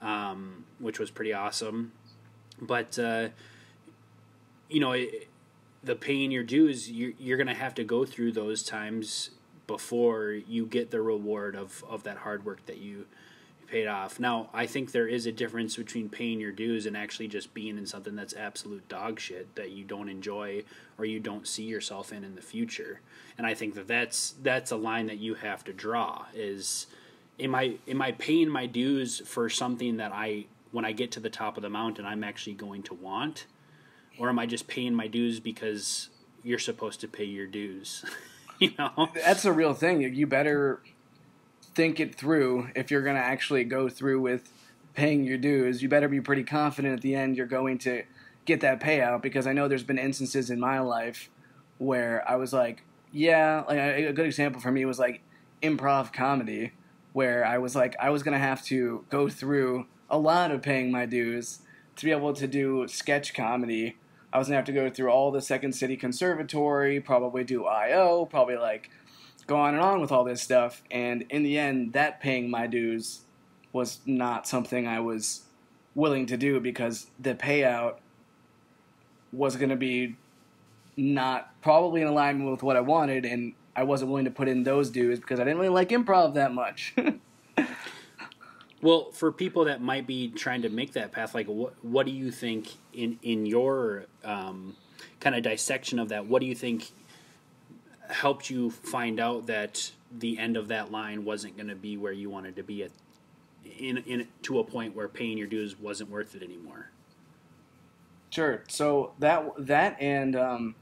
um, 0.01 0.63
which 0.79 0.99
was 0.99 1.11
pretty 1.11 1.33
awesome. 1.33 1.91
But 2.61 2.97
uh, 2.97 3.29
you 4.69 4.79
know, 4.79 4.93
it, 4.93 5.27
the 5.83 5.95
paying 5.95 6.31
your 6.31 6.43
dues, 6.43 6.89
you're, 6.89 7.13
you're 7.19 7.37
going 7.37 7.47
to 7.47 7.53
have 7.53 7.75
to 7.75 7.83
go 7.83 8.05
through 8.05 8.31
those 8.31 8.63
times 8.63 9.31
before 9.67 10.31
you 10.31 10.65
get 10.65 10.91
the 10.91 11.01
reward 11.01 11.55
of, 11.55 11.83
of 11.89 12.03
that 12.03 12.17
hard 12.17 12.45
work 12.45 12.65
that 12.67 12.77
you 12.77 13.05
paid 13.71 13.87
off. 13.87 14.19
Now, 14.19 14.49
I 14.53 14.65
think 14.65 14.91
there 14.91 15.07
is 15.07 15.25
a 15.25 15.31
difference 15.31 15.77
between 15.77 16.09
paying 16.09 16.41
your 16.41 16.51
dues 16.51 16.85
and 16.85 16.97
actually 16.97 17.29
just 17.29 17.53
being 17.53 17.77
in 17.77 17.85
something 17.85 18.15
that's 18.15 18.33
absolute 18.33 18.87
dog 18.89 19.19
shit 19.19 19.55
that 19.55 19.71
you 19.71 19.85
don't 19.85 20.09
enjoy 20.09 20.63
or 20.97 21.05
you 21.05 21.21
don't 21.21 21.47
see 21.47 21.63
yourself 21.63 22.11
in 22.11 22.25
in 22.25 22.35
the 22.35 22.41
future. 22.41 22.99
And 23.37 23.47
I 23.47 23.53
think 23.53 23.75
that 23.75 23.87
that's 23.87 24.35
that's 24.43 24.71
a 24.71 24.75
line 24.75 25.07
that 25.07 25.19
you 25.19 25.35
have 25.35 25.63
to 25.63 25.73
draw 25.73 26.25
is 26.35 26.87
am 27.39 27.55
I 27.55 27.77
am 27.87 28.01
I 28.01 28.11
paying 28.11 28.49
my 28.49 28.65
dues 28.65 29.21
for 29.25 29.49
something 29.49 29.97
that 29.97 30.11
I 30.13 30.47
when 30.71 30.83
I 30.83 30.91
get 30.91 31.11
to 31.13 31.21
the 31.21 31.29
top 31.29 31.55
of 31.55 31.63
the 31.63 31.69
mountain 31.69 32.05
I'm 32.05 32.25
actually 32.25 32.55
going 32.55 32.83
to 32.83 32.93
want 32.93 33.45
or 34.19 34.27
am 34.27 34.37
I 34.37 34.45
just 34.45 34.67
paying 34.67 34.93
my 34.93 35.07
dues 35.07 35.39
because 35.39 36.09
you're 36.43 36.59
supposed 36.59 36.99
to 37.01 37.07
pay 37.07 37.23
your 37.23 37.47
dues? 37.47 38.03
you 38.59 38.73
know? 38.77 39.09
That's 39.15 39.45
a 39.45 39.53
real 39.53 39.73
thing. 39.73 40.01
You 40.01 40.27
better 40.27 40.81
think 41.73 41.99
it 41.99 42.15
through 42.15 42.69
if 42.75 42.91
you're 42.91 43.01
going 43.01 43.15
to 43.15 43.21
actually 43.21 43.63
go 43.63 43.89
through 43.89 44.21
with 44.21 44.51
paying 44.93 45.23
your 45.23 45.37
dues. 45.37 45.81
You 45.81 45.89
better 45.89 46.09
be 46.09 46.21
pretty 46.21 46.43
confident 46.43 46.93
at 46.93 47.01
the 47.01 47.15
end 47.15 47.37
you're 47.37 47.45
going 47.45 47.77
to 47.79 48.03
get 48.45 48.61
that 48.61 48.79
payout 48.79 49.21
because 49.21 49.47
I 49.47 49.53
know 49.53 49.67
there's 49.67 49.83
been 49.83 49.97
instances 49.97 50.49
in 50.49 50.59
my 50.59 50.79
life 50.79 51.29
where 51.77 52.23
I 52.29 52.35
was 52.35 52.53
like, 52.53 52.83
yeah, 53.11 53.63
like 53.67 53.77
a 53.77 54.13
good 54.13 54.25
example 54.25 54.61
for 54.61 54.71
me 54.71 54.85
was 54.85 54.99
like 54.99 55.21
improv 55.61 56.11
comedy 56.11 56.71
where 57.13 57.45
I 57.45 57.57
was 57.57 57.75
like 57.75 57.95
I 57.99 58.09
was 58.09 58.23
going 58.23 58.33
to 58.33 58.39
have 58.39 58.63
to 58.65 59.05
go 59.09 59.29
through 59.29 59.85
a 60.09 60.17
lot 60.17 60.51
of 60.51 60.61
paying 60.61 60.91
my 60.91 61.05
dues 61.05 61.59
to 61.97 62.05
be 62.05 62.11
able 62.11 62.33
to 62.33 62.47
do 62.47 62.87
sketch 62.87 63.33
comedy. 63.33 63.97
I 64.33 64.37
was 64.37 64.47
going 64.47 64.53
to 64.53 64.57
have 64.57 64.65
to 64.65 64.71
go 64.71 64.89
through 64.89 65.09
all 65.09 65.31
the 65.31 65.41
Second 65.41 65.73
City 65.73 65.97
Conservatory, 65.97 67.01
probably 67.01 67.43
do 67.43 67.65
IO, 67.65 68.25
probably 68.25 68.55
like 68.55 68.89
go 69.47 69.57
on 69.57 69.73
and 69.73 69.83
on 69.83 70.01
with 70.01 70.11
all 70.11 70.23
this 70.23 70.41
stuff. 70.41 70.83
And 70.91 71.23
in 71.29 71.43
the 71.43 71.57
end, 71.57 71.93
that 71.93 72.19
paying 72.19 72.49
my 72.49 72.67
dues 72.67 73.21
was 73.73 73.99
not 74.05 74.47
something 74.47 74.87
I 74.87 74.99
was 74.99 75.43
willing 75.95 76.25
to 76.27 76.37
do 76.37 76.59
because 76.59 77.07
the 77.19 77.35
payout 77.35 77.95
was 79.31 79.55
going 79.55 79.69
to 79.69 79.75
be 79.75 80.15
not 80.97 81.53
probably 81.61 82.01
in 82.01 82.07
alignment 82.07 82.51
with 82.51 82.63
what 82.63 82.75
I 82.75 82.81
wanted, 82.81 83.25
and 83.25 83.53
I 83.75 83.83
wasn't 83.83 84.11
willing 84.11 84.25
to 84.25 84.31
put 84.31 84.47
in 84.47 84.63
those 84.63 84.89
dues 84.89 85.19
because 85.19 85.39
I 85.39 85.43
didn't 85.43 85.59
really 85.59 85.69
like 85.69 85.89
improv 85.89 86.33
that 86.33 86.53
much. 86.53 86.93
well, 88.81 89.11
for 89.11 89.31
people 89.31 89.65
that 89.65 89.81
might 89.81 90.05
be 90.05 90.29
trying 90.29 90.61
to 90.63 90.69
make 90.69 90.93
that 90.93 91.11
path, 91.11 91.33
like 91.33 91.47
what 91.47 91.73
what 91.83 92.05
do 92.05 92.11
you 92.11 92.31
think 92.31 92.73
in 92.93 93.19
in 93.21 93.45
your 93.45 94.05
um, 94.23 94.75
kind 95.19 95.35
of 95.35 95.43
dissection 95.43 95.99
of 95.99 96.09
that? 96.09 96.25
What 96.25 96.41
do 96.41 96.45
you 96.45 96.55
think 96.55 96.91
helped 98.11 98.49
you 98.49 98.69
find 98.69 99.19
out 99.19 99.47
that 99.47 99.91
the 100.11 100.37
end 100.37 100.57
of 100.57 100.67
that 100.67 100.91
line 100.91 101.23
wasn't 101.23 101.55
going 101.55 101.69
to 101.69 101.75
be 101.75 101.97
where 101.97 102.11
you 102.11 102.29
wanted 102.29 102.55
to 102.57 102.63
be 102.63 102.83
at 102.83 102.91
in 103.77 103.97
in 103.99 104.27
to 104.43 104.59
a 104.59 104.63
point 104.63 104.95
where 104.95 105.07
paying 105.07 105.37
your 105.37 105.47
dues 105.47 105.79
wasn't 105.79 106.09
worth 106.09 106.35
it 106.35 106.43
anymore. 106.43 106.89
Sure. 108.29 108.63
So 108.67 109.13
that 109.19 109.45
that 109.57 109.97
and 110.01 110.35
um, 110.35 110.75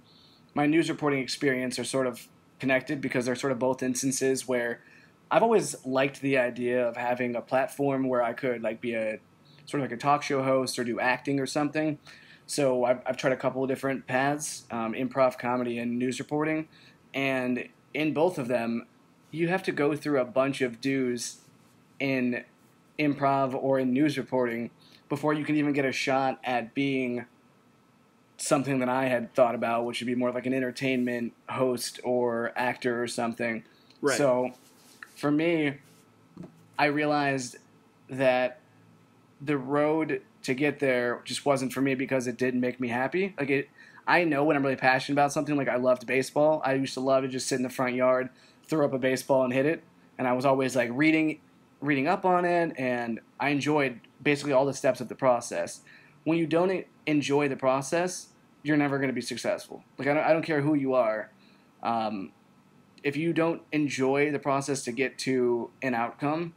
my 0.53 0.65
news 0.65 0.89
reporting 0.89 1.19
experience 1.19 1.79
are 1.79 1.83
sort 1.83 2.07
of 2.07 2.27
connected 2.59 3.01
because 3.01 3.25
they're 3.25 3.35
sort 3.35 3.51
of 3.51 3.59
both 3.59 3.81
instances 3.81 4.47
where 4.47 4.81
I've 5.31 5.43
always 5.43 5.75
liked 5.85 6.21
the 6.21 6.37
idea 6.37 6.87
of 6.87 6.97
having 6.97 7.35
a 7.35 7.41
platform 7.41 8.07
where 8.07 8.21
I 8.21 8.33
could 8.33 8.61
like 8.61 8.81
be 8.81 8.93
a 8.93 9.19
sort 9.65 9.81
of 9.81 9.89
like 9.89 9.97
a 9.97 10.01
talk 10.01 10.23
show 10.23 10.43
host 10.43 10.77
or 10.79 10.83
do 10.83 10.99
acting 10.99 11.39
or 11.39 11.45
something. 11.45 11.99
So 12.47 12.83
I've, 12.83 13.01
I've 13.05 13.17
tried 13.17 13.33
a 13.33 13.37
couple 13.37 13.63
of 13.63 13.69
different 13.69 14.07
paths: 14.07 14.65
um, 14.71 14.93
improv, 14.93 15.37
comedy, 15.37 15.77
and 15.77 15.99
news 15.99 16.19
reporting. 16.19 16.67
And 17.13 17.69
in 17.93 18.13
both 18.13 18.37
of 18.37 18.47
them, 18.47 18.85
you 19.31 19.47
have 19.47 19.63
to 19.63 19.71
go 19.71 19.95
through 19.95 20.19
a 20.19 20.25
bunch 20.25 20.61
of 20.61 20.81
dues 20.81 21.37
in 21.99 22.43
improv 22.97 23.53
or 23.53 23.79
in 23.79 23.93
news 23.93 24.17
reporting 24.17 24.71
before 25.07 25.33
you 25.33 25.43
can 25.43 25.55
even 25.55 25.73
get 25.73 25.85
a 25.85 25.91
shot 25.91 26.39
at 26.43 26.73
being 26.73 27.25
something 28.37 28.79
that 28.79 28.89
I 28.89 29.05
had 29.05 29.33
thought 29.33 29.55
about, 29.55 29.85
which 29.85 29.99
would 29.99 30.07
be 30.07 30.15
more 30.15 30.31
like 30.31 30.45
an 30.45 30.53
entertainment 30.53 31.33
host 31.49 31.99
or 32.03 32.53
actor 32.55 33.01
or 33.01 33.07
something. 33.07 33.63
Right. 34.01 34.17
So 34.17 34.51
for 35.15 35.31
me, 35.31 35.75
I 36.77 36.85
realized 36.85 37.57
that 38.09 38.59
the 39.41 39.57
road 39.57 40.21
to 40.43 40.53
get 40.53 40.79
there 40.79 41.21
just 41.25 41.45
wasn't 41.45 41.73
for 41.73 41.81
me 41.81 41.95
because 41.95 42.27
it 42.27 42.37
didn't 42.37 42.61
make 42.61 42.79
me 42.79 42.87
happy. 42.87 43.35
Like 43.37 43.49
it 43.49 43.69
I 44.09 44.23
know 44.23 44.43
when 44.43 44.57
I'm 44.57 44.63
really 44.63 44.75
passionate 44.75 45.13
about 45.13 45.31
something. 45.31 45.55
Like 45.55 45.69
I 45.69 45.75
loved 45.75 46.07
baseball. 46.07 46.63
I 46.65 46.73
used 46.73 46.95
to 46.95 46.99
love 46.99 47.21
to 47.21 47.29
just 47.29 47.47
sit 47.47 47.57
in 47.57 47.63
the 47.63 47.69
front 47.69 47.93
yard, 47.93 48.29
throw 48.65 48.83
up 48.83 48.93
a 48.93 48.97
baseball, 48.97 49.43
and 49.43 49.53
hit 49.53 49.67
it. 49.67 49.83
And 50.17 50.27
I 50.27 50.33
was 50.33 50.45
always 50.45 50.75
like 50.75 50.89
reading, 50.91 51.39
reading 51.79 52.07
up 52.07 52.25
on 52.25 52.43
it, 52.43 52.73
and 52.75 53.19
I 53.39 53.49
enjoyed 53.49 54.01
basically 54.21 54.51
all 54.51 54.65
the 54.65 54.73
steps 54.73 54.99
of 54.99 55.09
the 55.09 55.15
process. 55.15 55.81
When 56.23 56.39
you 56.39 56.47
don't 56.47 56.85
enjoy 57.05 57.49
the 57.49 57.55
process, 57.55 58.29
you're 58.63 58.77
never 58.77 58.97
going 58.97 59.09
to 59.09 59.13
be 59.13 59.21
successful. 59.21 59.83
Like 59.99 60.07
I 60.07 60.13
don't, 60.15 60.23
I 60.23 60.33
don't 60.33 60.43
care 60.43 60.61
who 60.61 60.73
you 60.73 60.95
are. 60.95 61.31
Um, 61.83 62.31
if 63.03 63.15
you 63.15 63.31
don't 63.31 63.61
enjoy 63.71 64.31
the 64.31 64.39
process 64.39 64.83
to 64.85 64.91
get 64.91 65.19
to 65.19 65.69
an 65.83 65.93
outcome, 65.93 66.55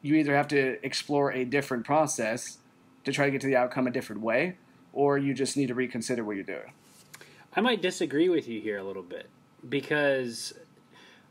you 0.00 0.14
either 0.14 0.34
have 0.34 0.48
to 0.48 0.78
explore 0.84 1.30
a 1.30 1.44
different 1.44 1.84
process 1.84 2.58
to 3.04 3.12
try 3.12 3.26
to 3.26 3.30
get 3.30 3.42
to 3.42 3.46
the 3.46 3.56
outcome 3.56 3.86
a 3.86 3.90
different 3.90 4.22
way, 4.22 4.56
or 4.94 5.18
you 5.18 5.34
just 5.34 5.56
need 5.56 5.66
to 5.66 5.74
reconsider 5.74 6.24
what 6.24 6.36
you're 6.36 6.44
doing. 6.44 6.72
I 7.54 7.60
might 7.60 7.82
disagree 7.82 8.28
with 8.28 8.48
you 8.48 8.60
here 8.60 8.78
a 8.78 8.84
little 8.84 9.02
bit 9.02 9.28
because 9.68 10.54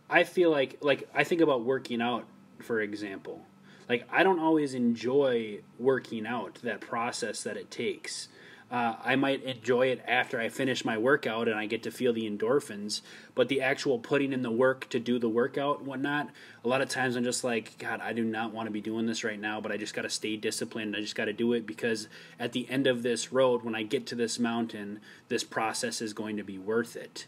I 0.09 0.23
feel 0.23 0.51
like 0.51 0.77
like 0.81 1.09
I 1.15 1.23
think 1.23 1.41
about 1.41 1.63
working 1.63 2.01
out 2.01 2.25
for 2.59 2.81
example. 2.81 3.41
Like 3.89 4.07
I 4.11 4.23
don't 4.23 4.39
always 4.39 4.73
enjoy 4.73 5.59
working 5.79 6.27
out 6.27 6.59
that 6.63 6.81
process 6.81 7.43
that 7.43 7.57
it 7.57 7.71
takes. 7.71 8.27
Uh, 8.73 8.95
I 9.03 9.15
might 9.15 9.43
enjoy 9.43 9.89
it 9.89 10.03
after 10.07 10.39
I 10.39 10.49
finish 10.49 10.83
my 10.83 10.97
workout 10.97 11.47
and 11.47 11.59
I 11.59 11.67
get 11.67 11.83
to 11.83 11.91
feel 11.91 12.11
the 12.11 12.27
endorphins. 12.27 13.01
But 13.35 13.47
the 13.47 13.61
actual 13.61 13.99
putting 13.99 14.33
in 14.33 14.41
the 14.41 14.49
work 14.49 14.89
to 14.89 14.99
do 14.99 15.19
the 15.19 15.29
workout 15.29 15.77
and 15.77 15.87
whatnot, 15.87 16.31
a 16.65 16.67
lot 16.67 16.81
of 16.81 16.89
times 16.89 17.15
I'm 17.15 17.23
just 17.23 17.43
like, 17.43 17.77
God, 17.77 18.01
I 18.01 18.13
do 18.13 18.23
not 18.23 18.51
want 18.51 18.65
to 18.65 18.71
be 18.71 18.81
doing 18.81 19.05
this 19.05 19.23
right 19.23 19.39
now, 19.39 19.61
but 19.61 19.71
I 19.71 19.77
just 19.77 19.93
got 19.93 20.01
to 20.01 20.09
stay 20.09 20.37
disciplined. 20.37 20.95
I 20.95 21.01
just 21.01 21.13
got 21.13 21.25
to 21.25 21.33
do 21.33 21.53
it 21.53 21.67
because 21.67 22.07
at 22.39 22.53
the 22.53 22.67
end 22.67 22.87
of 22.87 23.03
this 23.03 23.31
road, 23.31 23.61
when 23.61 23.75
I 23.75 23.83
get 23.83 24.07
to 24.07 24.15
this 24.15 24.39
mountain, 24.39 25.01
this 25.27 25.43
process 25.43 26.01
is 26.01 26.13
going 26.13 26.37
to 26.37 26.43
be 26.43 26.57
worth 26.57 26.95
it. 26.95 27.27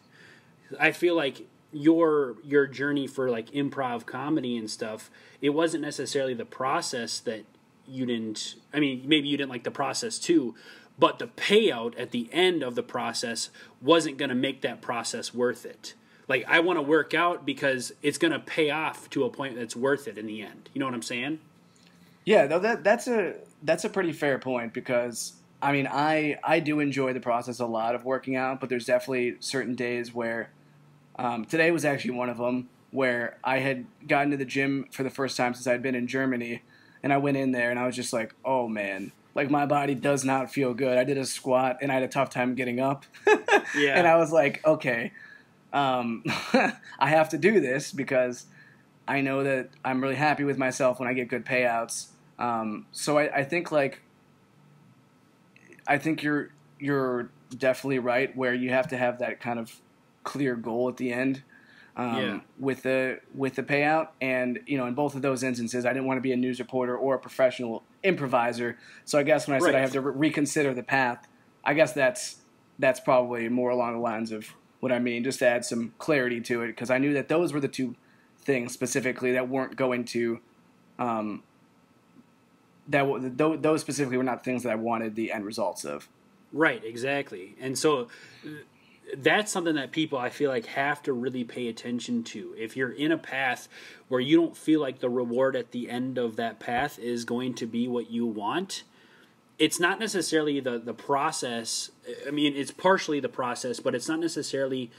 I 0.80 0.94
feel 0.94 1.16
like 1.16 1.46
your 1.72 2.38
your 2.44 2.66
journey 2.66 3.06
for 3.06 3.30
like 3.30 3.52
improv 3.52 4.08
comedy 4.08 4.58
and 4.58 4.68
stuff, 4.68 5.12
it 5.42 5.50
wasn't 5.50 5.84
necessarily 5.84 6.34
the 6.34 6.46
process 6.46 7.20
that 7.20 7.46
you 7.88 8.08
didn't. 8.08 8.56
I 8.74 8.80
mean, 8.80 9.04
maybe 9.06 9.28
you 9.28 9.38
didn't 9.38 9.52
like 9.52 9.64
the 9.64 9.72
process 9.72 10.18
too, 10.18 10.56
but 10.98 11.20
the 11.20 11.28
payout 11.28 12.00
at 12.00 12.12
the 12.12 12.30
end 12.32 12.64
of 12.64 12.76
the 12.76 12.84
process 12.84 13.50
wasn't 13.82 14.18
going 14.18 14.30
to 14.30 14.36
make 14.36 14.62
that 14.62 14.82
process 14.82 15.34
worth 15.34 15.66
it. 15.66 15.94
Like 16.28 16.46
I 16.48 16.60
want 16.60 16.78
to 16.78 16.82
work 16.82 17.14
out 17.14 17.46
because 17.46 17.94
it's 18.02 18.18
going 18.18 18.34
to 18.34 18.40
pay 18.40 18.72
off 18.72 19.10
to 19.12 19.26
a 19.26 19.30
point 19.30 19.56
that's 19.56 19.76
worth 19.76 20.08
it 20.08 20.18
in 20.18 20.26
the 20.26 20.42
end. 20.42 20.70
You 20.74 20.80
know 20.80 20.86
what 20.86 20.96
I'm 20.96 21.02
saying? 21.02 21.40
Yeah, 22.24 22.48
though 22.48 22.60
that 22.60 22.84
that's 22.84 23.08
a 23.08 23.36
that's 23.62 23.84
a 23.84 23.90
pretty 23.90 24.12
fair 24.12 24.40
point 24.40 24.74
because 24.74 25.34
I 25.62 25.72
mean 25.72 25.88
I 25.90 26.38
I 26.44 26.60
do 26.60 26.80
enjoy 26.80 27.14
the 27.14 27.20
process 27.20 27.60
a 27.60 27.66
lot 27.66 27.94
of 27.94 28.04
working 28.04 28.36
out, 28.36 28.60
but 28.60 28.70
there's 28.70 28.86
definitely 28.86 29.36
certain 29.40 29.76
days 29.76 30.14
where 30.14 30.50
um, 31.18 31.46
today 31.46 31.70
was 31.72 31.86
actually 31.86 32.12
one 32.12 32.30
of 32.30 32.38
them 32.38 32.70
where 32.90 33.38
I 33.44 33.60
had 33.60 33.86
gotten 34.08 34.32
to 34.32 34.38
the 34.38 34.46
gym 34.46 34.88
for 34.92 35.04
the 35.04 35.10
first 35.10 35.38
time 35.38 35.54
since 35.54 35.68
I'd 35.68 35.84
been 35.84 35.96
in 35.96 36.08
Germany, 36.08 36.64
and 37.04 37.14
I 37.14 37.18
went 37.18 37.38
in 37.38 37.52
there 37.52 37.70
and 37.70 37.78
I 37.78 37.86
was 37.86 37.96
just 37.96 38.12
like, 38.12 38.34
oh 38.44 38.68
man, 38.68 39.12
like 39.36 39.52
my 39.52 39.66
body 39.66 39.94
does 39.94 40.24
not 40.24 40.52
feel 40.52 40.74
good. 40.74 40.98
I 40.98 41.04
did 41.04 41.18
a 41.18 41.26
squat 41.26 41.80
and 41.82 41.92
I 41.92 41.96
had 41.96 42.04
a 42.04 42.08
tough 42.08 42.30
time 42.30 42.56
getting 42.56 42.80
up. 42.80 43.06
yeah. 43.78 43.98
And 43.98 44.08
I 44.08 44.16
was 44.16 44.32
like, 44.32 44.66
okay, 44.66 45.12
um, 45.74 46.24
I 46.54 47.10
have 47.10 47.30
to 47.30 47.38
do 47.38 47.60
this 47.60 47.92
because 47.92 48.46
I 49.08 49.22
know 49.22 49.44
that 49.44 49.70
I'm 49.84 50.02
really 50.02 50.16
happy 50.16 50.46
with 50.46 50.58
myself 50.58 51.00
when 51.00 51.10
I 51.10 51.14
get 51.14 51.28
good 51.28 51.46
payouts. 51.46 52.08
Um, 52.40 52.88
so 52.92 53.18
I, 53.18 53.40
I 53.40 53.44
think 53.44 53.72
like 53.72 54.02
I 55.86 55.98
think 55.98 56.24
you're 56.24 56.50
you're 56.80 57.30
definitely 57.56 58.00
right 58.00 58.36
where 58.36 58.54
you 58.54 58.70
have 58.70 58.88
to 58.88 58.98
have 58.98 59.20
that 59.20 59.40
kind 59.40 59.60
of 59.60 59.80
clear 60.24 60.56
goal 60.56 60.90
at 60.90 60.98
the 60.98 61.14
end 61.14 61.44
um, 61.96 62.18
yeah. 62.18 62.40
with 62.60 62.84
the 62.84 63.20
with 63.34 63.56
the 63.56 63.64
payout. 63.64 64.10
And 64.22 64.60
you 64.66 64.78
know, 64.78 64.86
in 64.86 64.94
both 64.94 65.16
of 65.16 65.22
those 65.22 65.44
instances, 65.44 65.86
I 65.86 65.94
didn't 65.94 66.06
want 66.06 66.18
to 66.18 66.22
be 66.22 66.32
a 66.32 66.38
news 66.38 66.60
reporter 66.60 66.98
or 66.98 67.16
a 67.16 67.20
professional 67.20 67.84
improviser. 68.06 68.78
So 69.04 69.20
I 69.20 69.24
guess 69.24 69.48
when 69.48 69.56
I 69.56 69.60
said 69.60 69.68
right. 69.68 69.76
I 69.76 69.82
have 69.82 69.94
to 69.94 70.02
re- 70.02 70.14
reconsider 70.30 70.74
the 70.74 70.84
path, 70.84 71.28
I 71.64 71.74
guess 71.74 71.94
that's 71.94 72.38
that's 72.78 73.00
probably 73.00 73.50
more 73.50 73.70
along 73.70 73.94
the 73.94 74.00
lines 74.00 74.32
of 74.32 74.48
what 74.80 74.92
I 74.92 75.00
mean, 75.00 75.24
just 75.24 75.40
to 75.40 75.48
add 75.48 75.66
some 75.66 75.94
clarity 75.98 76.42
to 76.42 76.62
it, 76.62 76.68
because 76.68 76.90
I 76.90 76.98
knew 76.98 77.14
that 77.14 77.28
those 77.28 77.54
were 77.54 77.60
the 77.60 77.68
two 77.68 77.96
things 78.40 78.74
specifically 78.74 79.32
that 79.32 79.50
weren't 79.50 79.76
going 79.76 80.06
to. 80.06 80.40
Um, 81.00 81.44
that 82.88 83.62
those 83.62 83.82
specifically 83.82 84.18
were 84.18 84.24
not 84.24 84.44
things 84.44 84.62
that 84.64 84.72
I 84.72 84.76
wanted 84.76 85.16
the 85.16 85.32
end 85.32 85.44
results 85.44 85.86
of. 85.86 86.08
Right, 86.54 86.84
exactly. 86.86 87.56
And 87.60 87.78
so 87.78 88.10
that's 89.18 89.52
something 89.52 89.76
that 89.76 89.92
people 89.92 90.18
I 90.18 90.30
feel 90.30 90.50
like 90.50 90.66
have 90.68 91.04
to 91.04 91.14
really 91.14 91.44
pay 91.44 91.68
attention 91.68 92.24
to. 92.26 92.54
If 92.58 92.76
you're 92.76 92.92
in 92.92 93.12
a 93.12 93.18
path 93.18 93.68
where 94.08 94.20
you 94.20 94.38
don't 94.38 94.58
feel 94.58 94.82
like 94.82 95.00
the 95.00 95.10
reward 95.10 95.56
at 95.56 95.72
the 95.72 95.90
end 95.90 96.18
of 96.18 96.36
that 96.38 96.60
path 96.60 96.98
is 97.00 97.26
going 97.26 97.54
to 97.56 97.66
be 97.66 97.88
what 97.88 98.10
you 98.10 98.26
want, 98.26 98.84
it's 99.58 99.80
not 99.80 100.00
necessarily 100.00 100.60
the 100.60 100.80
the 100.80 100.94
process. 100.94 101.92
I 102.28 102.32
mean, 102.32 102.56
it's 102.56 102.72
partially 102.72 103.20
the 103.20 103.30
process, 103.30 103.80
but 103.80 103.96
it's 103.96 104.10
not 104.10 104.20
necessarily 104.20 104.92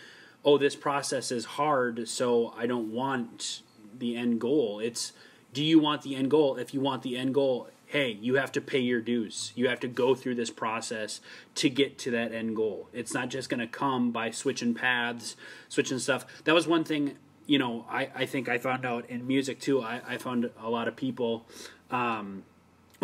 oh, 0.45 0.57
this 0.57 0.77
process 0.77 1.33
is 1.33 1.45
hard, 1.45 2.09
so 2.09 2.55
I 2.57 2.67
don't 2.67 2.93
want 2.93 3.63
the 3.99 4.17
end 4.17 4.41
goal. 4.41 4.79
It's 4.79 5.13
do 5.53 5.65
you 5.65 5.79
want 5.79 6.03
the 6.03 6.15
end 6.15 6.31
goal? 6.31 6.57
If 6.57 6.73
you 6.73 6.81
want 6.81 7.03
the 7.03 7.17
end 7.17 7.35
goal, 7.35 7.69
hey, 7.87 8.19
you 8.21 8.35
have 8.35 8.51
to 8.53 8.61
pay 8.61 8.81
your 8.81 9.01
dues. 9.01 9.53
You 9.55 9.69
have 9.69 9.81
to 9.81 9.89
go 9.89 10.15
through 10.15 10.35
this 10.35 10.51
process 10.51 11.21
to 11.57 11.71
get 11.71 11.99
to 12.01 12.11
that 12.11 12.33
end 12.33 12.57
goal. 12.57 12.89
It's 12.93 13.15
not 13.15 13.29
just 13.29 13.49
going 13.49 13.61
to 13.61 13.67
come 13.67 14.11
by 14.11 14.33
switching 14.33 14.75
paths, 14.75 15.37
switching 15.69 16.01
stuff. 16.01 16.27
That 16.45 16.55
was 16.55 16.67
one 16.67 16.83
thing, 16.83 17.17
you 17.47 17.59
know, 17.59 17.87
I, 17.89 18.11
I 18.15 18.27
think 18.27 18.49
I 18.49 18.59
found 18.59 18.85
out 18.85 19.09
in 19.09 19.27
music 19.27 19.61
too. 19.61 19.83
I, 19.83 20.01
I 20.07 20.19
found 20.19 20.51
a 20.61 20.69
lot 20.69 20.89
of 20.89 20.97
people, 20.97 21.47
um, 21.91 22.43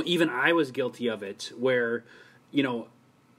even 0.05 0.29
I 0.29 0.53
was 0.53 0.73
guilty 0.73 1.07
of 1.07 1.23
it, 1.23 1.53
where, 1.57 2.05
you 2.51 2.65
know, 2.65 2.89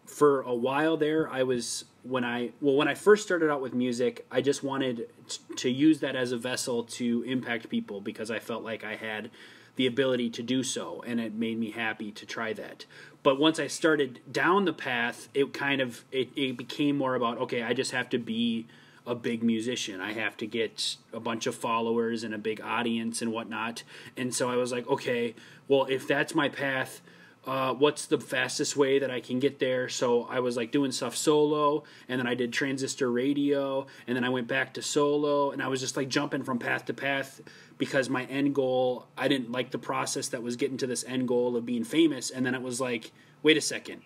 for 0.05 0.41
a 0.41 0.53
while 0.53 0.97
there, 0.97 1.29
I 1.29 1.43
was 1.43 1.85
when 2.03 2.23
I 2.25 2.51
well 2.61 2.75
when 2.75 2.87
I 2.87 2.93
first 2.93 3.23
started 3.23 3.49
out 3.49 3.61
with 3.61 3.73
music, 3.73 4.25
I 4.29 4.41
just 4.41 4.63
wanted 4.63 5.07
t- 5.27 5.55
to 5.55 5.69
use 5.69 5.99
that 6.01 6.15
as 6.15 6.31
a 6.31 6.37
vessel 6.37 6.83
to 6.83 7.23
impact 7.23 7.69
people 7.69 8.01
because 8.01 8.29
I 8.29 8.39
felt 8.39 8.63
like 8.63 8.83
I 8.83 8.95
had 8.95 9.31
the 9.75 9.87
ability 9.87 10.29
to 10.31 10.43
do 10.43 10.63
so, 10.63 11.03
and 11.05 11.19
it 11.19 11.33
made 11.33 11.59
me 11.59 11.71
happy 11.71 12.11
to 12.11 12.25
try 12.25 12.53
that. 12.53 12.85
But 13.23 13.39
once 13.39 13.59
I 13.59 13.67
started 13.67 14.19
down 14.31 14.65
the 14.65 14.73
path, 14.73 15.29
it 15.33 15.53
kind 15.53 15.81
of 15.81 16.03
it, 16.11 16.29
it 16.35 16.57
became 16.57 16.97
more 16.97 17.15
about 17.15 17.37
okay, 17.39 17.63
I 17.63 17.73
just 17.73 17.91
have 17.91 18.09
to 18.09 18.19
be 18.19 18.67
a 19.05 19.15
big 19.15 19.43
musician. 19.43 19.99
I 19.99 20.13
have 20.13 20.37
to 20.37 20.47
get 20.47 20.95
a 21.11 21.19
bunch 21.19 21.45
of 21.45 21.55
followers 21.55 22.23
and 22.23 22.33
a 22.33 22.37
big 22.37 22.61
audience 22.61 23.21
and 23.21 23.31
whatnot. 23.31 23.83
And 24.15 24.33
so 24.33 24.49
I 24.49 24.55
was 24.55 24.71
like, 24.71 24.87
okay, 24.87 25.35
well, 25.67 25.85
if 25.89 26.07
that's 26.07 26.33
my 26.33 26.47
path, 26.47 27.01
uh, 27.45 27.73
what's 27.73 28.05
the 28.05 28.19
fastest 28.19 28.77
way 28.77 28.99
that 28.99 29.11
I 29.11 29.19
can 29.19 29.39
get 29.39 29.59
there? 29.59 29.89
So 29.89 30.23
I 30.29 30.39
was 30.39 30.55
like 30.55 30.71
doing 30.71 30.93
stuff 30.93 31.15
solo, 31.15 31.83
and 32.07 32.19
then 32.19 32.27
I 32.27 32.35
did 32.35 32.53
transistor 32.53 33.11
radio, 33.11 33.85
and 34.07 34.15
then 34.15 34.23
I 34.23 34.29
went 34.29 34.47
back 34.47 34.73
to 34.75 34.81
solo, 34.81 35.51
and 35.51 35.61
I 35.61 35.67
was 35.67 35.81
just 35.81 35.97
like 35.97 36.07
jumping 36.07 36.43
from 36.43 36.57
path 36.57 36.85
to 36.85 36.93
path 36.93 37.41
because 37.77 38.09
my 38.09 38.25
end 38.25 38.55
goal, 38.55 39.07
I 39.17 39.27
didn't 39.27 39.51
like 39.51 39.71
the 39.71 39.77
process 39.77 40.27
that 40.29 40.43
was 40.43 40.55
getting 40.55 40.77
to 40.77 40.87
this 40.87 41.03
end 41.05 41.27
goal 41.27 41.55
of 41.55 41.65
being 41.65 41.83
famous, 41.83 42.29
and 42.29 42.45
then 42.45 42.55
it 42.55 42.61
was 42.61 42.79
like, 42.79 43.11
wait 43.41 43.57
a 43.57 43.61
second. 43.61 44.01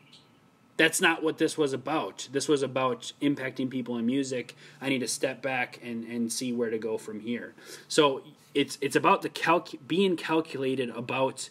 That's 0.78 1.02
not 1.02 1.24
what 1.24 1.40
this 1.40 1.58
was 1.58 1.74
about. 1.74 2.28
This 2.32 2.48
was 2.48 2.62
about 2.62 3.12
impacting 3.20 3.68
people 3.70 3.98
in 3.98 4.06
music. 4.06 4.56
I 4.80 4.90
need 4.90 5.00
to 5.00 5.08
step 5.08 5.42
back 5.42 5.80
and, 5.84 6.04
and 6.04 6.32
see 6.32 6.54
where 6.54 6.70
to 6.70 6.78
go 6.78 7.00
from 7.00 7.20
here. 7.20 7.56
So 7.88 8.22
it's 8.54 8.78
it's 8.82 8.96
about 8.96 9.22
the 9.24 9.30
calc 9.30 9.70
being 9.88 10.16
calculated 10.16 10.90
about 10.92 11.50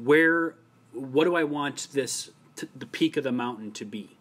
where 0.00 0.54
what 0.92 1.24
do 1.24 1.34
I 1.34 1.44
want 1.44 1.88
this 1.92 2.30
t- 2.56 2.68
the 2.74 2.86
peak 2.86 3.16
of 3.16 3.24
the 3.24 3.32
mountain 3.32 3.72
to 3.72 3.84
be, 3.84 4.16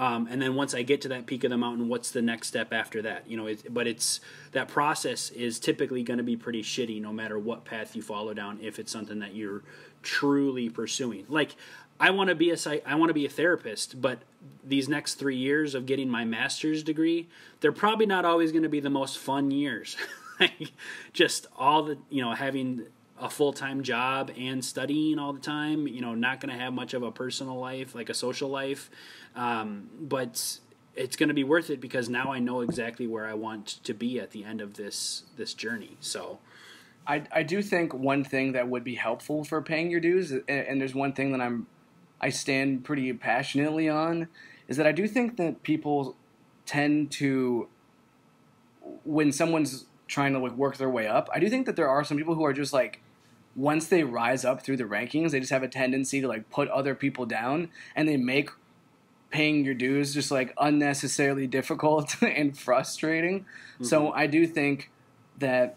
um, 0.00 0.28
and 0.30 0.40
then 0.40 0.54
once 0.54 0.74
I 0.74 0.80
get 0.80 1.02
to 1.02 1.08
that 1.08 1.26
peak 1.26 1.44
of 1.44 1.50
the 1.50 1.58
mountain, 1.58 1.86
what's 1.86 2.10
the 2.10 2.22
next 2.22 2.48
step 2.48 2.72
after 2.72 3.02
that? 3.02 3.28
You 3.28 3.36
know, 3.36 3.48
it, 3.48 3.72
but 3.72 3.86
it's 3.86 4.20
that 4.52 4.66
process 4.66 5.28
is 5.28 5.60
typically 5.60 6.02
going 6.02 6.16
to 6.16 6.24
be 6.24 6.38
pretty 6.38 6.62
shitty, 6.62 7.02
no 7.02 7.12
matter 7.12 7.38
what 7.38 7.66
path 7.66 7.94
you 7.94 8.00
follow 8.00 8.32
down. 8.32 8.58
If 8.62 8.78
it's 8.78 8.90
something 8.90 9.18
that 9.18 9.34
you're 9.34 9.62
truly 10.02 10.70
pursuing, 10.70 11.26
like 11.28 11.54
I 12.00 12.12
want 12.12 12.30
to 12.30 12.34
be 12.34 12.50
a 12.50 12.56
I 12.86 12.94
want 12.94 13.10
to 13.10 13.14
be 13.14 13.26
a 13.26 13.28
therapist, 13.28 14.00
but 14.00 14.20
these 14.64 14.88
next 14.88 15.16
three 15.16 15.36
years 15.36 15.74
of 15.74 15.84
getting 15.84 16.08
my 16.08 16.24
master's 16.24 16.82
degree, 16.82 17.28
they're 17.60 17.70
probably 17.70 18.06
not 18.06 18.24
always 18.24 18.52
going 18.52 18.62
to 18.62 18.70
be 18.70 18.80
the 18.80 18.88
most 18.88 19.18
fun 19.18 19.50
years. 19.50 19.98
just 21.12 21.46
all 21.58 21.82
the 21.82 21.98
you 22.08 22.22
know 22.22 22.32
having 22.32 22.86
a 23.20 23.30
full 23.30 23.52
time 23.52 23.82
job 23.82 24.30
and 24.38 24.64
studying 24.64 25.18
all 25.18 25.32
the 25.32 25.40
time. 25.40 25.86
You 25.86 26.00
know, 26.00 26.14
not 26.14 26.40
going 26.40 26.52
to 26.52 26.60
have 26.60 26.72
much 26.72 26.94
of 26.94 27.02
a 27.02 27.12
personal 27.12 27.58
life, 27.58 27.94
like 27.94 28.08
a 28.08 28.14
social 28.14 28.48
life. 28.48 28.90
Um, 29.36 29.88
but 30.00 30.58
it's 30.96 31.16
going 31.16 31.28
to 31.28 31.34
be 31.34 31.44
worth 31.44 31.70
it 31.70 31.80
because 31.80 32.08
now 32.08 32.32
I 32.32 32.38
know 32.38 32.62
exactly 32.62 33.06
where 33.06 33.26
I 33.26 33.34
want 33.34 33.66
to 33.84 33.94
be 33.94 34.18
at 34.18 34.30
the 34.30 34.44
end 34.44 34.60
of 34.60 34.74
this 34.74 35.24
this 35.36 35.54
journey. 35.54 35.96
So. 36.00 36.38
I, 37.06 37.24
I 37.32 37.42
do 37.42 37.62
think 37.62 37.94
one 37.94 38.22
thing 38.24 38.52
that 38.52 38.68
would 38.68 38.84
be 38.84 38.94
helpful 38.94 39.42
for 39.42 39.62
paying 39.62 39.90
your 39.90 40.00
dues, 40.00 40.30
and, 40.30 40.44
and 40.48 40.80
there's 40.80 40.94
one 40.94 41.12
thing 41.12 41.32
that 41.32 41.40
I'm 41.40 41.66
I 42.20 42.28
stand 42.28 42.84
pretty 42.84 43.12
passionately 43.14 43.88
on, 43.88 44.28
is 44.68 44.76
that 44.76 44.86
I 44.86 44.92
do 44.92 45.08
think 45.08 45.36
that 45.38 45.62
people 45.62 46.14
tend 46.66 47.10
to 47.12 47.68
when 49.04 49.32
someone's 49.32 49.86
trying 50.06 50.32
to 50.32 50.38
like 50.38 50.52
work 50.52 50.76
their 50.76 50.90
way 50.90 51.06
up. 51.06 51.28
I 51.32 51.40
do 51.40 51.48
think 51.48 51.66
that 51.66 51.76
there 51.76 51.88
are 51.88 52.04
some 52.04 52.16
people 52.16 52.34
who 52.34 52.44
are 52.44 52.52
just 52.52 52.72
like 52.72 53.00
once 53.56 53.88
they 53.88 54.04
rise 54.04 54.44
up 54.44 54.62
through 54.62 54.76
the 54.76 54.84
rankings, 54.84 55.30
they 55.30 55.40
just 55.40 55.52
have 55.52 55.62
a 55.62 55.68
tendency 55.68 56.20
to 56.20 56.28
like 56.28 56.50
put 56.50 56.68
other 56.68 56.94
people 56.94 57.26
down 57.26 57.68
and 57.96 58.08
they 58.08 58.16
make 58.16 58.50
paying 59.30 59.64
your 59.64 59.74
dues 59.74 60.12
just 60.12 60.30
like 60.30 60.52
unnecessarily 60.58 61.46
difficult 61.46 62.20
and 62.22 62.58
frustrating. 62.58 63.40
Mm-hmm. 63.40 63.84
So 63.84 64.12
I 64.12 64.26
do 64.26 64.46
think 64.46 64.90
that 65.38 65.76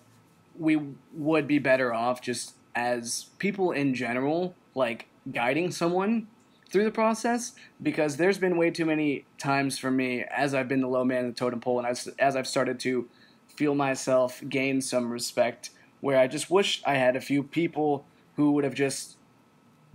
we 0.58 0.80
would 1.14 1.48
be 1.48 1.60
better 1.60 1.94
off 1.94 2.22
just 2.22 2.56
as 2.76 3.28
people 3.40 3.72
in 3.72 3.94
general, 3.94 4.56
like 4.76 5.08
guiding 5.32 5.72
someone 5.72 6.28
through 6.70 6.84
the 6.84 6.92
process 6.92 7.54
because 7.82 8.18
there's 8.18 8.40
been 8.40 8.58
way 8.58 8.72
too 8.72 8.86
many 8.86 9.26
times 9.38 9.78
for 9.78 9.92
me 9.92 10.24
as 10.24 10.56
I've 10.56 10.68
been 10.68 10.82
the 10.82 10.88
low 10.88 11.06
man 11.06 11.26
in 11.26 11.28
the 11.28 11.36
totem 11.36 11.60
pole 11.60 11.78
and 11.78 11.88
as, 11.88 12.08
as 12.18 12.36
I've 12.36 12.48
started 12.48 12.80
to 12.82 13.08
feel 13.56 13.76
myself 13.76 14.42
gain 14.50 14.82
some 14.82 15.12
respect 15.12 15.70
where 16.04 16.20
I 16.20 16.28
just 16.28 16.52
wish 16.52 16.82
I 16.86 16.96
had 16.96 17.16
a 17.16 17.22
few 17.22 17.44
people 17.44 18.06
who 18.36 18.52
would 18.52 18.66
have 18.66 18.74
just 18.74 19.16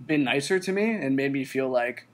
been 0.03 0.23
nicer 0.23 0.57
to 0.57 0.71
me 0.71 0.91
and 0.91 1.15
made 1.15 1.31
me 1.31 1.45
feel 1.45 1.69
like 1.69 2.07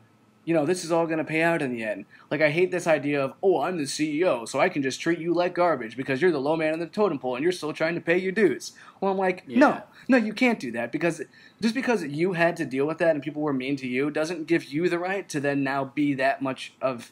you 0.43 0.53
know, 0.53 0.65
this 0.65 0.85
is 0.85 0.91
all 0.91 1.07
going 1.07 1.17
to 1.17 1.23
pay 1.23 1.41
out 1.41 1.63
in 1.63 1.71
the 1.71 1.83
end. 1.83 2.05
Like, 2.29 2.39
I 2.39 2.51
hate 2.51 2.69
this 2.69 2.85
idea 2.85 3.23
of, 3.23 3.33
oh, 3.41 3.61
I'm 3.61 3.77
the 3.77 3.85
CEO, 3.85 4.47
so 4.47 4.59
I 4.59 4.69
can 4.69 4.83
just 4.83 5.01
treat 5.01 5.17
you 5.17 5.33
like 5.33 5.55
garbage 5.55 5.97
because 5.97 6.21
you're 6.21 6.31
the 6.31 6.39
low 6.39 6.55
man 6.55 6.71
in 6.71 6.79
the 6.79 6.85
totem 6.85 7.17
pole 7.17 7.35
and 7.35 7.41
you're 7.41 7.51
still 7.51 7.73
trying 7.73 7.95
to 7.95 8.01
pay 8.01 8.19
your 8.19 8.31
dues. 8.31 8.73
Well, 9.01 9.11
I'm 9.11 9.17
like, 9.17 9.43
yeah. 9.47 9.57
no, 9.57 9.81
no, 10.07 10.17
you 10.17 10.33
can't 10.33 10.59
do 10.59 10.71
that 10.73 10.91
because 10.91 11.23
just 11.59 11.73
because 11.73 12.03
you 12.03 12.33
had 12.33 12.55
to 12.57 12.65
deal 12.65 12.85
with 12.85 12.99
that 12.99 13.15
and 13.15 13.23
people 13.23 13.41
were 13.41 13.53
mean 13.53 13.75
to 13.77 13.87
you 13.87 14.11
doesn't 14.11 14.45
give 14.45 14.65
you 14.65 14.87
the 14.87 14.99
right 14.99 15.27
to 15.29 15.39
then 15.39 15.63
now 15.63 15.83
be 15.83 16.13
that 16.13 16.43
much 16.43 16.73
of 16.79 17.11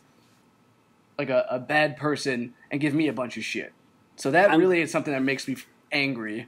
like 1.17 1.31
a, 1.31 1.47
a 1.49 1.57
bad 1.57 1.97
person 1.97 2.53
and 2.69 2.79
give 2.79 2.93
me 2.93 3.07
a 3.07 3.13
bunch 3.13 3.35
of 3.35 3.43
shit. 3.43 3.73
So 4.15 4.29
that 4.29 4.51
I'm, 4.51 4.59
really 4.59 4.79
is 4.79 4.91
something 4.91 5.13
that 5.13 5.23
makes 5.23 5.47
me 5.47 5.57
angry. 5.91 6.47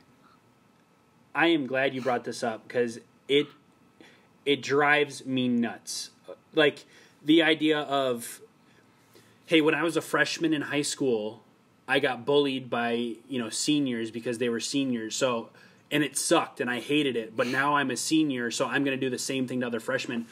I 1.36 1.48
am 1.48 1.68
glad 1.68 1.94
you 1.94 2.02
brought 2.02 2.24
this 2.24 2.42
up 2.42 2.66
because 2.66 3.00
it 3.28 3.48
it 4.46 4.64
drives 4.64 5.26
me 5.26 5.50
nuts. 5.50 6.12
Like 6.54 6.86
the 7.24 7.44
idea 7.44 7.80
of 7.82 8.42
hey, 9.46 9.62
when 9.62 9.76
I 9.76 9.84
was 9.84 9.98
a 9.98 10.02
freshman 10.02 10.54
in 10.54 10.64
high 10.64 10.82
school, 10.82 11.44
I 11.88 12.00
got 12.00 12.26
bullied 12.26 12.70
by, 12.70 12.94
you 13.28 13.38
know, 13.38 13.50
seniors 13.50 14.10
because 14.10 14.38
they 14.38 14.50
were 14.50 14.62
seniors. 14.62 15.16
So 15.16 15.50
and 15.92 16.04
it 16.04 16.18
sucked 16.18 16.62
and 16.62 16.70
I 16.70 16.80
hated 16.80 17.16
it, 17.16 17.36
but 17.36 17.48
now 17.48 17.76
I'm 17.76 17.92
a 17.92 17.98
senior, 17.98 18.50
so 18.50 18.66
I'm 18.66 18.84
going 18.84 18.98
to 18.98 19.06
do 19.06 19.10
the 19.10 19.20
same 19.20 19.48
thing 19.48 19.60
to 19.60 19.68
other 19.68 19.80
freshmen. 19.80 20.26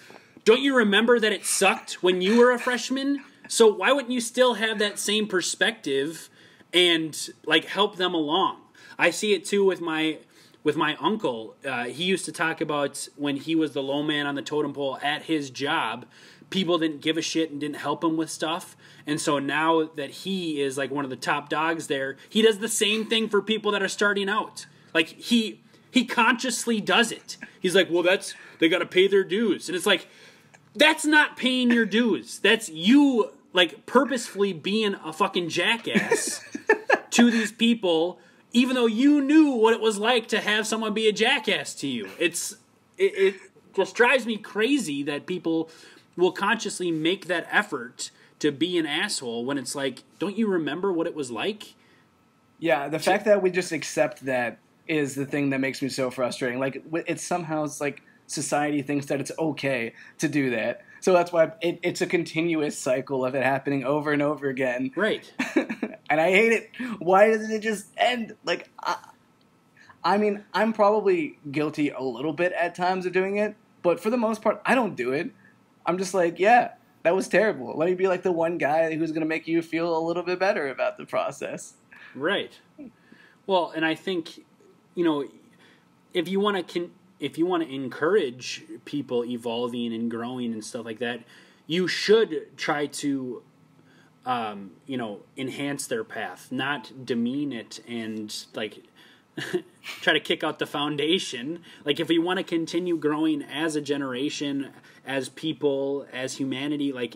Don't 0.45 0.61
you 0.61 0.75
remember 0.75 1.19
that 1.19 1.31
it 1.31 1.45
sucked 1.45 2.01
when 2.01 2.21
you 2.21 2.39
were 2.39 2.51
a 2.51 2.59
freshman? 2.59 3.23
So 3.47 3.71
why 3.71 3.91
wouldn't 3.91 4.11
you 4.11 4.21
still 4.21 4.55
have 4.55 4.79
that 4.79 4.97
same 4.97 5.27
perspective 5.27 6.29
and 6.73 7.17
like 7.45 7.65
help 7.65 7.97
them 7.97 8.13
along? 8.13 8.61
I 8.97 9.09
see 9.09 9.33
it 9.33 9.45
too 9.45 9.63
with 9.63 9.79
my 9.79 10.19
with 10.63 10.75
my 10.75 10.95
uncle. 10.95 11.55
Uh, 11.65 11.85
he 11.85 12.03
used 12.03 12.25
to 12.25 12.31
talk 12.31 12.61
about 12.61 13.07
when 13.15 13.37
he 13.37 13.55
was 13.55 13.73
the 13.73 13.83
low 13.83 14.03
man 14.03 14.25
on 14.25 14.35
the 14.35 14.41
totem 14.41 14.73
pole 14.73 14.97
at 15.01 15.23
his 15.23 15.49
job. 15.49 16.05
People 16.49 16.77
didn't 16.77 17.01
give 17.01 17.17
a 17.17 17.21
shit 17.21 17.51
and 17.51 17.59
didn't 17.59 17.77
help 17.77 18.03
him 18.03 18.15
with 18.15 18.29
stuff. 18.29 18.75
And 19.05 19.19
so 19.19 19.39
now 19.39 19.89
that 19.95 20.09
he 20.09 20.61
is 20.61 20.77
like 20.77 20.91
one 20.91 21.03
of 21.03 21.09
the 21.09 21.17
top 21.17 21.49
dogs 21.49 21.87
there, 21.87 22.17
he 22.29 22.41
does 22.41 22.59
the 22.59 22.69
same 22.69 23.05
thing 23.07 23.27
for 23.27 23.41
people 23.41 23.71
that 23.71 23.81
are 23.81 23.89
starting 23.89 24.29
out. 24.29 24.65
Like 24.93 25.07
he 25.07 25.61
he 25.89 26.05
consciously 26.05 26.79
does 26.81 27.11
it. 27.11 27.37
He's 27.59 27.75
like, 27.75 27.87
"Well, 27.89 28.03
that's 28.03 28.35
they 28.59 28.69
got 28.69 28.79
to 28.79 28.85
pay 28.85 29.07
their 29.07 29.23
dues." 29.23 29.67
And 29.67 29.75
it's 29.75 29.85
like 29.85 30.07
that's 30.75 31.05
not 31.05 31.37
paying 31.37 31.71
your 31.71 31.85
dues. 31.85 32.39
That's 32.39 32.69
you 32.69 33.31
like 33.53 33.85
purposefully 33.85 34.53
being 34.53 34.95
a 35.03 35.13
fucking 35.13 35.49
jackass 35.49 36.43
to 37.11 37.31
these 37.31 37.51
people 37.51 38.19
even 38.53 38.75
though 38.75 38.85
you 38.85 39.21
knew 39.21 39.51
what 39.51 39.73
it 39.73 39.81
was 39.81 39.97
like 39.97 40.27
to 40.29 40.39
have 40.39 40.65
someone 40.65 40.93
be 40.93 41.07
a 41.07 41.11
jackass 41.11 41.73
to 41.75 41.87
you. 41.87 42.09
It's 42.19 42.53
it, 42.97 43.17
it 43.17 43.35
just 43.75 43.95
drives 43.95 44.25
me 44.25 44.37
crazy 44.37 45.03
that 45.03 45.25
people 45.25 45.69
will 46.15 46.31
consciously 46.31 46.91
make 46.91 47.25
that 47.25 47.47
effort 47.51 48.11
to 48.39 48.51
be 48.51 48.77
an 48.77 48.85
asshole 48.85 49.45
when 49.45 49.57
it's 49.57 49.73
like, 49.73 50.03
don't 50.19 50.37
you 50.37 50.47
remember 50.47 50.93
what 50.93 51.07
it 51.07 51.15
was 51.15 51.31
like? 51.31 51.73
Yeah, 52.59 52.87
the 52.87 52.99
fact 52.99 53.25
that 53.25 53.41
we 53.41 53.49
just 53.49 53.71
accept 53.71 54.25
that 54.25 54.59
is 54.87 55.15
the 55.15 55.25
thing 55.25 55.49
that 55.49 55.59
makes 55.59 55.81
me 55.81 55.89
so 55.89 56.11
frustrating. 56.11 56.59
Like 56.59 56.83
it's 56.93 57.23
somehow 57.23 57.63
it's 57.63 57.81
like 57.81 58.01
society 58.27 58.81
thinks 58.81 59.07
that 59.07 59.19
it's 59.19 59.31
okay 59.39 59.93
to 60.19 60.29
do 60.29 60.51
that. 60.51 60.85
So 61.03 61.11
that's 61.11 61.33
why 61.33 61.51
it, 61.59 61.79
it's 61.83 61.99
a 61.99 62.07
continuous 62.07 62.79
cycle 62.79 63.25
of 63.25 63.35
it 63.35 63.43
happening 63.43 63.83
over 63.83 64.13
and 64.13 64.21
over 64.21 64.47
again. 64.47 64.89
Right. 64.95 65.29
and 66.09 66.21
I 66.21 66.31
hate 66.31 66.53
it. 66.53 66.69
Why 66.99 67.27
doesn't 67.27 67.51
it 67.51 67.59
just 67.59 67.87
end? 67.97 68.37
Like, 68.45 68.69
I, 68.81 68.95
I 70.01 70.17
mean, 70.17 70.45
I'm 70.53 70.71
probably 70.71 71.39
guilty 71.51 71.89
a 71.89 72.01
little 72.01 72.31
bit 72.31 72.53
at 72.53 72.73
times 72.73 73.05
of 73.05 73.11
doing 73.11 73.35
it, 73.35 73.57
but 73.81 73.99
for 73.99 74.11
the 74.11 74.17
most 74.17 74.41
part, 74.41 74.61
I 74.65 74.75
don't 74.75 74.95
do 74.95 75.11
it. 75.11 75.29
I'm 75.85 75.97
just 75.97 76.13
like, 76.13 76.39
yeah, 76.39 76.75
that 77.03 77.13
was 77.13 77.27
terrible. 77.27 77.77
Let 77.77 77.89
me 77.89 77.95
be 77.95 78.07
like 78.07 78.23
the 78.23 78.31
one 78.31 78.57
guy 78.57 78.95
who's 78.95 79.11
going 79.11 79.23
to 79.23 79.27
make 79.27 79.45
you 79.45 79.61
feel 79.61 79.97
a 79.97 79.99
little 79.99 80.23
bit 80.23 80.39
better 80.39 80.69
about 80.69 80.95
the 80.95 81.05
process. 81.05 81.73
Right. 82.15 82.57
Well, 83.45 83.73
and 83.75 83.83
I 83.83 83.95
think, 83.95 84.45
you 84.95 85.03
know, 85.03 85.27
if 86.13 86.29
you 86.29 86.39
want 86.39 86.65
to 86.65 86.79
con- 86.79 86.91
if 87.23 87.37
you 87.37 87.45
want 87.45 87.63
to 87.63 87.73
encourage 87.73 88.65
people 88.83 89.23
evolving 89.23 89.93
and 89.93 90.11
growing 90.11 90.51
and 90.51 90.63
stuff 90.63 90.83
like 90.83 90.99
that, 90.99 91.21
you 91.65 91.87
should 91.87 92.57
try 92.57 92.85
to, 92.85 93.41
um, 94.25 94.71
you 94.87 94.97
know, 94.97 95.21
enhance 95.37 95.87
their 95.87 96.03
path, 96.03 96.49
not 96.51 97.05
demean 97.05 97.53
it 97.53 97.79
and 97.87 98.45
like 98.53 98.83
try 100.01 100.11
to 100.11 100.19
kick 100.19 100.43
out 100.43 100.59
the 100.59 100.65
foundation. 100.65 101.59
Like 101.85 102.01
if 102.01 102.09
we 102.09 102.19
want 102.19 102.39
to 102.39 102.43
continue 102.43 102.97
growing 102.97 103.41
as 103.41 103.77
a 103.77 103.81
generation, 103.81 104.71
as 105.07 105.29
people, 105.29 106.05
as 106.11 106.35
humanity, 106.35 106.91
like 106.91 107.15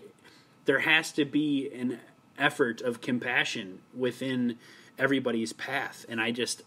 there 0.63 0.79
has 0.79 1.11
to 1.11 1.25
be 1.25 1.69
an 1.73 1.99
effort 2.37 2.79
of 2.79 3.01
compassion 3.01 3.79
within 3.93 4.57
everybody's 4.97 5.53
path. 5.53 6.05
And 6.09 6.19
I 6.21 6.31
just 6.31 6.63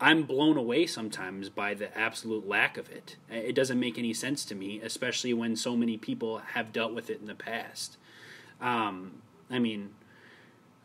I'm 0.00 0.22
blown 0.22 0.56
away 0.56 0.86
sometimes 0.86 1.48
by 1.48 1.74
the 1.74 1.96
absolute 1.96 2.46
lack 2.46 2.76
of 2.76 2.88
it. 2.90 3.16
It 3.30 3.54
doesn't 3.54 3.80
make 3.80 3.98
any 3.98 4.14
sense 4.14 4.44
to 4.46 4.54
me, 4.54 4.80
especially 4.80 5.34
when 5.34 5.56
so 5.56 5.76
many 5.76 5.96
people 5.96 6.38
have 6.38 6.72
dealt 6.72 6.94
with 6.94 7.10
it 7.10 7.20
in 7.20 7.26
the 7.26 7.34
past. 7.34 7.96
Um, 8.60 9.22
I 9.50 9.58
mean, 9.58 9.90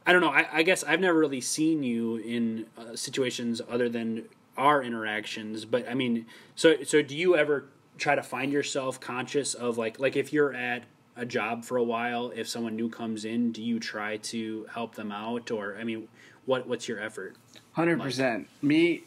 I 0.05 0.13
don't 0.13 0.21
know. 0.21 0.31
I, 0.31 0.47
I, 0.51 0.63
guess 0.63 0.83
I've 0.83 0.99
never 0.99 1.17
really 1.17 1.41
seen 1.41 1.83
you 1.83 2.17
in 2.17 2.65
uh, 2.77 2.95
situations 2.95 3.61
other 3.69 3.87
than 3.87 4.25
our 4.57 4.81
interactions. 4.83 5.65
But 5.65 5.87
I 5.87 5.93
mean, 5.93 6.25
so 6.55 6.83
so 6.83 7.01
do 7.01 7.15
you 7.15 7.35
ever 7.35 7.65
try 7.97 8.15
to 8.15 8.23
find 8.23 8.51
yourself 8.51 8.99
conscious 8.99 9.53
of 9.53 9.77
like 9.77 9.99
like 9.99 10.15
if 10.15 10.33
you're 10.33 10.53
at 10.53 10.83
a 11.15 11.25
job 11.25 11.63
for 11.63 11.77
a 11.77 11.83
while, 11.83 12.31
if 12.35 12.47
someone 12.47 12.75
new 12.75 12.89
comes 12.89 13.25
in, 13.25 13.51
do 13.51 13.61
you 13.61 13.79
try 13.79 14.17
to 14.17 14.65
help 14.73 14.95
them 14.95 15.11
out, 15.11 15.51
or 15.51 15.77
I 15.79 15.83
mean, 15.83 16.07
what 16.45 16.67
what's 16.67 16.87
your 16.87 16.99
effort? 16.99 17.35
Hundred 17.73 18.01
percent. 18.01 18.47
Me, 18.61 19.03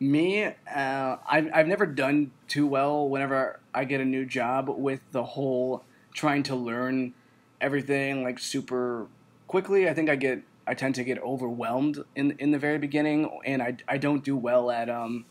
me. 0.00 0.44
Uh, 0.44 1.16
I've 1.28 1.50
I've 1.52 1.66
never 1.66 1.86
done 1.86 2.32
too 2.48 2.66
well 2.66 3.08
whenever 3.08 3.60
I 3.74 3.84
get 3.84 4.00
a 4.00 4.04
new 4.04 4.24
job 4.24 4.68
with 4.68 5.00
the 5.12 5.22
whole 5.22 5.84
trying 6.14 6.42
to 6.44 6.56
learn 6.56 7.14
everything 7.60 8.22
like 8.22 8.38
super 8.38 9.06
quickly. 9.46 9.88
I 9.88 9.94
think 9.94 10.10
I 10.10 10.16
get 10.16 10.42
I 10.66 10.74
tend 10.74 10.94
to 10.96 11.04
get 11.04 11.18
overwhelmed 11.22 12.02
in 12.14 12.32
in 12.38 12.50
the 12.50 12.58
very 12.58 12.78
beginning, 12.78 13.30
and 13.44 13.62
I 13.62 13.76
I 13.88 13.98
don't 13.98 14.24
do 14.24 14.36
well 14.36 14.70
at 14.70 14.88
um. 14.88 15.24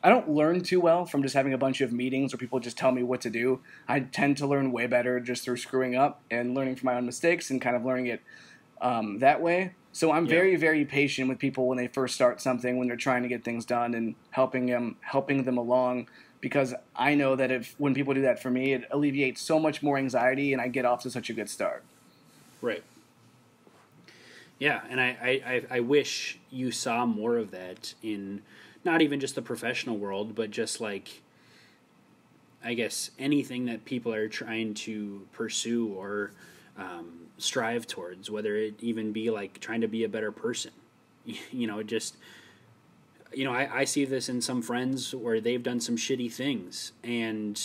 I 0.00 0.10
don't 0.10 0.30
learn 0.30 0.62
too 0.62 0.80
well 0.80 1.06
from 1.06 1.24
just 1.24 1.34
having 1.34 1.52
a 1.52 1.58
bunch 1.58 1.80
of 1.80 1.92
meetings 1.92 2.32
where 2.32 2.38
people 2.38 2.60
just 2.60 2.78
tell 2.78 2.92
me 2.92 3.02
what 3.02 3.20
to 3.22 3.30
do. 3.30 3.58
I 3.88 3.98
tend 3.98 4.36
to 4.36 4.46
learn 4.46 4.70
way 4.70 4.86
better 4.86 5.18
just 5.18 5.42
through 5.42 5.56
screwing 5.56 5.96
up 5.96 6.22
and 6.30 6.54
learning 6.54 6.76
from 6.76 6.86
my 6.86 6.94
own 6.94 7.04
mistakes 7.04 7.50
and 7.50 7.60
kind 7.60 7.74
of 7.74 7.84
learning 7.84 8.06
it 8.06 8.22
um, 8.80 9.18
that 9.18 9.42
way. 9.42 9.74
So 9.98 10.12
I'm 10.12 10.26
yeah. 10.26 10.30
very, 10.30 10.54
very 10.54 10.84
patient 10.84 11.28
with 11.28 11.40
people 11.40 11.66
when 11.66 11.76
they 11.76 11.88
first 11.88 12.14
start 12.14 12.40
something, 12.40 12.78
when 12.78 12.86
they're 12.86 12.96
trying 12.96 13.24
to 13.24 13.28
get 13.28 13.42
things 13.42 13.64
done, 13.64 13.94
and 13.94 14.14
helping 14.30 14.66
them, 14.66 14.94
helping 15.00 15.42
them 15.42 15.58
along, 15.58 16.06
because 16.40 16.72
I 16.94 17.16
know 17.16 17.34
that 17.34 17.50
if 17.50 17.74
when 17.78 17.94
people 17.94 18.14
do 18.14 18.22
that 18.22 18.40
for 18.40 18.48
me, 18.48 18.74
it 18.74 18.84
alleviates 18.92 19.40
so 19.40 19.58
much 19.58 19.82
more 19.82 19.98
anxiety, 19.98 20.52
and 20.52 20.62
I 20.62 20.68
get 20.68 20.84
off 20.84 21.02
to 21.02 21.10
such 21.10 21.30
a 21.30 21.32
good 21.32 21.50
start. 21.50 21.82
Right. 22.62 22.84
Yeah, 24.60 24.82
and 24.88 25.00
I, 25.00 25.42
I, 25.44 25.64
I 25.68 25.80
wish 25.80 26.38
you 26.48 26.70
saw 26.70 27.04
more 27.04 27.36
of 27.36 27.50
that 27.50 27.94
in 28.00 28.42
not 28.84 29.02
even 29.02 29.18
just 29.18 29.34
the 29.34 29.42
professional 29.42 29.96
world, 29.96 30.36
but 30.36 30.52
just 30.52 30.80
like 30.80 31.22
I 32.64 32.74
guess 32.74 33.10
anything 33.18 33.64
that 33.64 33.84
people 33.84 34.14
are 34.14 34.28
trying 34.28 34.74
to 34.74 35.26
pursue 35.32 35.88
or 35.88 36.30
um, 36.78 37.26
strive 37.36 37.86
towards, 37.86 38.30
whether 38.30 38.56
it 38.56 38.74
even 38.80 39.12
be 39.12 39.30
like 39.30 39.60
trying 39.60 39.80
to 39.80 39.88
be 39.88 40.04
a 40.04 40.08
better 40.08 40.32
person. 40.32 40.72
You 41.52 41.66
know, 41.66 41.82
just 41.82 42.16
you 43.34 43.44
know, 43.44 43.52
I, 43.52 43.80
I 43.80 43.84
see 43.84 44.06
this 44.06 44.30
in 44.30 44.40
some 44.40 44.62
friends 44.62 45.14
where 45.14 45.40
they've 45.40 45.62
done 45.62 45.80
some 45.80 45.96
shitty 45.96 46.32
things, 46.32 46.92
and 47.04 47.60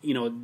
you 0.00 0.14
know, 0.14 0.34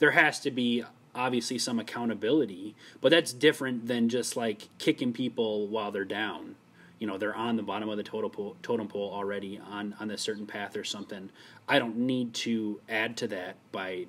there 0.00 0.10
has 0.10 0.40
to 0.40 0.50
be 0.50 0.84
obviously 1.14 1.58
some 1.58 1.78
accountability, 1.78 2.74
but 3.00 3.10
that's 3.10 3.32
different 3.32 3.86
than 3.86 4.08
just 4.08 4.36
like 4.36 4.68
kicking 4.78 5.12
people 5.12 5.68
while 5.68 5.92
they're 5.92 6.04
down. 6.04 6.56
You 6.98 7.06
know, 7.06 7.18
they're 7.18 7.36
on 7.36 7.56
the 7.56 7.62
bottom 7.62 7.88
of 7.88 7.96
the 7.96 8.02
totem 8.02 8.30
pole, 8.30 8.56
totem 8.62 8.88
pole 8.88 9.12
already 9.12 9.58
on 9.58 9.94
on 10.00 10.10
a 10.10 10.18
certain 10.18 10.46
path 10.46 10.76
or 10.76 10.84
something. 10.84 11.30
I 11.68 11.78
don't 11.78 11.98
need 11.98 12.34
to 12.34 12.80
add 12.88 13.16
to 13.18 13.28
that 13.28 13.56
by 13.70 14.06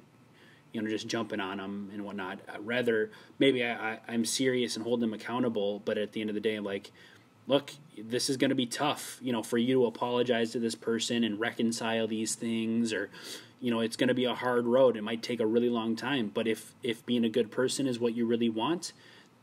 you 0.76 0.82
know, 0.82 0.90
just 0.90 1.08
jumping 1.08 1.40
on 1.40 1.58
them 1.58 1.90
and 1.94 2.04
whatnot. 2.04 2.40
Uh, 2.54 2.60
rather, 2.60 3.10
maybe 3.40 3.64
I, 3.64 3.94
I, 3.94 4.00
I'm 4.10 4.26
serious 4.26 4.76
and 4.76 4.84
hold 4.84 5.00
them 5.00 5.14
accountable, 5.14 5.82
but 5.86 5.98
at 5.98 6.12
the 6.12 6.20
end 6.20 6.30
of 6.30 6.34
the 6.34 6.42
day, 6.42 6.60
like, 6.60 6.92
look, 7.48 7.72
this 7.98 8.30
is 8.30 8.36
going 8.36 8.50
to 8.50 8.56
be 8.56 8.66
tough, 8.66 9.18
you 9.22 9.32
know, 9.32 9.42
for 9.42 9.58
you 9.58 9.76
to 9.76 9.86
apologize 9.86 10.52
to 10.52 10.60
this 10.60 10.76
person 10.76 11.24
and 11.24 11.40
reconcile 11.40 12.08
these 12.08 12.36
things, 12.36 12.92
or, 12.92 13.10
you 13.62 13.72
know, 13.72 13.80
it's 13.80 13.96
going 13.96 14.10
to 14.10 14.14
be 14.14 14.26
a 14.26 14.36
hard 14.36 14.66
road. 14.66 14.98
It 14.98 15.02
might 15.02 15.24
take 15.24 15.40
a 15.40 15.46
really 15.46 15.70
long 15.70 15.96
time, 15.96 16.30
but 16.34 16.46
if 16.46 16.74
if 16.84 17.06
being 17.06 17.24
a 17.24 17.30
good 17.30 17.50
person 17.50 17.88
is 17.88 17.98
what 17.98 18.14
you 18.14 18.26
really 18.26 18.50
want, 18.50 18.92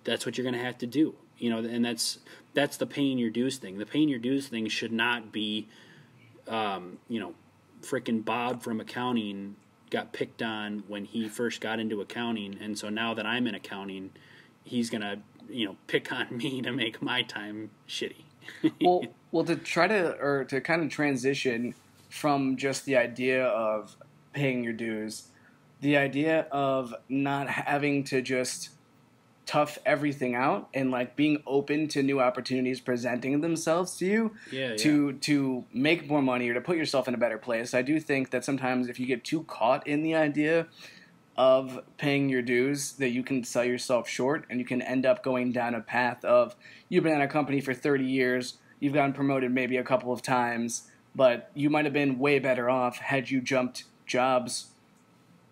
that's 0.05 0.27
what 0.27 0.37
you're 0.37 0.45
going 0.45 0.61
to 0.61 0.63
have 0.63 0.77
to 0.79 0.87
do, 0.87 1.15
you 1.39 1.49
know, 1.49 1.61
and 1.61 1.83
that's 1.83 2.19
that's 2.53 2.77
the 2.77 2.87
paying 2.87 3.17
your 3.17 3.31
dues 3.31 3.57
thing. 3.57 3.79
The 3.79 3.87
paying 3.87 4.11
your 4.11 4.19
dues 4.19 4.49
thing 4.49 4.69
should 4.69 4.93
not 4.93 5.33
be, 5.33 5.67
um, 6.47 6.99
you 7.09 7.19
know, 7.19 7.33
freaking 7.81 8.23
Bob 8.23 8.63
from 8.63 8.81
accounting 8.81 9.57
got 9.93 10.13
picked 10.13 10.43
on 10.43 10.83
when 10.89 11.05
he 11.05 11.29
first 11.29 11.61
got 11.61 11.79
into 11.79 12.01
accounting, 12.01 12.59
and 12.61 12.77
so 12.77 12.89
now 12.89 13.13
that 13.15 13.27
I'm 13.27 13.47
in 13.47 13.55
accounting, 13.55 14.11
he's 14.65 14.91
gonna 14.91 15.19
you 15.49 15.67
know 15.67 15.77
pick 15.87 16.11
on 16.11 16.37
me 16.37 16.63
to 16.63 16.73
make 16.73 17.01
my 17.01 17.23
time 17.23 17.71
shitty. 17.89 18.25
well, 18.81 19.05
well, 19.31 19.45
to 19.45 19.55
try 19.55 19.87
to 19.87 20.17
or 20.17 20.45
to 20.47 20.61
kind 20.61 20.83
of 20.83 20.91
transition 20.91 21.75
from 22.09 22.57
just 22.57 22.87
the 22.87 22.97
idea 22.97 23.45
of 23.47 23.97
paying 24.33 24.65
your 24.65 24.73
dues, 24.73 25.29
the 25.81 25.97
idea 25.97 26.47
of 26.51 26.95
not 27.09 27.49
having 27.49 28.03
to 28.05 28.23
just 28.23 28.71
tough 29.45 29.79
everything 29.85 30.35
out 30.35 30.69
and 30.73 30.91
like 30.91 31.17
being 31.17 31.43
open 31.47 31.89
to 31.89 32.03
new 32.03 32.21
opportunities 32.21 32.81
presenting 32.81 33.41
themselves 33.41 33.97
to 33.97 34.07
you 34.07 34.33
yeah, 34.51 34.77
to 34.77 35.11
yeah. 35.11 35.17
to 35.21 35.65
make 35.73 36.09
more 36.09 36.23
money 36.23 36.49
or 36.49 36.55
to 36.55 36.61
put 36.61 36.77
yourself 36.77 37.09
in 37.09 37.15
a 37.15 37.19
better 37.19 37.39
place. 37.39 37.75
I 37.75 37.83
do 37.83 37.99
think 37.99 38.31
that 38.31 38.45
sometimes 38.45 38.89
if 38.89 39.01
you 39.01 39.07
get 39.07 39.25
too 39.25 39.43
caught 39.45 39.87
in 39.87 40.03
the 40.03 40.15
idea 40.15 40.69
of 41.37 41.81
paying 41.97 42.29
your 42.29 42.43
dues 42.43 42.93
that 42.93 43.11
you 43.11 43.23
can 43.23 43.43
sell 43.43 43.65
yourself 43.65 44.09
short 44.09 44.45
and 44.51 44.61
you 44.61 44.67
can 44.67 44.83
end 44.83 45.07
up 45.07 45.25
going 45.25 45.51
down 45.51 45.75
a 45.75 45.81
path 45.81 46.25
of 46.25 46.55
you've 46.89 47.05
been 47.05 47.15
at 47.15 47.23
a 47.23 47.29
company 47.29 47.61
for 47.61 47.75
30 47.75 48.05
years, 48.05 48.59
you've 48.81 48.93
gotten 48.93 49.13
promoted 49.13 49.51
maybe 49.51 49.77
a 49.77 49.85
couple 49.85 50.13
of 50.13 50.23
times, 50.23 50.91
but 51.15 51.51
you 51.55 51.71
might 51.71 51.85
have 51.85 51.95
been 51.95 52.19
way 52.19 52.39
better 52.39 52.69
off 52.71 52.99
had 52.99 53.31
you 53.31 53.41
jumped 53.41 53.85
jobs 54.07 54.67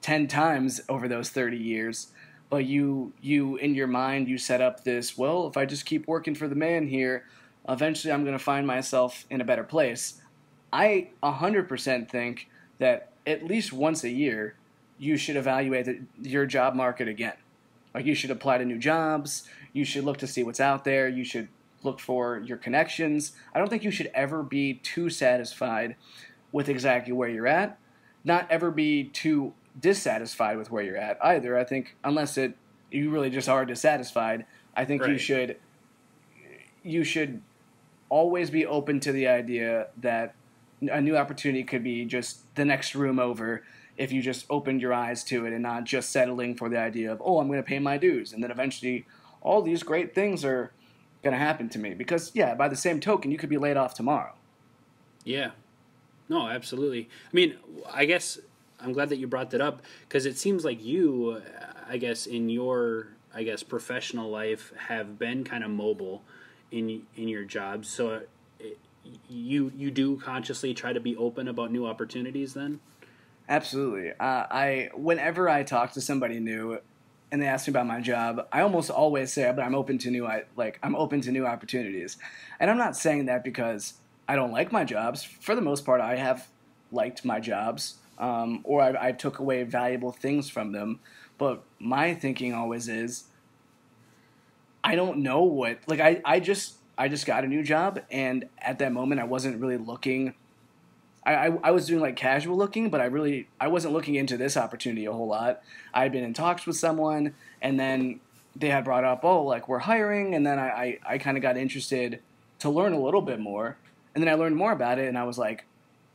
10 0.03 0.29
times 0.29 0.81
over 0.89 1.09
those 1.09 1.31
30 1.31 1.57
years 1.57 2.09
but 2.51 2.67
you 2.67 3.13
you 3.23 3.57
in 3.57 3.75
your 3.75 3.87
mind 3.87 4.29
you 4.29 4.37
set 4.37 4.61
up 4.61 4.85
this 4.85 5.17
well 5.17 5.47
if 5.47 5.57
i 5.57 5.65
just 5.65 5.87
keep 5.87 6.07
working 6.07 6.35
for 6.35 6.49
the 6.49 6.55
man 6.55 6.87
here 6.87 7.25
eventually 7.69 8.13
i'm 8.13 8.25
going 8.25 8.37
to 8.37 8.45
find 8.45 8.67
myself 8.67 9.25
in 9.31 9.41
a 9.41 9.45
better 9.45 9.65
place. 9.65 10.21
I 10.73 11.11
100% 11.23 12.09
think 12.09 12.49
that 12.79 13.13
at 13.27 13.45
least 13.45 13.73
once 13.73 14.05
a 14.05 14.11
year 14.11 14.55
you 14.99 15.17
should 15.17 15.37
evaluate 15.37 15.87
the, 15.87 16.01
your 16.21 16.47
job 16.47 16.75
market 16.75 17.09
again. 17.09 17.35
Like 17.95 18.07
you 18.07 18.15
should 18.15 18.31
apply 18.31 18.59
to 18.59 18.65
new 18.65 18.79
jobs. 18.79 19.49
You 19.73 19.85
should 19.85 20.05
look 20.05 20.19
to 20.19 20.27
see 20.27 20.43
what's 20.43 20.61
out 20.61 20.85
there. 20.85 21.09
You 21.09 21.25
should 21.25 21.49
look 21.83 21.99
for 21.99 22.39
your 22.39 22.57
connections. 22.57 23.33
I 23.55 23.59
don't 23.59 23.69
think 23.69 23.83
you 23.83 23.91
should 23.91 24.11
ever 24.15 24.43
be 24.43 24.75
too 24.75 25.11
satisfied 25.11 25.97
with 26.53 26.69
exactly 26.69 27.13
where 27.13 27.29
you're 27.29 27.47
at. 27.47 27.79
Not 28.23 28.47
ever 28.51 28.71
be 28.71 29.05
too 29.05 29.55
dissatisfied 29.81 30.59
with 30.59 30.71
where 30.71 30.83
you're 30.83 30.97
at 30.97 31.19
either. 31.25 31.59
I 31.59 31.65
think 31.65 31.97
unless 32.05 32.37
it 32.37 32.55
you 32.91 33.11
really 33.11 33.31
just 33.31 33.49
are 33.49 33.65
dissatisfied, 33.65 34.47
I 34.77 34.85
think 34.85 35.03
Right. 35.03 35.13
you 35.13 35.19
should 35.19 35.57
you 36.83 37.05
should 37.05 37.43
always 38.09 38.51
be 38.51 38.67
open 38.67 39.01
to 39.01 39.13
the 39.13 39.29
idea 39.29 39.89
that 39.99 40.35
a 40.91 41.01
new 41.01 41.17
opportunity 41.17 41.63
could 41.63 41.85
be 41.85 42.05
just 42.05 42.53
the 42.57 42.65
next 42.65 42.95
room 42.95 43.19
over 43.19 43.63
if 43.97 44.11
you 44.13 44.23
just 44.23 44.47
opened 44.49 44.81
your 44.81 44.95
eyes 44.95 45.23
to 45.25 45.45
it 45.45 45.53
and 45.53 45.63
not 45.63 45.85
just 45.85 46.11
settling 46.11 46.55
for 46.57 46.69
the 46.69 46.79
idea 46.79 47.13
of 47.13 47.21
oh 47.25 47.39
I'm 47.39 47.49
going 47.49 47.59
to 47.63 47.67
pay 47.67 47.79
my 47.79 47.99
dues 47.99 48.33
and 48.33 48.43
then 48.43 48.51
eventually 48.51 49.07
all 49.43 49.61
these 49.63 49.83
great 49.83 50.15
things 50.15 50.45
are 50.45 50.73
going 51.23 51.33
to 51.33 51.39
happen 51.39 51.69
to 51.69 51.79
me 51.79 51.93
because 51.93 52.33
yeah 52.35 52.55
by 52.55 52.67
the 52.67 52.77
same 52.77 52.99
token 52.99 53.31
you 53.31 53.37
could 53.37 53.51
be 53.51 53.59
laid 53.59 53.77
off 53.77 53.95
tomorrow 53.95 54.33
Yeah. 55.25 55.51
No, 56.31 56.49
absolutely. 56.49 57.09
I 57.31 57.35
mean, 57.35 57.57
I 57.93 58.05
guess 58.05 58.39
I'm 58.83 58.93
glad 58.93 59.09
that 59.11 59.17
you 59.17 59.27
brought 59.27 59.51
that 59.51 59.61
up 59.61 59.83
because 60.09 60.27
it 60.27 60.39
seems 60.39 60.65
like 60.65 60.83
you, 60.83 61.43
I 61.89 61.97
guess, 61.97 62.27
in 62.27 62.49
your, 62.49 63.09
I 63.35 63.43
guess, 63.43 63.63
professional 63.63 64.31
life, 64.31 64.73
have 64.89 65.19
been 65.19 65.45
kind 65.45 65.65
of 65.65 65.71
mobile 65.71 66.23
in 66.71 67.03
in 67.17 67.29
your 67.29 67.45
jobs. 67.45 67.89
So, 67.89 68.23
it, 68.59 68.79
you 69.29 69.73
you 69.77 69.91
do 69.91 70.17
consciously 70.19 70.75
try 70.75 70.93
to 70.93 71.01
be 71.01 71.17
open 71.17 71.49
about 71.49 71.73
new 71.73 71.87
opportunities. 71.87 72.55
Then, 72.55 72.81
Absolutely. 73.51 74.13
Uh, 74.13 74.47
I 74.49 74.91
whenever 74.95 75.49
I 75.49 75.65
talk 75.65 75.93
to 75.93 76.01
somebody 76.01 76.39
new, 76.39 76.79
and 77.33 77.43
they 77.43 77.49
ask 77.49 77.67
me 77.67 77.73
about 77.73 77.87
my 77.87 78.01
job, 78.01 78.47
I 78.53 78.61
almost 78.61 78.91
always 78.91 79.33
say, 79.33 79.51
"But 79.55 79.65
I'm 79.65 79.75
open 79.75 79.99
to 79.99 80.11
new, 80.11 80.25
I 80.25 80.45
like 80.55 80.79
I'm 80.85 80.95
open 80.95 81.21
to 81.23 81.33
new 81.33 81.45
opportunities." 81.45 82.17
And 82.61 82.71
I'm 82.71 82.79
not 82.79 82.97
saying 82.97 83.27
that 83.27 83.43
because 83.43 83.95
I 84.29 84.37
don't 84.37 84.53
like 84.53 84.71
my 84.71 84.85
jobs. 84.85 85.25
For 85.25 85.57
the 85.57 85.61
most 85.61 85.85
part, 85.85 86.01
I 86.01 86.15
have 86.15 86.47
liked 86.93 87.25
my 87.25 87.41
jobs, 87.41 87.97
um, 88.21 88.61
or 88.63 88.83
I, 88.83 89.09
I 89.09 89.13
took 89.13 89.41
away 89.41 89.65
valuable 89.65 90.13
things 90.13 90.49
from 90.49 90.71
them. 90.71 91.01
But 91.39 91.65
my 91.81 92.15
thinking 92.15 92.55
always 92.55 92.89
is, 92.89 93.25
I 94.85 94.95
don't 94.95 95.19
know 95.19 95.43
what 95.43 95.81
like 95.89 96.01
I, 96.01 96.21
I 96.25 96.39
just 96.39 96.75
I 96.97 97.09
just 97.09 97.27
got 97.27 97.43
a 97.45 97.49
new 97.49 97.65
job, 97.65 98.01
and 98.11 98.49
at 98.59 98.79
that 98.79 98.93
moment, 98.93 99.21
I 99.21 99.25
wasn't 99.25 99.61
really 99.61 99.79
looking 99.79 100.35
I, 101.25 101.35
I, 101.35 101.59
I 101.65 101.71
was 101.71 101.87
doing 101.87 102.01
like 102.01 102.17
casual 102.17 102.57
looking, 102.57 102.91
but 102.91 103.01
I 103.01 103.07
really 103.07 103.49
I 103.61 103.69
wasn't 103.69 103.95
looking 103.95 104.15
into 104.15 104.37
this 104.37 104.57
opportunity 104.57 105.07
a 105.07 105.13
whole 105.13 105.27
lot. 105.27 105.63
I 105.93 106.03
had 106.03 106.13
been 106.13 106.25
in 106.25 106.35
talks 106.35 106.67
with 106.67 106.77
someone, 106.77 107.35
and 107.61 107.79
then 107.79 108.21
they 108.57 108.69
had 108.69 108.85
brought 108.85 109.05
up, 109.05 109.25
oh, 109.25 109.45
like 109.45 109.69
we're 109.69 109.81
hiring, 109.81 110.35
and 110.35 110.47
then 110.47 110.59
I 110.59 110.69
I, 110.69 110.99
I 111.15 111.19
kind 111.19 111.37
of 111.37 111.43
got 111.43 111.57
interested 111.57 112.21
to 112.61 112.71
learn 112.71 112.93
a 112.93 113.01
little 113.01 113.23
bit 113.23 113.39
more, 113.39 113.77
and 114.15 114.23
then 114.23 114.33
I 114.33 114.35
learned 114.35 114.57
more 114.57 114.73
about 114.73 114.99
it, 114.99 115.09
and 115.09 115.19
I 115.19 115.25
was 115.25 115.39
like, 115.39 115.65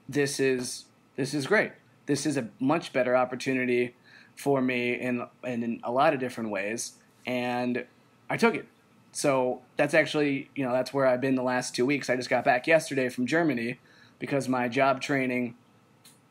this 0.09 0.39
is 0.39 0.85
this 1.15 1.33
is 1.33 1.47
great. 1.47 1.71
This 2.05 2.25
is 2.25 2.37
a 2.37 2.49
much 2.59 2.93
better 2.93 3.15
opportunity 3.15 3.95
for 4.35 4.61
me 4.61 4.93
in 4.93 5.25
in, 5.43 5.63
in 5.63 5.81
a 5.83 5.91
lot 5.91 6.13
of 6.13 6.19
different 6.19 6.49
ways, 6.49 6.93
and 7.25 7.85
I 8.29 8.37
took 8.37 8.55
it. 8.55 8.67
So 9.11 9.61
that's 9.77 9.93
actually 9.93 10.49
you 10.55 10.65
know 10.65 10.71
that's 10.71 10.93
where 10.93 11.07
I've 11.07 11.21
been 11.21 11.35
the 11.35 11.43
last 11.43 11.75
two 11.75 11.85
weeks. 11.85 12.09
I 12.09 12.15
just 12.15 12.29
got 12.29 12.43
back 12.43 12.67
yesterday 12.67 13.09
from 13.09 13.25
Germany 13.25 13.79
because 14.19 14.47
my 14.49 14.67
job 14.67 15.01
training 15.01 15.55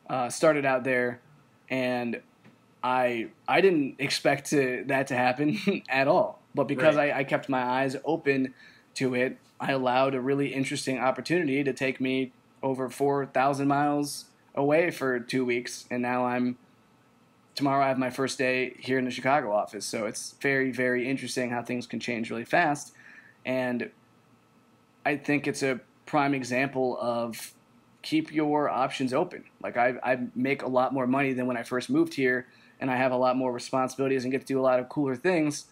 uh, 0.09 0.29
started 0.29 0.65
out 0.65 0.83
there, 0.83 1.19
and 1.69 2.21
I 2.83 3.29
I 3.47 3.61
didn't 3.61 3.95
expect 3.99 4.51
to, 4.51 4.83
that 4.87 5.07
to 5.07 5.15
happen 5.15 5.57
at 5.89 6.07
all. 6.07 6.39
But 6.53 6.67
because 6.67 6.95
Right. 6.95 7.11
I, 7.11 7.19
I 7.19 7.23
kept 7.23 7.49
my 7.49 7.63
eyes 7.63 7.97
open 8.05 8.53
to 8.95 9.15
it, 9.15 9.37
I 9.59 9.71
allowed 9.71 10.13
a 10.15 10.21
really 10.21 10.53
interesting 10.53 10.99
opportunity 10.99 11.63
to 11.63 11.73
take 11.73 11.99
me 11.99 12.31
over 12.61 12.89
four 12.89 13.25
thousand 13.25 13.67
miles 13.67 14.25
away 14.55 14.91
for 14.91 15.19
two 15.19 15.45
weeks, 15.45 15.85
and 15.91 16.01
now 16.01 16.25
I'm 16.25 16.57
tomorrow. 17.53 17.83
I 17.83 17.87
have 17.87 17.97
my 17.97 18.09
first 18.09 18.37
day 18.37 18.75
here 18.79 18.97
in 18.97 19.05
the 19.05 19.11
Chicago 19.11 19.51
office, 19.51 19.85
so 19.85 20.05
it's 20.05 20.35
very 20.41 20.71
very 20.71 21.09
interesting 21.09 21.51
how 21.51 21.61
things 21.61 21.85
can 21.87 21.99
change 21.99 22.29
really 22.29 22.45
fast, 22.45 22.93
and 23.45 23.91
I 25.05 25.17
think 25.17 25.47
it's 25.47 25.63
a 25.63 25.79
prime 26.05 26.33
example 26.33 26.97
of 26.99 27.53
keep 28.01 28.31
your 28.31 28.69
options 28.69 29.13
open. 29.13 29.43
Like 29.61 29.77
I, 29.77 29.95
I 30.03 30.19
make 30.35 30.61
a 30.61 30.67
lot 30.67 30.93
more 30.93 31.07
money 31.07 31.33
than 31.33 31.47
when 31.47 31.57
I 31.57 31.63
first 31.63 31.89
moved 31.89 32.13
here, 32.13 32.47
and 32.79 32.89
I 32.91 32.95
have 32.97 33.11
a 33.11 33.17
lot 33.17 33.35
more 33.35 33.51
responsibilities 33.51 34.23
and 34.23 34.31
get 34.31 34.41
to 34.41 34.47
do 34.47 34.59
a 34.59 34.61
lot 34.61 34.79
of 34.79 34.89
cooler 34.89 35.15
things 35.15 35.65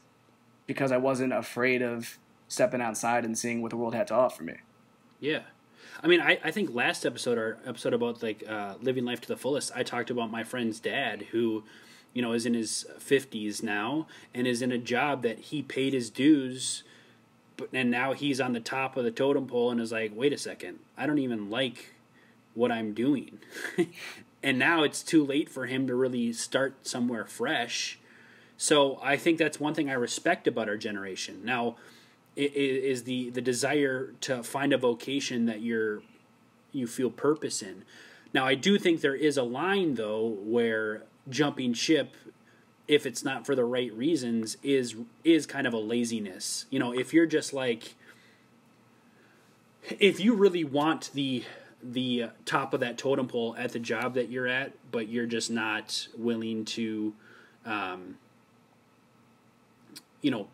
because 0.65 0.91
I 0.91 0.97
wasn't 0.97 1.33
afraid 1.33 1.81
of 1.81 2.17
stepping 2.47 2.81
outside 2.81 3.25
and 3.25 3.37
seeing 3.37 3.61
what 3.61 3.71
the 3.71 3.77
world 3.77 3.93
had 3.95 4.07
to 4.07 4.13
offer 4.13 4.43
me. 4.43 4.55
yeah. 5.19 5.41
I 6.03 6.07
mean, 6.07 6.19
I, 6.19 6.37
I 6.43 6.51
think 6.51 6.75
last 6.75 7.05
episode, 7.05 7.37
our 7.37 7.57
episode 7.65 7.93
about 7.93 8.21
like 8.21 8.43
uh, 8.47 8.75
living 8.81 9.05
life 9.05 9.21
to 9.21 9.27
the 9.29 9.37
fullest, 9.37 9.71
I 9.73 9.83
talked 9.83 10.09
about 10.09 10.29
my 10.29 10.43
friend's 10.43 10.81
dad 10.81 11.27
who, 11.31 11.63
you 12.13 12.21
know, 12.21 12.33
is 12.33 12.45
in 12.45 12.53
his 12.53 12.85
fifties 12.99 13.63
now 13.63 14.07
and 14.33 14.45
is 14.45 14.61
in 14.61 14.73
a 14.73 14.77
job 14.77 15.21
that 15.21 15.39
he 15.39 15.61
paid 15.61 15.93
his 15.93 16.09
dues, 16.09 16.83
but 17.55 17.69
and 17.71 17.89
now 17.89 18.11
he's 18.11 18.41
on 18.41 18.51
the 18.51 18.59
top 18.59 18.97
of 18.97 19.05
the 19.05 19.11
totem 19.11 19.47
pole 19.47 19.71
and 19.71 19.79
is 19.79 19.93
like, 19.93 20.11
wait 20.13 20.33
a 20.33 20.37
second, 20.37 20.79
I 20.97 21.07
don't 21.07 21.19
even 21.19 21.49
like 21.49 21.93
what 22.53 22.69
I'm 22.71 22.93
doing, 22.93 23.39
and 24.43 24.59
now 24.59 24.83
it's 24.83 25.03
too 25.03 25.25
late 25.25 25.49
for 25.49 25.67
him 25.67 25.87
to 25.87 25.95
really 25.95 26.33
start 26.33 26.85
somewhere 26.85 27.25
fresh. 27.25 27.97
So 28.57 28.99
I 29.01 29.15
think 29.15 29.39
that's 29.39 29.59
one 29.59 29.73
thing 29.73 29.89
I 29.89 29.93
respect 29.93 30.47
about 30.47 30.67
our 30.67 30.77
generation. 30.77 31.41
Now, 31.43 31.77
is 32.35 33.03
the 33.03 33.29
the 33.29 33.41
desire 33.41 34.13
to 34.21 34.43
find 34.43 34.73
a 34.73 34.77
vocation 34.77 35.45
that 35.45 35.61
you're 35.61 36.01
you 36.71 36.87
feel 36.87 37.09
purpose 37.09 37.61
in. 37.61 37.83
Now, 38.33 38.45
I 38.45 38.55
do 38.55 38.79
think 38.79 39.01
there 39.01 39.15
is 39.15 39.37
a 39.37 39.43
line 39.43 39.95
though 39.95 40.27
where 40.27 41.03
jumping 41.29 41.73
ship 41.73 42.15
if 42.87 43.05
it's 43.05 43.23
not 43.23 43.45
for 43.45 43.55
the 43.55 43.63
right 43.63 43.93
reasons 43.93 44.57
is 44.63 44.95
is 45.23 45.45
kind 45.45 45.67
of 45.67 45.73
a 45.73 45.77
laziness. 45.77 46.65
You 46.69 46.79
know, 46.79 46.91
if 46.91 47.13
you're 47.13 47.25
just 47.25 47.53
like 47.53 47.95
if 49.99 50.19
you 50.19 50.33
really 50.33 50.63
want 50.63 51.11
the 51.13 51.43
the 51.81 52.25
top 52.45 52.73
of 52.73 52.79
that 52.79 52.97
totem 52.97 53.27
pole 53.27 53.55
at 53.57 53.73
the 53.73 53.79
job 53.79 54.13
that 54.13 54.29
you're 54.29 54.47
at, 54.47 54.71
but 54.91 55.09
you're 55.09 55.25
just 55.25 55.51
not 55.51 56.07
willing 56.17 56.65
to 56.65 57.13
um, 57.65 58.17
you 60.21 60.31
know 60.31 60.47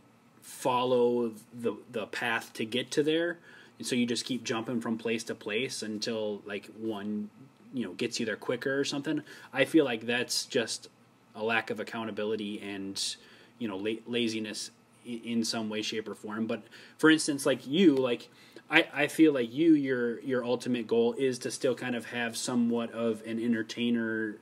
follow 0.50 1.32
the 1.54 1.74
the 1.92 2.08
path 2.08 2.52
to 2.54 2.66
get 2.66 2.92
to 2.92 3.04
there. 3.04 3.38
And 3.78 3.88
so 3.88 3.96
you 3.96 4.06
just 4.06 4.26
keep 4.26 4.44
jumping 4.44 4.82
from 4.82 4.98
place 4.98 5.24
to 5.26 5.36
place 5.36 5.84
until 5.84 6.42
like 6.46 6.70
one 6.78 7.30
you 7.74 7.86
know 7.86 7.94
gets 7.94 8.20
you 8.20 8.26
there 8.26 8.36
quicker 8.36 8.78
or 8.78 8.84
something. 8.84 9.22
I 9.54 9.66
feel 9.66 9.86
like 9.86 10.06
that's 10.06 10.46
just 10.46 10.90
a 11.36 11.44
lack 11.44 11.70
of 11.70 11.80
accountability 11.80 12.60
and 12.62 13.16
you 13.60 13.68
know 13.68 13.78
la- 13.78 14.02
laziness 14.08 14.72
in 15.06 15.44
some 15.44 15.70
way 15.70 15.82
shape 15.82 16.08
or 16.10 16.16
form. 16.16 16.48
But 16.48 16.64
for 16.98 17.10
instance 17.10 17.46
like 17.46 17.68
you 17.68 17.96
like 17.96 18.30
I, 18.72 18.88
I 18.94 19.08
feel 19.08 19.34
like 19.34 19.54
you 19.54 19.74
your 19.74 20.20
your 20.22 20.44
ultimate 20.44 20.88
goal 20.88 21.14
is 21.14 21.38
to 21.40 21.52
still 21.52 21.76
kind 21.76 21.96
of 21.96 22.06
have 22.06 22.36
somewhat 22.36 22.92
of 22.92 23.22
an 23.26 23.40
entertainer 23.40 24.38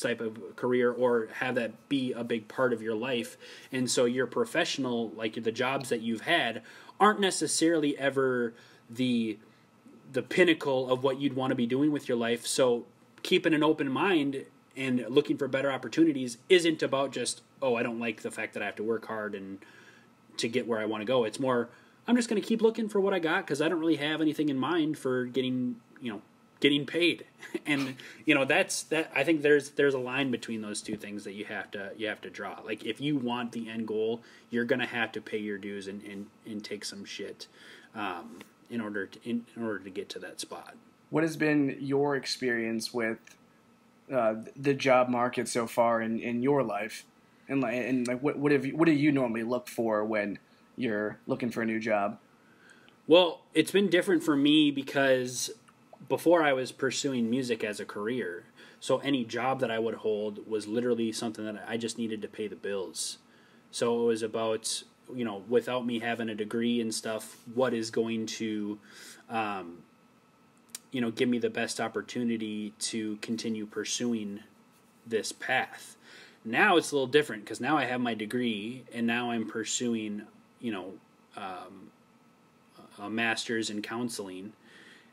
type 0.00 0.20
of 0.20 0.56
career 0.56 0.92
or 0.92 1.28
have 1.38 1.54
that 1.56 1.88
be 1.88 2.12
a 2.12 2.24
big 2.24 2.48
part 2.48 2.72
of 2.72 2.82
your 2.82 2.94
life. 2.94 3.36
And 3.70 3.90
so 3.90 4.04
your 4.04 4.26
professional, 4.26 5.10
like 5.10 5.42
the 5.42 5.52
jobs 5.52 5.88
that 5.88 6.00
you've 6.00 6.22
had, 6.22 6.62
aren't 7.00 7.20
necessarily 7.20 7.98
ever 7.98 8.54
the 8.88 9.38
the 10.12 10.22
pinnacle 10.22 10.90
of 10.90 11.02
what 11.02 11.18
you'd 11.20 11.34
want 11.34 11.50
to 11.50 11.54
be 11.54 11.66
doing 11.66 11.90
with 11.90 12.06
your 12.06 12.18
life. 12.18 12.46
So 12.46 12.84
keeping 13.22 13.54
an 13.54 13.62
open 13.62 13.90
mind 13.90 14.44
and 14.76 15.04
looking 15.08 15.38
for 15.38 15.48
better 15.48 15.72
opportunities 15.72 16.38
isn't 16.48 16.82
about 16.82 17.12
just 17.12 17.42
oh 17.60 17.74
I 17.74 17.82
don't 17.82 17.98
like 17.98 18.22
the 18.22 18.30
fact 18.30 18.54
that 18.54 18.62
I 18.62 18.66
have 18.66 18.76
to 18.76 18.82
work 18.82 19.06
hard 19.06 19.34
and 19.34 19.58
to 20.38 20.48
get 20.48 20.66
where 20.66 20.80
I 20.80 20.86
want 20.86 21.00
to 21.00 21.04
go. 21.06 21.24
It's 21.24 21.40
more 21.40 21.70
I'm 22.06 22.16
just 22.16 22.28
going 22.28 22.40
to 22.40 22.46
keep 22.46 22.62
looking 22.62 22.88
for 22.88 23.00
what 23.00 23.14
I 23.14 23.18
got 23.18 23.46
because 23.46 23.62
I 23.62 23.68
don't 23.68 23.78
really 23.80 23.96
have 23.96 24.20
anything 24.20 24.48
in 24.48 24.58
mind 24.58 24.98
for 24.98 25.24
getting 25.24 25.76
you 26.00 26.12
know 26.12 26.22
getting 26.62 26.86
paid. 26.86 27.26
And 27.66 27.96
you 28.24 28.34
know 28.34 28.46
that's 28.46 28.84
that 28.84 29.12
i 29.14 29.22
think 29.24 29.42
there's 29.42 29.70
there's 29.72 29.92
a 29.92 29.98
line 29.98 30.30
between 30.30 30.62
those 30.62 30.80
two 30.80 30.96
things 30.96 31.22
that 31.24 31.34
you 31.34 31.44
have 31.44 31.70
to 31.72 31.90
you 31.98 32.08
have 32.08 32.22
to 32.22 32.30
draw. 32.30 32.60
Like 32.64 32.82
if 32.86 32.98
you 32.98 33.18
want 33.18 33.52
the 33.52 33.68
end 33.68 33.86
goal 33.86 34.22
you're 34.48 34.64
gonna 34.64 34.86
have 34.86 35.12
to 35.12 35.20
pay 35.20 35.36
your 35.36 35.58
dues 35.58 35.86
and 35.86 36.02
and, 36.02 36.26
and 36.46 36.64
take 36.64 36.82
some 36.82 37.04
shit 37.04 37.46
um, 37.94 38.38
in 38.70 38.80
order 38.80 39.04
to 39.06 39.18
in, 39.28 39.44
in, 39.54 39.64
order 39.64 39.80
to 39.80 39.90
get 39.90 40.08
to 40.10 40.18
that 40.20 40.40
spot. 40.40 40.74
What 41.10 41.24
has 41.24 41.36
been 41.36 41.76
your 41.78 42.16
experience 42.16 42.94
with 42.94 43.18
uh, 44.10 44.36
the 44.56 44.72
job 44.72 45.10
market 45.10 45.46
so 45.46 45.66
far 45.66 46.00
in, 46.00 46.18
in 46.18 46.42
your 46.42 46.62
life? 46.62 47.04
And 47.48 47.60
like 47.60 47.74
and 47.74 48.08
like 48.08 48.22
what 48.22 48.38
what 48.38 48.50
have 48.50 48.64
you, 48.64 48.74
what 48.76 48.86
do 48.86 48.92
you 48.92 49.12
normally 49.12 49.42
look 49.42 49.68
for 49.68 50.04
when 50.06 50.38
you're 50.74 51.18
looking 51.26 51.50
for 51.50 51.60
a 51.60 51.66
new 51.66 51.80
job? 51.80 52.18
Well 53.06 53.42
it's 53.52 53.72
been 53.72 53.90
different 53.90 54.22
for 54.22 54.36
me 54.36 54.70
because 54.70 55.50
before 56.08 56.42
I 56.42 56.52
was 56.52 56.72
pursuing 56.72 57.30
music 57.30 57.64
as 57.64 57.80
a 57.80 57.84
career, 57.84 58.44
so 58.80 58.98
any 58.98 59.24
job 59.24 59.60
that 59.60 59.70
I 59.70 59.78
would 59.78 59.94
hold 59.94 60.48
was 60.48 60.66
literally 60.66 61.12
something 61.12 61.44
that 61.44 61.64
I 61.68 61.76
just 61.76 61.98
needed 61.98 62.22
to 62.22 62.28
pay 62.28 62.48
the 62.48 62.56
bills. 62.56 63.18
So 63.70 64.02
it 64.02 64.06
was 64.06 64.22
about 64.22 64.82
you 65.14 65.24
know 65.24 65.42
without 65.48 65.86
me 65.86 66.00
having 66.00 66.28
a 66.28 66.34
degree 66.34 66.80
and 66.80 66.94
stuff, 66.94 67.38
what 67.54 67.74
is 67.74 67.90
going 67.90 68.26
to 68.26 68.78
um, 69.30 69.78
you 70.90 71.00
know 71.00 71.10
give 71.10 71.28
me 71.28 71.38
the 71.38 71.50
best 71.50 71.80
opportunity 71.80 72.72
to 72.80 73.16
continue 73.16 73.66
pursuing 73.66 74.40
this 75.06 75.32
path. 75.32 75.96
Now 76.44 76.76
it's 76.76 76.90
a 76.90 76.96
little 76.96 77.06
different 77.06 77.44
because 77.44 77.60
now 77.60 77.76
I 77.76 77.84
have 77.84 78.00
my 78.00 78.14
degree 78.14 78.84
and 78.92 79.06
now 79.06 79.30
I'm 79.30 79.46
pursuing 79.46 80.22
you 80.60 80.72
know 80.72 80.92
um, 81.36 81.90
a 82.98 83.08
master's 83.08 83.70
in 83.70 83.80
counseling 83.80 84.52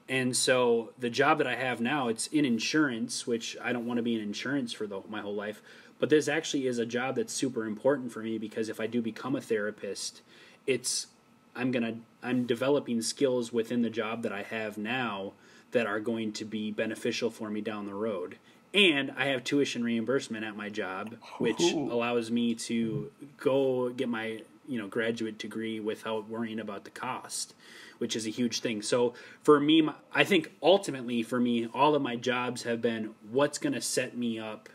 and 0.10 0.36
so 0.36 0.92
the 0.98 1.12
job 1.12 1.38
that 1.38 1.46
I 1.46 1.56
have 1.56 1.80
now, 1.80 2.08
it's 2.08 2.26
in 2.28 2.44
insurance, 2.44 3.28
which 3.28 3.56
I 3.64 3.72
don't 3.72 3.86
want 3.86 4.00
to 4.00 4.04
be 4.04 4.16
in 4.16 4.22
insurance 4.22 4.74
for 4.74 4.88
the, 4.88 5.02
my 5.08 5.22
whole 5.22 5.36
life. 5.36 5.62
But 6.00 6.10
this 6.10 6.28
actually 6.28 6.66
is 6.66 6.80
a 6.80 6.86
job 6.86 7.16
that's 7.16 7.32
super 7.32 7.66
important 7.66 8.12
for 8.12 8.20
me 8.20 8.40
because 8.40 8.70
if 8.70 8.80
I 8.80 8.88
do 8.88 9.04
become 9.04 9.36
a 9.36 9.42
therapist, 9.42 10.22
it's 10.66 11.08
I'm 11.56 11.72
gonna 11.72 11.98
I'm 12.24 12.46
developing 12.46 13.02
skills 13.02 13.54
within 13.54 13.84
the 13.84 13.90
job 13.90 14.24
that 14.24 14.32
I 14.32 14.42
have 14.44 14.78
now 14.78 15.34
that 15.72 15.86
are 15.86 16.00
going 16.00 16.32
to 16.34 16.46
be 16.46 16.72
beneficial 16.72 17.30
for 17.30 17.50
me 17.50 17.62
down 17.62 17.86
the 17.86 17.94
road. 17.94 18.38
And 18.74 19.12
I 19.18 19.26
have 19.26 19.44
tuition 19.44 19.84
reimbursement 19.84 20.44
at 20.44 20.56
my 20.56 20.70
job, 20.70 21.16
which 21.38 21.62
Ooh. 21.62 21.92
allows 21.92 22.32
me 22.32 22.56
to 22.56 23.12
go 23.38 23.90
get 23.90 24.10
my 24.10 24.42
you 24.68 24.80
know 24.80 24.88
graduate 24.88 25.38
degree 25.38 25.80
without 25.80 26.28
worrying 26.30 26.60
about 26.60 26.86
the 26.86 26.92
cost 26.92 27.54
which 28.00 28.16
is 28.16 28.26
a 28.26 28.30
huge 28.30 28.62
thing. 28.62 28.82
So 28.82 29.14
for 29.44 29.60
me, 29.60 29.88
I 30.14 30.24
think 30.24 30.52
ultimately 30.64 31.22
for 31.22 31.40
me, 31.40 31.68
all 31.74 31.94
of 31.96 32.02
my 32.02 32.16
jobs 32.16 32.64
have 32.64 32.82
been 32.82 33.12
what's 33.30 33.60
going 33.60 33.74
to 33.74 33.82
set 33.82 34.18
me 34.18 34.40
up 34.40 34.70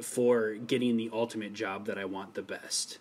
for 0.00 0.54
getting 0.54 0.96
the 0.96 1.10
ultimate 1.12 1.54
job 1.54 1.86
that 1.86 1.98
I 1.98 2.04
want 2.04 2.34
the 2.34 2.42
best. 2.42 2.98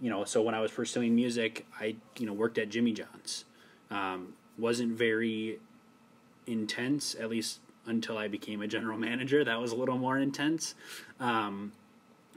You 0.00 0.10
know, 0.10 0.24
so 0.24 0.42
when 0.42 0.54
I 0.54 0.60
was 0.60 0.70
pursuing 0.70 1.14
music, 1.14 1.66
I 1.78 1.96
you 2.18 2.26
know 2.26 2.32
worked 2.32 2.58
at 2.58 2.70
Jimmy 2.70 2.92
John's. 2.92 3.44
Um, 3.90 4.34
wasn't 4.58 4.92
very 4.92 5.60
intense, 6.46 7.14
at 7.14 7.28
least 7.28 7.60
until 7.86 8.16
I 8.16 8.28
became 8.28 8.62
a 8.62 8.66
general 8.66 8.98
manager. 9.08 9.44
That 9.44 9.60
was 9.60 9.72
a 9.72 9.76
little 9.76 9.98
more 9.98 10.18
intense. 10.18 10.74
Um, 11.20 11.72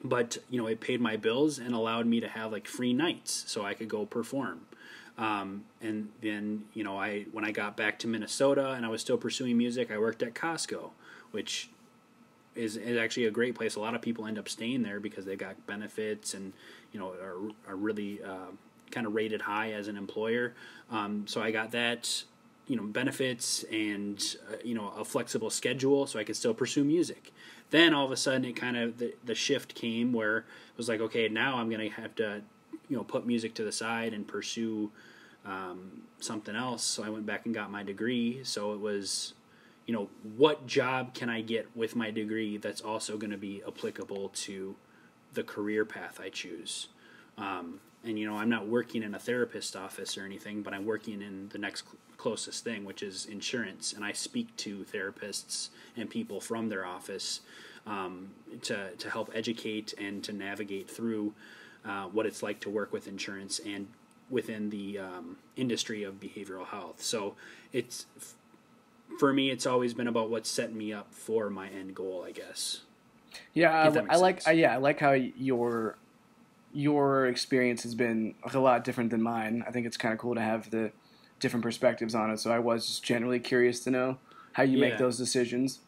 but 0.03 0.37
you 0.49 0.61
know, 0.61 0.67
it 0.67 0.79
paid 0.79 1.01
my 1.01 1.17
bills 1.17 1.57
and 1.57 1.73
allowed 1.73 2.05
me 2.05 2.19
to 2.19 2.27
have 2.27 2.51
like 2.51 2.67
free 2.67 2.93
nights, 2.93 3.45
so 3.47 3.65
I 3.65 3.73
could 3.73 3.89
go 3.89 4.05
perform. 4.05 4.61
Um, 5.17 5.63
and 5.81 6.09
then, 6.21 6.65
you 6.73 6.83
know, 6.83 6.99
I 6.99 7.25
when 7.31 7.45
I 7.45 7.51
got 7.51 7.77
back 7.77 7.99
to 7.99 8.07
Minnesota 8.07 8.71
and 8.71 8.85
I 8.85 8.89
was 8.89 9.01
still 9.01 9.17
pursuing 9.17 9.57
music, 9.57 9.91
I 9.91 9.97
worked 9.97 10.21
at 10.23 10.33
Costco, 10.33 10.91
which 11.31 11.69
is, 12.55 12.77
is 12.77 12.97
actually 12.97 13.25
a 13.25 13.31
great 13.31 13.55
place. 13.55 13.75
A 13.75 13.79
lot 13.79 13.95
of 13.95 14.01
people 14.01 14.25
end 14.25 14.37
up 14.37 14.49
staying 14.49 14.83
there 14.83 14.99
because 14.99 15.25
they 15.25 15.35
got 15.35 15.65
benefits 15.67 16.33
and 16.33 16.53
you 16.91 16.99
know 16.99 17.11
are 17.21 17.71
are 17.71 17.75
really 17.75 18.21
uh, 18.23 18.51
kind 18.91 19.07
of 19.07 19.13
rated 19.13 19.41
high 19.41 19.71
as 19.71 19.87
an 19.87 19.97
employer. 19.97 20.53
Um, 20.91 21.25
so 21.27 21.41
I 21.41 21.51
got 21.51 21.71
that 21.71 22.23
you 22.67 22.75
know 22.75 22.83
benefits 22.83 23.63
and 23.71 24.21
uh, 24.51 24.55
you 24.63 24.73
know 24.73 24.91
a 24.97 25.05
flexible 25.05 25.49
schedule 25.49 26.07
so 26.07 26.19
I 26.19 26.23
could 26.23 26.35
still 26.35 26.53
pursue 26.53 26.83
music. 26.83 27.31
Then 27.69 27.93
all 27.93 28.05
of 28.05 28.11
a 28.11 28.17
sudden 28.17 28.45
it 28.45 28.53
kind 28.53 28.77
of 28.77 28.97
the, 28.97 29.13
the 29.23 29.35
shift 29.35 29.75
came 29.75 30.13
where 30.13 30.39
it 30.39 30.77
was 30.77 30.89
like 30.89 31.01
okay 31.01 31.27
now 31.29 31.57
I'm 31.57 31.69
gonna 31.69 31.89
have 31.89 32.15
to 32.15 32.41
you 32.89 32.97
know 32.97 33.03
put 33.03 33.25
music 33.25 33.53
to 33.55 33.63
the 33.63 33.71
side 33.71 34.13
and 34.13 34.27
pursue 34.27 34.91
um, 35.45 36.01
something 36.19 36.55
else. 36.55 36.83
So 36.83 37.03
I 37.03 37.09
went 37.09 37.25
back 37.25 37.45
and 37.45 37.53
got 37.53 37.71
my 37.71 37.83
degree. 37.83 38.43
So 38.43 38.73
it 38.73 38.79
was, 38.79 39.33
you 39.85 39.93
know, 39.93 40.09
what 40.35 40.65
job 40.65 41.13
can 41.13 41.29
I 41.29 41.41
get 41.41 41.67
with 41.75 41.95
my 41.95 42.11
degree 42.11 42.57
that's 42.57 42.81
also 42.81 43.17
going 43.17 43.31
to 43.31 43.37
be 43.37 43.61
applicable 43.67 44.29
to 44.29 44.75
the 45.33 45.43
career 45.43 45.85
path 45.85 46.19
I 46.21 46.29
choose. 46.29 46.87
Um, 47.37 47.79
and 48.03 48.17
you 48.17 48.29
know, 48.29 48.37
I'm 48.37 48.49
not 48.49 48.67
working 48.67 49.03
in 49.03 49.15
a 49.15 49.19
therapist 49.19 49.75
office 49.75 50.17
or 50.17 50.25
anything, 50.25 50.61
but 50.61 50.73
I'm 50.73 50.85
working 50.85 51.21
in 51.21 51.49
the 51.49 51.57
next 51.57 51.85
cl- 51.85 51.97
closest 52.17 52.63
thing, 52.63 52.85
which 52.85 53.03
is 53.03 53.25
insurance. 53.25 53.93
And 53.93 54.05
I 54.05 54.13
speak 54.13 54.55
to 54.57 54.85
therapists 54.91 55.69
and 55.97 56.09
people 56.09 56.39
from 56.39 56.69
their 56.69 56.85
office 56.85 57.41
um, 57.85 58.29
to 58.63 58.91
to 58.91 59.09
help 59.09 59.31
educate 59.33 59.93
and 59.97 60.23
to 60.23 60.33
navigate 60.33 60.89
through 60.89 61.33
uh, 61.85 62.05
what 62.05 62.25
it's 62.25 62.41
like 62.41 62.59
to 62.61 62.69
work 62.69 62.91
with 62.91 63.07
insurance 63.07 63.59
and 63.59 63.87
within 64.29 64.69
the 64.69 64.99
um, 64.99 65.37
industry 65.55 66.03
of 66.03 66.19
behavioral 66.19 66.65
health. 66.65 67.01
So 67.01 67.35
it's 67.71 68.05
for 69.19 69.31
me, 69.33 69.51
it's 69.51 69.65
always 69.65 69.93
been 69.93 70.07
about 70.07 70.29
what's 70.29 70.49
setting 70.49 70.77
me 70.77 70.91
up 70.91 71.13
for 71.13 71.49
my 71.49 71.69
end 71.69 71.95
goal, 71.95 72.23
I 72.27 72.31
guess. 72.31 72.81
Yeah, 73.53 73.71
I, 73.71 74.13
I 74.13 74.17
like. 74.17 74.47
I, 74.47 74.51
yeah, 74.51 74.73
I 74.73 74.77
like 74.77 74.99
how 74.99 75.11
your 75.11 75.97
your 76.73 77.27
experience 77.27 77.83
has 77.83 77.95
been 77.95 78.35
a 78.53 78.59
lot 78.59 78.83
different 78.83 79.09
than 79.09 79.21
mine. 79.21 79.63
I 79.67 79.71
think 79.71 79.85
it's 79.85 79.97
kind 79.97 80.13
of 80.13 80.19
cool 80.19 80.35
to 80.35 80.41
have 80.41 80.69
the 80.71 80.91
different 81.39 81.63
perspectives 81.63 82.15
on 82.15 82.31
it. 82.31 82.39
So 82.39 82.51
I 82.51 82.59
was 82.59 82.87
just 82.87 83.03
generally 83.03 83.39
curious 83.39 83.79
to 83.81 83.91
know 83.91 84.17
how 84.53 84.63
you 84.63 84.77
yeah. 84.77 84.89
make 84.89 84.97
those 84.97 85.17
decisions. 85.17 85.79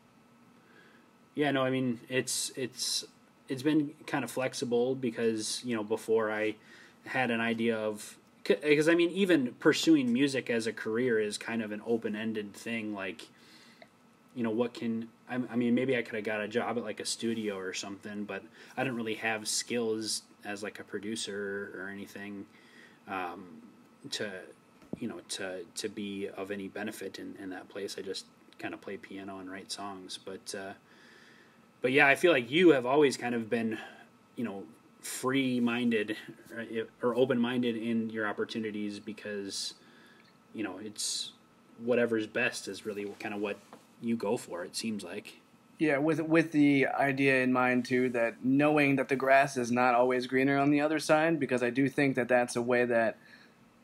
Yeah, 1.36 1.52
no, 1.52 1.64
I 1.64 1.70
mean 1.70 2.00
it's 2.10 2.52
it's 2.56 3.06
it's 3.50 3.64
been 3.64 3.93
kind 4.06 4.24
of 4.24 4.32
flexible 4.32 4.95
because 4.95 5.62
you 5.64 5.76
know 5.76 5.84
before 5.84 6.32
I 6.32 6.56
had 7.06 7.32
an 7.32 7.39
idea 7.39 7.78
of 7.78 8.18
because 8.43 8.88
I 8.88 8.95
mean 8.95 9.10
even 9.12 9.54
pursuing 9.60 10.12
music 10.12 10.50
as 10.50 10.68
a 10.68 10.74
career 10.74 11.20
is 11.20 11.38
kind 11.38 11.62
of 11.62 11.72
an 11.72 11.82
open 11.86 12.16
ended 12.16 12.54
thing 12.54 12.93
like 12.93 13.28
you 14.36 14.43
know 14.43 14.52
what 14.52 14.74
can 14.74 15.10
I, 15.30 15.36
I 15.36 15.56
mean 15.56 15.76
maybe 15.76 15.98
I 15.98 16.02
could 16.02 16.16
have 16.16 16.24
got 16.24 16.41
a 16.41 16.48
job 16.48 16.78
at 16.78 16.84
like 16.84 17.00
a 17.00 17.06
studio 17.06 17.58
or 17.58 17.74
something 17.74 18.24
but 18.24 18.43
I 18.76 18.84
didn't 18.84 18.98
really 18.98 19.16
have 19.16 19.48
skills 19.48 20.24
as 20.45 20.64
like 20.64 20.80
a 20.80 20.84
producer 20.84 21.72
or 21.78 21.89
anything 21.89 22.45
um, 23.08 23.45
to 24.12 24.30
you 25.00 25.08
know 25.08 25.20
to 25.30 25.64
to 25.76 25.89
be 25.89 26.30
of 26.36 26.52
any 26.52 26.68
benefit 26.68 27.20
in, 27.20 27.36
in 27.41 27.50
that 27.50 27.70
place. 27.70 27.95
I 27.98 28.02
just 28.02 28.26
kind 28.60 28.74
of 28.74 28.82
play 28.82 28.98
piano 28.98 29.38
and 29.39 29.52
write 29.52 29.72
songs 29.72 30.18
but 30.24 30.56
uh, 30.58 30.74
but 31.82 31.91
yeah, 31.91 32.07
I 32.07 32.15
feel 32.15 32.32
like 32.32 32.49
you 32.49 32.69
have 32.69 32.86
always 32.86 33.17
kind 33.17 33.36
of 33.36 33.49
been, 33.49 33.78
you 34.36 34.43
know, 34.43 34.63
free 35.01 35.59
minded 35.59 36.17
or, 37.01 37.15
open 37.15 37.39
minded 37.39 37.78
in 37.78 38.09
your 38.09 38.28
opportunities 38.28 38.99
because, 38.99 39.75
you 40.53 40.63
know, 40.63 40.80
it's 40.84 41.32
whatever's 41.84 42.28
best 42.28 42.67
is 42.67 42.86
really 42.86 43.05
kind 43.19 43.34
of 43.34 43.41
what 43.41 43.57
you 44.01 44.15
go 44.15 44.38
for. 44.38 44.63
It 44.63 44.75
seems 44.75 45.03
like. 45.03 45.36
Yeah, 45.80 45.99
with 45.99 46.19
with 46.21 46.51
the 46.51 46.88
idea 46.88 47.43
in 47.43 47.53
mind 47.53 47.86
too 47.86 48.09
that 48.09 48.43
knowing 48.43 48.95
that 48.95 49.09
the 49.09 49.15
grass 49.15 49.57
is 49.57 49.71
not 49.71 49.93
always 49.93 50.25
greener 50.25 50.57
on 50.57 50.71
the 50.71 50.82
other 50.82 50.97
side, 50.99 51.39
because 51.39 51.61
I 51.61 51.69
do 51.69 51.88
think 51.88 52.15
that 52.15 52.28
that's 52.28 52.55
a 52.55 52.61
way 52.61 52.84
that 52.86 53.17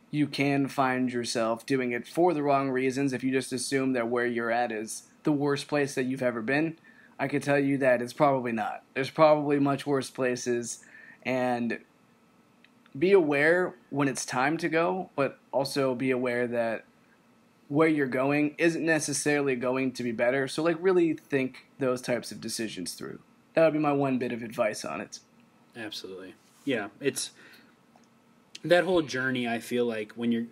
you 0.10 0.26
can 0.26 0.68
find 0.68 1.14
yourself 1.14 1.66
doing 1.66 1.92
it 1.92 2.08
for 2.08 2.34
the 2.34 2.42
wrong 2.42 2.70
reasons 2.70 3.14
if 3.14 3.24
you 3.24 3.32
just 3.32 3.54
assume 3.54 3.94
that 3.94 4.08
where 4.08 4.26
you're 4.26 4.52
at 4.52 4.72
is 4.72 5.04
the 5.24 5.32
worst 5.32 5.68
place 5.68 5.96
that 5.96 6.04
you've 6.04 6.22
ever 6.24 6.42
been 6.42 6.78
I 7.20 7.28
can 7.28 7.42
tell 7.42 7.60
you 7.60 7.78
that 7.80 8.02
it's 8.02 8.14
probably 8.14 8.52
not. 8.52 8.84
There's 8.94 9.10
probably 9.10 9.60
much 9.60 9.86
worse 9.86 10.10
places, 10.10 10.84
and 11.24 11.80
be 12.98 13.12
aware 13.12 13.76
when 13.90 14.08
it's 14.08 14.26
time 14.26 14.58
to 14.58 14.70
go, 14.70 15.10
but 15.16 15.40
also 15.52 15.96
be 15.96 16.12
aware 16.12 16.48
that 16.48 16.86
where 17.68 17.88
you're 17.88 18.06
going 18.06 18.56
isn't 18.58 18.86
necessarily 18.86 19.56
going 19.56 19.92
to 19.94 20.04
be 20.04 20.12
better. 20.12 20.48
So 20.48 20.62
like 20.62 20.78
really 20.80 21.14
think 21.14 21.66
those 21.80 22.02
types 22.02 22.32
of 22.32 22.40
decisions 22.40 22.94
through. 22.94 23.20
That 23.54 23.64
would 23.64 23.74
be 23.74 23.80
my 23.80 23.94
one 23.94 24.18
bit 24.18 24.32
of 24.32 24.44
advice 24.44 24.86
on 24.86 25.02
it. 25.02 25.20
Absolutely. 25.76 26.36
Yeah, 26.66 26.90
it's 27.00 27.32
that 28.64 28.84
whole 28.84 29.02
journey 29.02 29.48
I 29.48 29.60
feel 29.60 29.86
like 29.86 30.14
when 30.14 30.32
you're 30.32 30.46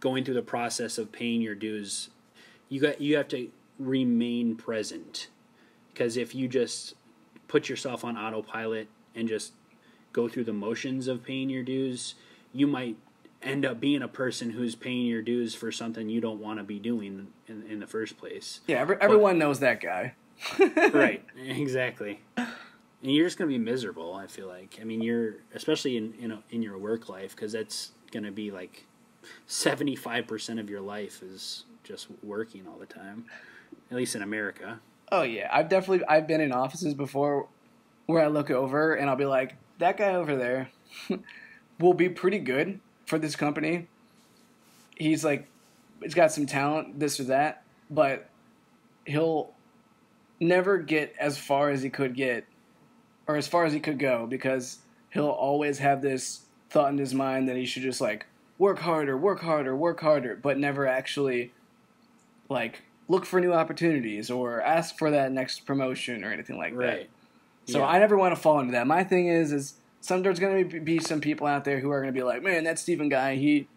going 0.00 0.24
through 0.24 0.34
the 0.34 0.42
process 0.42 0.98
of 0.98 1.10
paying 1.10 1.40
your 1.40 1.54
dues, 1.54 2.10
you 2.68 2.80
got 2.80 3.00
you 3.00 3.16
have 3.16 3.28
to 3.28 3.50
remain 3.78 4.56
present. 4.56 5.28
Because 5.98 6.16
if 6.16 6.32
you 6.32 6.46
just 6.46 6.94
put 7.48 7.68
yourself 7.68 8.04
on 8.04 8.16
autopilot 8.16 8.86
and 9.16 9.26
just 9.26 9.52
go 10.12 10.28
through 10.28 10.44
the 10.44 10.52
motions 10.52 11.08
of 11.08 11.24
paying 11.24 11.50
your 11.50 11.64
dues, 11.64 12.14
you 12.52 12.68
might 12.68 12.96
end 13.42 13.66
up 13.66 13.80
being 13.80 14.02
a 14.02 14.06
person 14.06 14.50
who's 14.50 14.76
paying 14.76 15.06
your 15.06 15.22
dues 15.22 15.56
for 15.56 15.72
something 15.72 16.08
you 16.08 16.20
don't 16.20 16.40
want 16.40 16.60
to 16.60 16.62
be 16.62 16.78
doing 16.78 17.26
in, 17.48 17.64
in 17.68 17.80
the 17.80 17.86
first 17.88 18.16
place. 18.16 18.60
Yeah, 18.68 18.78
every, 18.78 18.96
everyone 19.00 19.40
but, 19.40 19.46
knows 19.46 19.58
that 19.58 19.80
guy. 19.80 20.14
right, 20.92 21.24
exactly. 21.36 22.20
And 22.36 22.46
you're 23.02 23.26
just 23.26 23.36
going 23.36 23.50
to 23.50 23.58
be 23.58 23.62
miserable, 23.62 24.14
I 24.14 24.28
feel 24.28 24.46
like. 24.46 24.78
I 24.80 24.84
mean, 24.84 25.02
you're, 25.02 25.38
especially 25.52 25.96
in, 25.96 26.14
in, 26.20 26.30
a, 26.30 26.42
in 26.50 26.62
your 26.62 26.78
work 26.78 27.08
life, 27.08 27.34
because 27.34 27.50
that's 27.50 27.90
going 28.12 28.24
to 28.24 28.30
be 28.30 28.52
like 28.52 28.86
75% 29.48 30.60
of 30.60 30.70
your 30.70 30.80
life 30.80 31.24
is 31.24 31.64
just 31.82 32.06
working 32.22 32.68
all 32.68 32.78
the 32.78 32.86
time, 32.86 33.24
at 33.90 33.96
least 33.96 34.14
in 34.14 34.22
America. 34.22 34.78
Oh 35.10 35.22
yeah, 35.22 35.48
I've 35.52 35.68
definitely 35.68 36.04
I've 36.06 36.26
been 36.26 36.40
in 36.40 36.52
offices 36.52 36.94
before 36.94 37.48
where 38.06 38.22
I 38.22 38.28
look 38.28 38.50
over 38.50 38.94
and 38.94 39.08
I'll 39.08 39.16
be 39.16 39.26
like, 39.26 39.56
that 39.78 39.96
guy 39.96 40.14
over 40.14 40.36
there 40.36 40.70
will 41.78 41.94
be 41.94 42.08
pretty 42.08 42.38
good 42.38 42.80
for 43.06 43.18
this 43.18 43.36
company. 43.36 43.86
He's 44.96 45.24
like, 45.24 45.46
he's 46.02 46.14
got 46.14 46.32
some 46.32 46.46
talent, 46.46 46.98
this 46.98 47.20
or 47.20 47.24
that, 47.24 47.62
but 47.90 48.28
he'll 49.04 49.52
never 50.40 50.78
get 50.78 51.14
as 51.18 51.38
far 51.38 51.70
as 51.70 51.82
he 51.82 51.90
could 51.90 52.14
get, 52.14 52.46
or 53.26 53.36
as 53.36 53.46
far 53.46 53.64
as 53.64 53.72
he 53.72 53.80
could 53.80 53.98
go, 53.98 54.26
because 54.26 54.78
he'll 55.10 55.28
always 55.28 55.78
have 55.78 56.02
this 56.02 56.40
thought 56.70 56.92
in 56.92 56.98
his 56.98 57.14
mind 57.14 57.48
that 57.48 57.56
he 57.56 57.66
should 57.66 57.82
just 57.82 58.00
like 58.00 58.26
work 58.58 58.80
harder, 58.80 59.16
work 59.16 59.40
harder, 59.40 59.74
work 59.76 60.00
harder, 60.00 60.36
but 60.36 60.58
never 60.58 60.86
actually 60.86 61.52
like 62.48 62.82
look 63.08 63.24
for 63.24 63.40
new 63.40 63.52
opportunities 63.52 64.30
or 64.30 64.60
ask 64.60 64.96
for 64.98 65.10
that 65.10 65.32
next 65.32 65.66
promotion 65.66 66.24
or 66.24 66.32
anything 66.32 66.58
like 66.58 66.74
right. 66.74 67.08
that. 67.66 67.72
So 67.72 67.80
yeah. 67.80 67.86
I 67.86 67.98
never 67.98 68.16
want 68.16 68.34
to 68.34 68.40
fall 68.40 68.60
into 68.60 68.72
that. 68.72 68.86
My 68.86 69.04
thing 69.04 69.28
is, 69.28 69.52
is 69.52 69.74
some 70.00 70.22
there's 70.22 70.38
going 70.38 70.68
to 70.68 70.80
be 70.80 70.98
some 70.98 71.20
people 71.20 71.46
out 71.46 71.64
there 71.64 71.80
who 71.80 71.90
are 71.90 72.00
going 72.00 72.12
to 72.12 72.18
be 72.18 72.24
like, 72.24 72.42
man, 72.42 72.64
that 72.64 72.78
Steven 72.78 73.08
guy, 73.08 73.36
he 73.36 73.68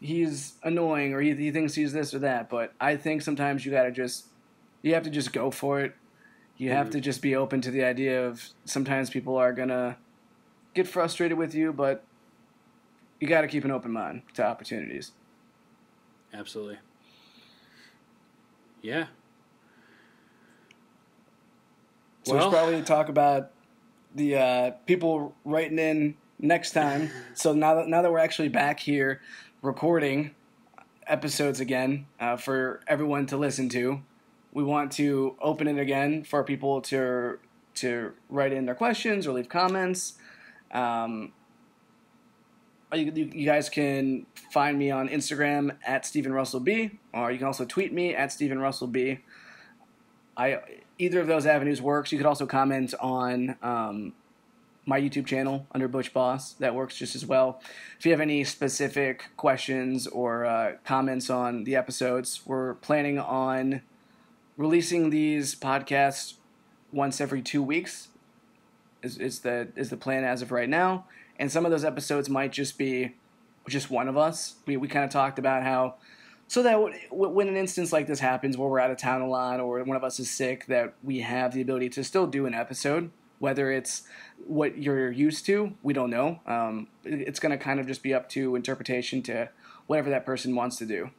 he's 0.00 0.54
annoying 0.62 1.14
or 1.14 1.20
he, 1.20 1.34
he 1.34 1.50
thinks 1.50 1.74
he's 1.74 1.92
this 1.92 2.12
or 2.12 2.18
that. 2.20 2.50
But 2.50 2.74
I 2.80 2.96
think 2.96 3.22
sometimes 3.22 3.64
you 3.64 3.72
got 3.72 3.84
to 3.84 3.90
just 3.90 4.26
you 4.82 4.94
have 4.94 5.04
to 5.04 5.10
just 5.10 5.32
go 5.32 5.50
for 5.50 5.80
it. 5.80 5.94
You 6.56 6.70
have 6.70 6.86
mm-hmm. 6.86 6.92
to 6.92 7.00
just 7.00 7.22
be 7.22 7.34
open 7.34 7.60
to 7.62 7.70
the 7.70 7.82
idea 7.84 8.26
of 8.26 8.50
sometimes 8.64 9.10
people 9.10 9.36
are 9.36 9.52
gonna 9.52 9.96
get 10.74 10.86
frustrated 10.86 11.38
with 11.38 11.54
you, 11.54 11.72
but 11.72 12.04
you 13.20 13.26
got 13.26 13.40
to 13.40 13.48
keep 13.48 13.64
an 13.64 13.70
open 13.70 13.90
mind 13.90 14.22
to 14.34 14.44
opportunities. 14.44 15.12
Absolutely. 16.32 16.78
Yeah. 18.84 19.06
So 22.24 22.34
well, 22.34 22.36
we 22.36 22.42
should 22.42 22.58
probably 22.58 22.82
talk 22.82 23.08
about 23.08 23.50
the 24.14 24.36
uh, 24.36 24.70
people 24.84 25.34
writing 25.42 25.78
in 25.78 26.16
next 26.38 26.72
time. 26.72 27.10
so 27.34 27.54
now 27.54 27.76
that 27.76 27.88
now 27.88 28.02
that 28.02 28.12
we're 28.12 28.18
actually 28.18 28.50
back 28.50 28.80
here 28.80 29.22
recording 29.62 30.34
episodes 31.06 31.60
again 31.60 32.04
uh, 32.20 32.36
for 32.36 32.80
everyone 32.86 33.24
to 33.26 33.38
listen 33.38 33.70
to, 33.70 34.02
we 34.52 34.62
want 34.62 34.92
to 34.92 35.34
open 35.40 35.66
it 35.66 35.78
again 35.78 36.22
for 36.22 36.44
people 36.44 36.82
to 36.82 37.38
to 37.76 38.12
write 38.28 38.52
in 38.52 38.66
their 38.66 38.74
questions 38.74 39.26
or 39.26 39.32
leave 39.32 39.48
comments. 39.48 40.18
Um, 40.72 41.32
you, 42.94 43.12
you, 43.12 43.44
guys 43.44 43.68
can 43.68 44.26
find 44.52 44.78
me 44.78 44.90
on 44.90 45.08
Instagram 45.08 45.76
at 45.86 46.06
Stephen 46.06 46.32
Russell 46.32 46.60
B, 46.60 46.98
or 47.12 47.30
you 47.30 47.38
can 47.38 47.46
also 47.46 47.64
tweet 47.64 47.92
me 47.92 48.14
at 48.14 48.32
Stephen 48.32 48.58
Russell 48.58 48.86
B. 48.86 49.20
I 50.36 50.60
either 50.98 51.20
of 51.20 51.26
those 51.26 51.46
avenues 51.46 51.80
works. 51.80 52.12
You 52.12 52.18
could 52.18 52.26
also 52.26 52.46
comment 52.46 52.94
on 53.00 53.56
um, 53.62 54.12
my 54.86 55.00
YouTube 55.00 55.26
channel 55.26 55.66
under 55.72 55.88
Butch 55.88 56.12
Boss. 56.12 56.52
That 56.54 56.74
works 56.74 56.96
just 56.96 57.14
as 57.14 57.24
well. 57.26 57.60
If 57.98 58.04
you 58.04 58.12
have 58.12 58.20
any 58.20 58.44
specific 58.44 59.30
questions 59.36 60.06
or 60.06 60.44
uh, 60.44 60.72
comments 60.84 61.30
on 61.30 61.64
the 61.64 61.76
episodes, 61.76 62.40
we're 62.44 62.74
planning 62.74 63.18
on 63.18 63.82
releasing 64.56 65.10
these 65.10 65.54
podcasts 65.54 66.34
once 66.92 67.20
every 67.20 67.42
two 67.42 67.62
weeks. 67.62 68.08
Is, 69.02 69.18
is 69.18 69.40
the 69.40 69.68
is 69.76 69.90
the 69.90 69.96
plan 69.96 70.24
as 70.24 70.40
of 70.40 70.50
right 70.50 70.68
now? 70.68 71.04
And 71.38 71.50
some 71.50 71.64
of 71.64 71.70
those 71.70 71.84
episodes 71.84 72.28
might 72.28 72.52
just 72.52 72.78
be 72.78 73.14
just 73.68 73.90
one 73.90 74.08
of 74.08 74.16
us. 74.16 74.56
We 74.66 74.76
we 74.76 74.88
kind 74.88 75.04
of 75.04 75.10
talked 75.10 75.38
about 75.38 75.62
how 75.62 75.96
so 76.46 76.62
that 76.62 76.72
w- 76.72 76.94
when 77.10 77.48
an 77.48 77.56
instance 77.56 77.92
like 77.92 78.06
this 78.06 78.20
happens 78.20 78.56
where 78.56 78.68
we're 78.68 78.80
out 78.80 78.90
of 78.90 78.98
town 78.98 79.22
a 79.22 79.28
lot 79.28 79.60
or 79.60 79.82
one 79.82 79.96
of 79.96 80.04
us 80.04 80.20
is 80.20 80.30
sick, 80.30 80.66
that 80.66 80.94
we 81.02 81.20
have 81.20 81.54
the 81.54 81.60
ability 81.60 81.88
to 81.90 82.04
still 82.04 82.26
do 82.26 82.46
an 82.46 82.54
episode. 82.54 83.10
Whether 83.38 83.72
it's 83.72 84.02
what 84.46 84.78
you're 84.78 85.10
used 85.10 85.44
to, 85.46 85.74
we 85.82 85.92
don't 85.92 86.10
know. 86.10 86.40
Um, 86.46 86.88
it's 87.04 87.40
going 87.40 87.50
to 87.50 87.62
kind 87.62 87.80
of 87.80 87.86
just 87.86 88.02
be 88.02 88.14
up 88.14 88.28
to 88.30 88.54
interpretation 88.56 89.22
to 89.22 89.50
whatever 89.86 90.10
that 90.10 90.24
person 90.24 90.54
wants 90.54 90.76
to 90.76 90.86
do. 90.86 91.10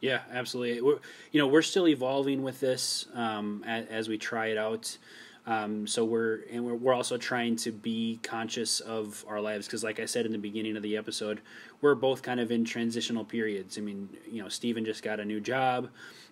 Yeah, 0.00 0.20
absolutely. 0.32 0.82
We're, 0.82 0.98
you 1.30 1.40
know, 1.40 1.46
we're 1.46 1.62
still 1.62 1.88
evolving 1.88 2.42
with 2.42 2.60
this 2.60 3.06
um, 3.14 3.64
as, 3.66 3.86
as, 3.86 4.08
we 4.08 4.18
try 4.18 4.48
it 4.48 4.58
out. 4.58 4.98
Um, 5.46 5.86
so 5.88 6.04
we're 6.04 6.40
and 6.52 6.64
we're, 6.64 6.74
we're 6.74 6.94
also 6.94 7.16
trying 7.16 7.56
to 7.56 7.72
be 7.72 8.20
conscious 8.22 8.80
of 8.80 9.24
our 9.26 9.40
lives 9.40 9.66
because, 9.66 9.82
like 9.82 9.98
I 9.98 10.06
said 10.06 10.24
in 10.24 10.32
the 10.32 10.38
beginning 10.38 10.76
of 10.76 10.82
the 10.82 10.96
episode, 10.96 11.40
we're 11.80 11.96
both 11.96 12.22
kind 12.22 12.38
of 12.38 12.52
in 12.52 12.64
transitional 12.64 13.24
periods. 13.24 13.76
I 13.76 13.80
mean, 13.80 14.08
you 14.30 14.40
know, 14.42 14.48
Stephen 14.48 14.84
just 14.84 15.02
got 15.02 15.18
a 15.18 15.24
new 15.24 15.40
job. 15.40 15.88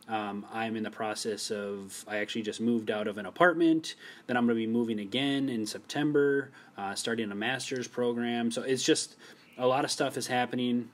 Um, 0.08 0.46
I'm 0.52 0.76
in 0.76 0.82
the 0.82 0.90
process 0.90 1.50
of 1.50 2.04
I 2.08 2.18
actually 2.18 2.42
just 2.42 2.60
moved 2.60 2.90
out 2.90 3.06
of 3.06 3.18
an 3.18 3.26
apartment. 3.26 3.94
Then 4.26 4.36
I'm 4.36 4.44
going 4.46 4.56
to 4.56 4.66
be 4.66 4.66
moving 4.66 5.00
again 5.00 5.48
in 5.48 5.66
September, 5.66 6.50
uh, 6.76 6.94
starting 6.94 7.30
a 7.30 7.34
master's 7.34 7.86
program. 7.86 8.50
So 8.50 8.62
it's 8.62 8.82
just 8.82 9.16
a 9.58 9.66
lot 9.66 9.84
of 9.84 9.90
stuff 9.90 10.16
is 10.16 10.26
happening. 10.26 10.90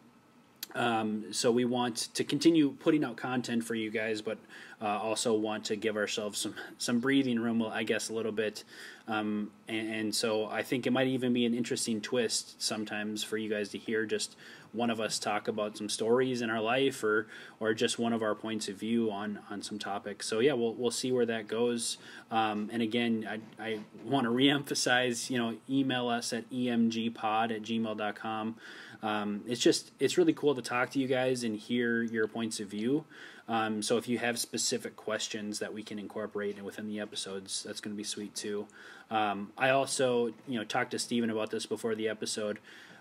Um, 0.74 1.32
so 1.32 1.50
we 1.50 1.64
want 1.64 2.08
to 2.14 2.24
continue 2.24 2.72
putting 2.80 3.04
out 3.04 3.16
content 3.16 3.64
for 3.64 3.74
you 3.74 3.90
guys, 3.90 4.20
but 4.20 4.36
uh, 4.80 4.98
also 4.98 5.32
want 5.32 5.64
to 5.64 5.76
give 5.76 5.96
ourselves 5.96 6.38
some 6.38 6.54
some 6.78 7.00
breathing 7.00 7.40
room, 7.40 7.62
I 7.62 7.82
guess, 7.82 8.10
a 8.10 8.12
little 8.12 8.32
bit. 8.32 8.64
Um, 9.08 9.50
and, 9.68 9.94
and, 9.94 10.14
so 10.14 10.46
I 10.46 10.64
think 10.64 10.84
it 10.84 10.90
might 10.90 11.06
even 11.06 11.32
be 11.32 11.46
an 11.46 11.54
interesting 11.54 12.00
twist 12.00 12.60
sometimes 12.60 13.22
for 13.22 13.36
you 13.36 13.48
guys 13.48 13.68
to 13.68 13.78
hear 13.78 14.04
just 14.04 14.34
one 14.72 14.90
of 14.90 15.00
us 15.00 15.20
talk 15.20 15.46
about 15.46 15.76
some 15.78 15.88
stories 15.88 16.42
in 16.42 16.50
our 16.50 16.60
life, 16.60 17.02
or 17.02 17.28
or 17.58 17.72
just 17.72 17.98
one 17.98 18.12
of 18.12 18.22
our 18.22 18.34
points 18.34 18.68
of 18.68 18.76
view 18.76 19.10
on 19.10 19.38
on 19.50 19.62
some 19.62 19.78
topics. 19.78 20.26
So 20.26 20.40
yeah, 20.40 20.52
we'll 20.52 20.74
we'll 20.74 20.90
see 20.90 21.10
where 21.10 21.26
that 21.26 21.48
goes. 21.48 21.96
Um, 22.30 22.68
and 22.72 22.82
again, 22.82 23.40
I 23.58 23.64
I 23.64 23.78
want 24.04 24.24
to 24.24 24.30
reemphasize, 24.30 25.30
you 25.30 25.38
know, 25.38 25.56
email 25.70 26.08
us 26.08 26.32
at 26.34 26.50
emgpod 26.50 27.54
at 27.54 27.62
gmail.com. 27.62 28.56
Um, 29.02 29.42
it's 29.46 29.60
just 29.60 29.92
it's 29.98 30.18
really 30.18 30.34
cool 30.34 30.54
to 30.54 30.62
talk 30.62 30.90
to 30.90 30.98
you 30.98 31.06
guys 31.06 31.44
and 31.44 31.56
hear 31.56 32.02
your 32.02 32.26
points 32.26 32.60
of 32.60 32.68
view. 32.68 33.04
Um, 33.48 33.80
so 33.82 33.96
if 33.96 34.08
you 34.08 34.18
have 34.18 34.38
specific 34.38 34.96
questions 34.96 35.60
that 35.60 35.72
we 35.72 35.82
can 35.82 35.98
incorporate 35.98 36.60
within 36.62 36.88
the 36.88 36.98
episodes, 37.00 37.62
that's 37.62 37.80
going 37.80 37.94
to 37.94 37.96
be 37.96 38.04
sweet 38.04 38.34
too. 38.34 38.66
Um, 39.10 39.52
I 39.56 39.70
also, 39.70 40.32
you 40.48 40.58
know, 40.58 40.64
talked 40.64 40.90
to 40.92 40.98
Steven 40.98 41.30
about 41.30 41.50
this 41.50 41.64
before 41.64 41.94
the 41.94 42.08
episode. 42.08 42.58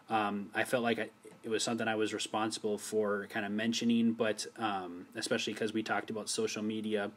Um, 0.09 0.49
I 0.53 0.63
felt 0.63 0.83
like 0.83 0.99
I, 0.99 1.09
it 1.43 1.49
was 1.49 1.63
something 1.63 1.87
I 1.87 1.95
was 1.95 2.13
responsible 2.13 2.77
for 2.77 3.27
kind 3.29 3.45
of 3.45 3.51
mentioning, 3.51 4.13
but 4.13 4.45
um, 4.57 5.07
especially 5.15 5.53
because 5.53 5.73
we 5.73 5.81
talked 5.81 6.09
about 6.09 6.29
social 6.29 6.61
media 6.61 7.11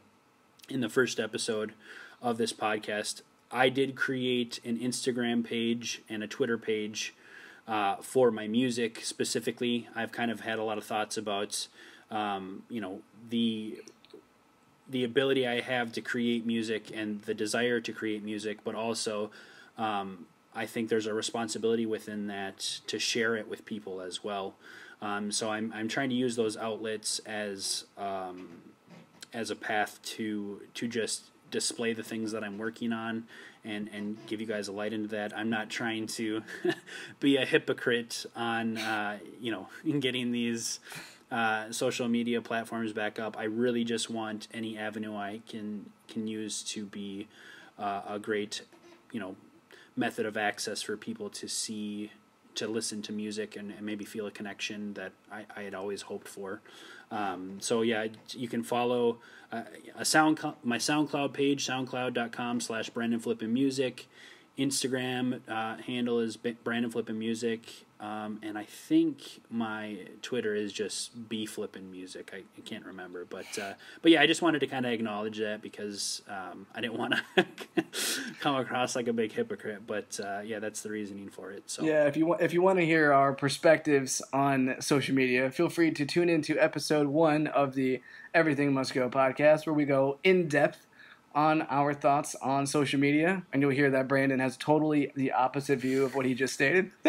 in 0.69 0.81
the 0.81 0.89
first 0.89 1.19
episode 1.19 1.73
of 2.21 2.37
this 2.37 2.53
podcast. 2.53 3.21
I 3.51 3.69
did 3.69 3.95
create 3.95 4.59
an 4.63 4.77
Instagram 4.77 5.43
page 5.43 6.01
and 6.09 6.23
a 6.23 6.27
Twitter 6.27 6.57
page 6.57 7.15
uh, 7.67 7.97
for 7.97 8.31
my 8.31 8.47
music 8.47 9.03
specifically. 9.03 9.87
I've 9.95 10.11
kind 10.11 10.31
of 10.31 10.41
had 10.41 10.59
a 10.59 10.63
lot 10.63 10.77
of 10.77 10.83
thoughts 10.83 11.17
about 11.17 11.67
um, 12.11 12.63
you 12.69 12.81
know 12.81 13.01
the 13.29 13.81
the 14.89 15.03
ability 15.03 15.47
I 15.47 15.61
have 15.61 15.91
to 15.93 16.01
create 16.01 16.45
music 16.45 16.91
and 16.93 17.21
the 17.23 17.33
desire 17.33 17.79
to 17.79 17.93
create 17.93 18.23
music, 18.23 18.59
but 18.63 18.73
also 18.73 19.29
um, 19.77 20.25
I 20.55 20.65
think 20.65 20.89
there's 20.89 21.05
a 21.05 21.13
responsibility 21.13 21.85
within 21.85 22.27
that 22.27 22.59
to 22.87 22.97
share 22.97 23.35
it 23.35 23.47
with 23.47 23.65
people 23.65 24.01
as 24.01 24.23
well. 24.23 24.55
Um, 25.01 25.31
so 25.31 25.49
I'm 25.51 25.71
I'm 25.73 25.87
trying 25.87 26.09
to 26.09 26.15
use 26.15 26.35
those 26.35 26.57
outlets 26.57 27.19
as 27.19 27.85
um, 27.97 28.61
as 29.33 29.51
a 29.51 29.55
path 29.55 30.01
to 30.03 30.61
to 30.73 30.87
just 30.87 31.25
display 31.51 31.93
the 31.93 32.03
things 32.03 32.31
that 32.31 32.43
I'm 32.43 32.57
working 32.57 32.91
on 32.91 33.25
and 33.63 33.89
and 33.93 34.17
give 34.27 34.41
you 34.41 34.47
guys 34.47 34.67
a 34.67 34.71
light 34.71 34.91
into 34.91 35.07
that. 35.09 35.37
I'm 35.37 35.49
not 35.49 35.69
trying 35.69 36.07
to 36.07 36.43
be 37.19 37.37
a 37.37 37.45
hypocrite 37.45 38.25
on 38.35 38.77
uh, 38.77 39.19
you 39.39 39.51
know 39.51 39.67
in 39.85 39.99
getting 39.99 40.31
these 40.31 40.79
uh, 41.31 41.71
social 41.71 42.07
media 42.07 42.41
platforms 42.41 42.93
back 42.93 43.19
up. 43.19 43.37
I 43.37 43.43
really 43.43 43.83
just 43.83 44.09
want 44.09 44.47
any 44.53 44.77
avenue 44.77 45.15
I 45.15 45.41
can 45.47 45.91
can 46.07 46.27
use 46.27 46.63
to 46.63 46.85
be 46.85 47.27
uh, 47.77 48.01
a 48.07 48.19
great, 48.19 48.63
you 49.11 49.19
know, 49.19 49.35
method 49.95 50.25
of 50.25 50.37
access 50.37 50.81
for 50.81 50.97
people 50.97 51.29
to 51.29 51.47
see, 51.47 52.11
to 52.55 52.67
listen 52.67 53.01
to 53.03 53.11
music 53.11 53.55
and, 53.55 53.71
and 53.71 53.81
maybe 53.81 54.05
feel 54.05 54.25
a 54.25 54.31
connection 54.31 54.93
that 54.95 55.11
I, 55.31 55.45
I 55.55 55.61
had 55.61 55.75
always 55.75 56.03
hoped 56.03 56.27
for. 56.27 56.61
Um, 57.11 57.57
so 57.59 57.81
yeah, 57.81 58.07
you 58.31 58.47
can 58.47 58.63
follow 58.63 59.17
uh, 59.51 59.63
a 59.95 60.05
sound 60.05 60.39
my 60.63 60.77
SoundCloud 60.77 61.33
page, 61.33 61.67
soundcloud.com 61.67 62.61
slash 62.61 62.89
Brandon 62.89 63.19
Flippin 63.19 63.53
Music. 63.53 64.07
Instagram 64.59 65.39
uh, 65.47 65.77
handle 65.77 66.19
is 66.19 66.37
Brandon 66.37 66.91
Flippin 66.91 67.17
Music. 67.17 67.85
Um, 68.01 68.39
and 68.43 68.57
I 68.57 68.63
think 68.63 69.41
my 69.49 69.97
Twitter 70.21 70.55
is 70.55 70.71
just 70.71 71.27
B 71.27 71.45
Flippin 71.45 71.91
Music. 71.91 72.31
I, 72.33 72.37
I, 72.37 72.61
can't 72.63 72.85
remember, 72.85 73.25
but 73.25 73.59
uh, 73.61 73.73
but 74.01 74.11
yeah, 74.11 74.21
I 74.21 74.27
just 74.27 74.41
wanted 74.41 74.59
to 74.59 74.67
kind 74.67 74.85
of 74.85 74.93
acknowledge 74.93 75.37
that 75.39 75.61
because 75.61 76.21
um, 76.29 76.65
I 76.73 76.79
didn't 76.79 76.97
want 76.97 77.15
to 77.35 77.45
come 78.39 78.55
across 78.55 78.95
like 78.95 79.09
a 79.09 79.13
big 79.13 79.33
hypocrite. 79.33 79.85
But 79.85 80.17
uh, 80.23 80.39
yeah, 80.45 80.59
that's 80.59 80.81
the 80.81 80.89
reasoning 80.89 81.27
for 81.27 81.51
it. 81.51 81.63
So 81.69 81.83
yeah, 81.83 82.05
if 82.05 82.15
you 82.15 82.25
want 82.25 82.41
if 82.41 82.53
you 82.53 82.61
want 82.61 82.79
to 82.79 82.85
hear 82.85 83.11
our 83.11 83.33
perspectives 83.33 84.21
on 84.31 84.75
social 84.79 85.13
media, 85.13 85.51
feel 85.51 85.67
free 85.67 85.91
to 85.91 86.05
tune 86.05 86.29
into 86.29 86.57
episode 86.57 87.07
one 87.07 87.47
of 87.47 87.75
the 87.75 88.01
Everything 88.33 88.73
Must 88.73 88.93
Go 88.93 89.09
podcast, 89.09 89.65
where 89.65 89.73
we 89.73 89.83
go 89.83 90.19
in 90.23 90.47
depth 90.47 90.85
on 91.35 91.61
our 91.63 91.93
thoughts 91.93 92.35
on 92.41 92.65
social 92.65 92.99
media, 92.99 93.43
and 93.53 93.61
you'll 93.61 93.71
hear 93.71 93.91
that 93.91 94.07
Brandon 94.07 94.39
has 94.39 94.57
totally 94.57 95.11
the 95.15 95.31
opposite 95.31 95.79
view 95.79 96.03
of 96.03 96.15
what 96.15 96.25
he 96.25 96.33
just 96.33 96.53
stated. 96.53 96.91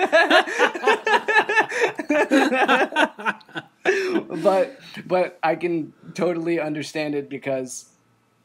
but 4.43 4.79
but 5.07 5.39
I 5.43 5.57
can 5.57 5.93
totally 6.15 6.61
understand 6.61 7.15
it 7.15 7.31
because 7.31 7.87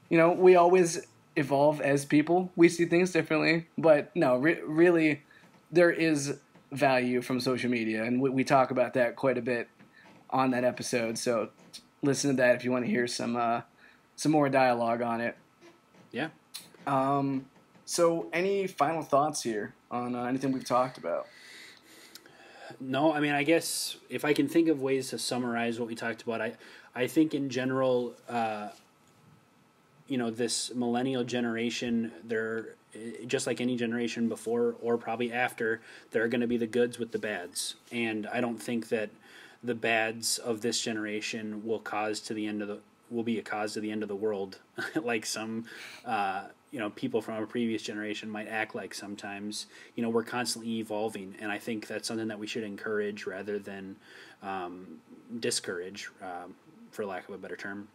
you 0.09 0.17
know 0.17 0.31
we 0.31 0.55
always 0.55 1.05
evolve 1.35 1.81
as 1.81 2.05
people. 2.05 2.51
We 2.55 2.69
see 2.69 2.85
things 2.85 3.11
differently, 3.11 3.67
but 3.77 4.15
no, 4.15 4.37
re- 4.37 4.61
really, 4.65 5.23
there 5.71 5.91
is 5.91 6.37
value 6.71 7.21
from 7.21 7.39
social 7.39 7.69
media, 7.69 8.03
and 8.03 8.21
we, 8.21 8.29
we 8.29 8.43
talk 8.43 8.71
about 8.71 8.93
that 8.93 9.15
quite 9.15 9.37
a 9.37 9.41
bit 9.41 9.67
on 10.29 10.51
that 10.51 10.63
episode. 10.63 11.17
So 11.17 11.49
listen 12.01 12.31
to 12.31 12.35
that 12.37 12.55
if 12.55 12.63
you 12.63 12.71
want 12.71 12.85
to 12.85 12.91
hear 12.91 13.07
some 13.07 13.35
uh, 13.35 13.61
some 14.15 14.31
more 14.31 14.49
dialogue 14.49 15.01
on 15.01 15.21
it. 15.21 15.35
Yeah. 16.15 16.29
Um, 16.87 17.45
so, 17.83 18.29
any 18.31 18.67
final 18.67 19.03
thoughts 19.03 19.43
here 19.43 19.75
on 19.91 20.15
uh, 20.15 20.23
anything 20.23 20.53
we've 20.53 20.65
talked 20.65 20.97
about? 20.97 21.27
No, 22.79 23.13
I 23.13 23.19
mean, 23.19 23.33
I 23.33 23.43
guess 23.43 23.97
if 24.09 24.23
I 24.23 24.31
can 24.31 24.47
think 24.47 24.69
of 24.69 24.81
ways 24.81 25.09
to 25.09 25.19
summarize 25.19 25.77
what 25.77 25.89
we 25.89 25.95
talked 25.95 26.23
about, 26.23 26.39
I, 26.39 26.53
I 26.95 27.07
think 27.07 27.33
in 27.33 27.49
general, 27.49 28.13
uh, 28.29 28.69
you 30.07 30.17
know, 30.17 30.31
this 30.31 30.73
millennial 30.73 31.25
generation, 31.25 32.13
they're 32.23 32.75
just 33.27 33.45
like 33.45 33.59
any 33.59 33.75
generation 33.75 34.29
before 34.29 34.75
or 34.81 34.97
probably 34.97 35.33
after, 35.33 35.81
there 36.11 36.23
are 36.23 36.29
going 36.29 36.41
to 36.41 36.47
be 36.47 36.57
the 36.57 36.65
goods 36.65 36.97
with 36.97 37.11
the 37.11 37.19
bads, 37.19 37.75
and 37.91 38.25
I 38.27 38.39
don't 38.39 38.57
think 38.57 38.87
that 38.87 39.09
the 39.61 39.75
bads 39.75 40.37
of 40.37 40.61
this 40.61 40.79
generation 40.79 41.65
will 41.65 41.79
cause 41.79 42.21
to 42.21 42.33
the 42.33 42.47
end 42.47 42.61
of 42.61 42.69
the 42.69 42.79
will 43.09 43.23
be 43.23 43.39
a 43.39 43.41
cause 43.41 43.73
to 43.73 43.79
the 43.79 43.91
end 43.91 44.03
of 44.03 44.09
the 44.09 44.15
world, 44.15 44.59
like 44.95 45.25
some 45.25 45.65
uh, 46.05 46.45
you 46.71 46.79
know 46.79 46.89
people 46.89 47.21
from 47.21 47.41
a 47.41 47.47
previous 47.47 47.81
generation 47.81 48.29
might 48.29 48.47
act 48.47 48.75
like 48.75 48.93
sometimes. 48.93 49.67
You 49.95 50.03
know, 50.03 50.09
we're 50.09 50.23
constantly 50.23 50.79
evolving, 50.79 51.35
and 51.39 51.51
I 51.51 51.59
think 51.59 51.87
that's 51.87 52.07
something 52.07 52.27
that 52.27 52.39
we 52.39 52.47
should 52.47 52.63
encourage 52.63 53.25
rather 53.25 53.59
than 53.59 53.95
um, 54.41 54.99
discourage, 55.39 56.09
um, 56.21 56.55
for 56.91 57.05
lack 57.05 57.27
of 57.27 57.35
a 57.35 57.37
better 57.37 57.55
term. 57.55 57.87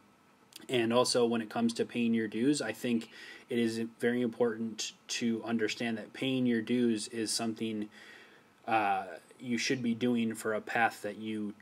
And 0.68 0.92
also, 0.92 1.26
when 1.26 1.40
it 1.40 1.50
comes 1.50 1.72
to 1.74 1.84
paying 1.84 2.14
your 2.14 2.28
dues, 2.28 2.60
I 2.60 2.72
think 2.72 3.08
it 3.48 3.58
is 3.58 3.82
very 3.98 4.22
important 4.22 4.92
to 5.08 5.42
understand 5.44 5.98
that 5.98 6.12
paying 6.12 6.46
your 6.46 6.62
dues 6.62 7.08
is 7.08 7.32
something 7.32 7.88
uh, 8.66 9.04
you 9.40 9.58
should 9.58 9.82
be 9.82 9.94
doing 9.94 10.34
for 10.34 10.54
a 10.54 10.60
path 10.60 11.02
that 11.02 11.16
you 11.16 11.54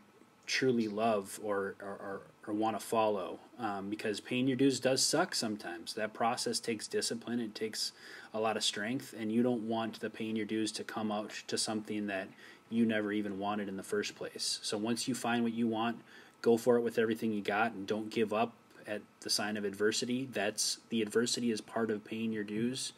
truly 0.47 0.89
love 0.89 1.39
or, 1.43 1.77
or, 1.81 1.89
or 1.89 2.21
or 2.49 2.55
want 2.55 2.79
to 2.79 2.85
follow 2.85 3.39
um, 3.59 3.91
because 3.91 4.21
paying 4.21 4.49
your 4.49 4.57
dues 4.57 4.81
does 4.81 5.03
suck 5.03 5.35
sometimes. 5.35 5.93
That 5.95 6.15
process 6.15 6.59
takes 6.59 6.89
discipline, 6.89 7.41
it 7.41 7.55
takes 7.55 7.93
a 8.33 8.41
lot 8.41 8.57
of 8.57 8.65
strength, 8.65 9.15
and 9.19 9.31
you 9.31 9.43
don't 9.43 9.69
want 9.69 10.01
the 10.01 10.09
paying 10.09 10.35
your 10.35 10.47
dues 10.47 10.73
to 10.73 10.85
come 10.85 11.13
out 11.13 11.33
to 11.47 11.59
something 11.59 12.07
that 12.07 12.29
you 12.71 12.87
never 12.87 13.13
even 13.13 13.39
wanted 13.39 13.69
in 13.69 13.77
the 13.77 13.83
first 13.83 14.15
place. 14.15 14.61
So 14.63 14.79
once 14.79 15.07
you 15.07 15.15
find 15.15 15.43
what 15.43 15.53
you 15.53 15.67
want, 15.67 16.01
go 16.41 16.57
for 16.57 16.77
it 16.77 16.83
with 16.83 16.99
everything 16.99 17.33
you 17.33 17.43
got 17.43 17.73
and 17.73 17.87
don't 17.87 18.11
give 18.11 18.33
up 18.33 18.53
at 18.87 19.03
the 19.21 19.31
sign 19.31 19.57
of 19.57 19.65
adversity. 19.65 20.29
That's 20.33 20.79
the 20.89 21.03
adversity 21.03 21.51
is 21.51 21.61
part 21.61 21.91
of 21.91 22.05
paying 22.05 22.33
your 22.33 22.45
dues. 22.45 22.93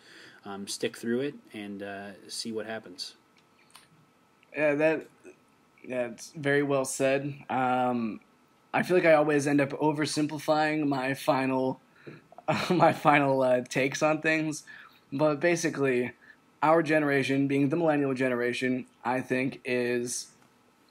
Um, 0.44 0.66
stick 0.68 0.96
through 0.96 1.20
it 1.20 1.34
and 1.52 1.82
uh, 1.82 2.10
see 2.28 2.52
what 2.52 2.66
happens. 2.66 3.14
Yeah, 4.56 4.74
that 4.74 5.06
that's 5.88 6.32
very 6.32 6.62
well 6.62 6.84
said. 6.84 7.34
Um, 7.50 8.20
I 8.72 8.82
feel 8.82 8.96
like 8.96 9.06
I 9.06 9.14
always 9.14 9.46
end 9.46 9.60
up 9.60 9.70
oversimplifying 9.70 10.86
my 10.86 11.14
final 11.14 11.80
uh, 12.46 12.66
my 12.74 12.92
final 12.92 13.42
uh, 13.42 13.62
takes 13.62 14.02
on 14.02 14.20
things, 14.20 14.64
but 15.12 15.40
basically, 15.40 16.12
our 16.62 16.82
generation, 16.82 17.48
being 17.48 17.68
the 17.68 17.76
millennial 17.76 18.14
generation, 18.14 18.86
I 19.04 19.20
think 19.20 19.60
is 19.64 20.28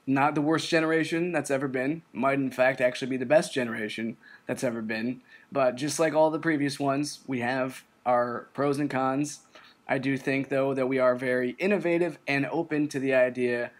not 0.06 0.34
the 0.34 0.40
worst 0.40 0.68
generation 0.68 1.32
that's 1.32 1.50
ever 1.50 1.68
been. 1.68 2.02
Might 2.12 2.38
in 2.38 2.50
fact 2.50 2.80
actually 2.80 3.10
be 3.10 3.16
the 3.16 3.26
best 3.26 3.54
generation 3.54 4.16
that's 4.46 4.64
ever 4.64 4.82
been. 4.82 5.20
But 5.52 5.76
just 5.76 6.00
like 6.00 6.14
all 6.14 6.30
the 6.30 6.38
previous 6.38 6.80
ones, 6.80 7.20
we 7.26 7.40
have 7.40 7.84
our 8.04 8.48
pros 8.54 8.78
and 8.78 8.90
cons. 8.90 9.40
I 9.86 9.98
do 9.98 10.16
think 10.16 10.48
though 10.48 10.74
that 10.74 10.88
we 10.88 10.98
are 10.98 11.14
very 11.14 11.50
innovative 11.58 12.18
and 12.26 12.46
open 12.46 12.88
to 12.88 12.98
the 12.98 13.14
idea 13.14 13.70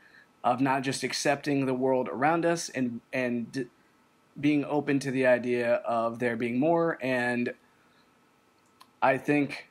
of 0.45 0.61
not 0.61 0.83
just 0.83 1.03
accepting 1.03 1.67
the 1.67 1.75
world 1.75 2.09
around 2.11 2.47
us 2.47 2.69
and 2.69 3.01
and 3.13 3.69
being 4.39 4.65
open 4.65 4.99
to 5.01 5.11
the 5.11 5.27
idea 5.27 5.75
of 5.77 6.19
there 6.19 6.37
being 6.37 6.59
more. 6.59 6.99
And 7.01 7.55
I 9.03 9.19
think 9.19 9.69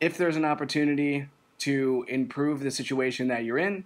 if 0.00 0.16
there's 0.18 0.36
an 0.36 0.44
opportunity 0.44 1.28
to 1.58 2.04
improve 2.08 2.60
the 2.60 2.70
situation 2.70 3.28
that 3.28 3.44
you're 3.44 3.58
in, 3.58 3.84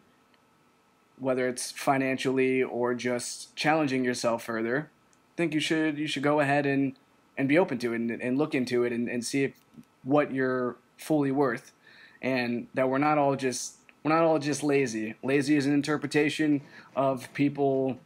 whether 1.18 1.46
it's 1.48 1.70
financially 1.70 2.62
or 2.62 2.94
just 2.94 3.54
challenging 3.54 4.04
yourself 4.04 4.42
further, 4.42 4.90
I 5.34 5.36
think 5.36 5.54
you 5.54 5.60
should 5.60 5.98
you 5.98 6.06
should 6.06 6.22
go 6.22 6.40
ahead 6.40 6.66
and, 6.66 6.94
and 7.36 7.48
be 7.48 7.58
open 7.58 7.78
to 7.78 7.92
it 7.92 7.96
and, 7.96 8.10
and 8.10 8.38
look 8.38 8.54
into 8.54 8.84
it 8.84 8.92
and, 8.92 9.08
and 9.08 9.24
see 9.24 9.44
if, 9.44 9.52
what 10.02 10.32
you're 10.32 10.76
fully 10.96 11.30
worth. 11.30 11.72
And 12.22 12.68
that 12.74 12.88
we're 12.88 12.98
not 12.98 13.18
all 13.18 13.36
just 13.36 13.76
we're 14.02 14.12
not 14.12 14.24
all 14.24 14.38
just 14.38 14.62
lazy. 14.62 15.14
Lazy 15.22 15.56
is 15.56 15.66
an 15.66 15.74
interpretation 15.74 16.62
of 16.96 17.32
people 17.34 17.98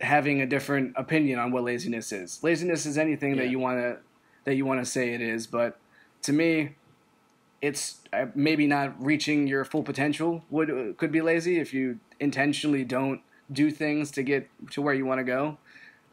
having 0.00 0.40
a 0.40 0.46
different 0.46 0.94
opinion 0.96 1.38
on 1.38 1.52
what 1.52 1.64
laziness 1.64 2.12
is. 2.12 2.42
Laziness 2.42 2.86
is 2.86 2.98
anything 2.98 3.30
yeah. 3.30 3.42
that 3.42 3.50
you 3.50 3.58
want 3.58 3.78
to 3.78 3.98
that 4.44 4.54
you 4.54 4.64
want 4.64 4.80
to 4.80 4.90
say 4.90 5.12
it 5.12 5.20
is, 5.20 5.46
but 5.46 5.78
to 6.22 6.32
me, 6.32 6.76
it's 7.60 7.98
uh, 8.12 8.26
maybe 8.34 8.66
not 8.66 8.94
reaching 9.04 9.46
your 9.46 9.64
full 9.64 9.82
potential. 9.82 10.44
Would 10.50 10.70
uh, 10.70 10.92
could 10.96 11.12
be 11.12 11.20
lazy 11.20 11.58
if 11.58 11.74
you 11.74 11.98
intentionally 12.20 12.84
don't 12.84 13.20
do 13.50 13.70
things 13.70 14.10
to 14.12 14.22
get 14.22 14.48
to 14.70 14.82
where 14.82 14.94
you 14.94 15.06
want 15.06 15.18
to 15.18 15.24
go. 15.24 15.58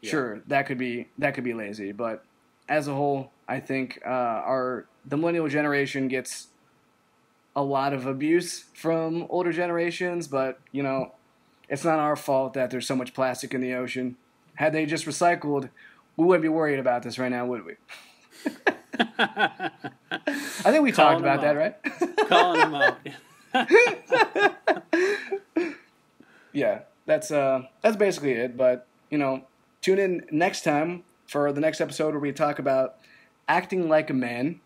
Yeah. 0.02 0.10
Sure, 0.10 0.42
that 0.48 0.66
could 0.66 0.78
be 0.78 1.08
that 1.18 1.34
could 1.34 1.44
be 1.44 1.54
lazy, 1.54 1.92
but 1.92 2.24
as 2.68 2.88
a 2.88 2.94
whole, 2.94 3.30
I 3.48 3.60
think 3.60 4.00
uh, 4.04 4.08
our 4.08 4.86
the 5.04 5.16
millennial 5.16 5.48
generation 5.48 6.08
gets 6.08 6.48
a 7.54 7.62
lot 7.62 7.92
of 7.94 8.06
abuse 8.06 8.64
from 8.74 9.26
older 9.30 9.52
generations, 9.52 10.28
but 10.28 10.60
you 10.72 10.82
know 10.82 11.12
it's 11.68 11.84
not 11.84 11.98
our 11.98 12.16
fault 12.16 12.54
that 12.54 12.70
there's 12.70 12.86
so 12.86 12.96
much 12.96 13.14
plastic 13.14 13.54
in 13.54 13.60
the 13.60 13.74
ocean. 13.74 14.16
Had 14.54 14.72
they 14.72 14.86
just 14.86 15.06
recycled, 15.06 15.70
we 16.16 16.24
wouldn't 16.24 16.42
be 16.42 16.48
worried 16.48 16.78
about 16.78 17.02
this 17.02 17.18
right 17.18 17.30
now, 17.30 17.46
would 17.46 17.64
we? 17.64 17.74
I 19.18 19.70
think 20.64 20.82
we 20.82 20.92
Calling 20.92 20.92
talked 20.92 21.20
about 21.20 21.40
that, 21.42 21.56
right? 21.56 21.76
Calling 22.28 22.60
them 22.60 22.74
out. 22.74 22.98
yeah, 26.52 26.80
that's 27.04 27.30
uh, 27.30 27.62
that's 27.82 27.96
basically 27.96 28.32
it. 28.32 28.56
But 28.56 28.86
you 29.10 29.18
know, 29.18 29.44
tune 29.82 29.98
in 29.98 30.24
next 30.30 30.62
time 30.62 31.02
for 31.26 31.52
the 31.52 31.60
next 31.60 31.80
episode 31.80 32.12
where 32.12 32.20
we 32.20 32.32
talk 32.32 32.58
about 32.58 32.96
acting 33.48 33.88
like 33.88 34.10
a 34.10 34.14
man. 34.14 34.60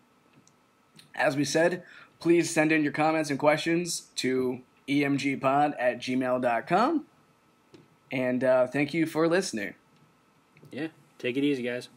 As 1.13 1.35
we 1.35 1.43
said, 1.43 1.83
please 2.19 2.49
send 2.49 2.71
in 2.71 2.83
your 2.83 2.93
comments 2.93 3.29
and 3.29 3.37
questions 3.37 4.07
to 4.17 4.61
emgpod 4.87 5.75
at 5.79 5.99
gmail.com. 5.99 7.05
And 8.11 8.43
uh, 8.43 8.67
thank 8.67 8.93
you 8.93 9.05
for 9.05 9.27
listening. 9.27 9.75
Yeah. 10.71 10.87
Take 11.17 11.37
it 11.37 11.43
easy, 11.43 11.63
guys. 11.63 11.89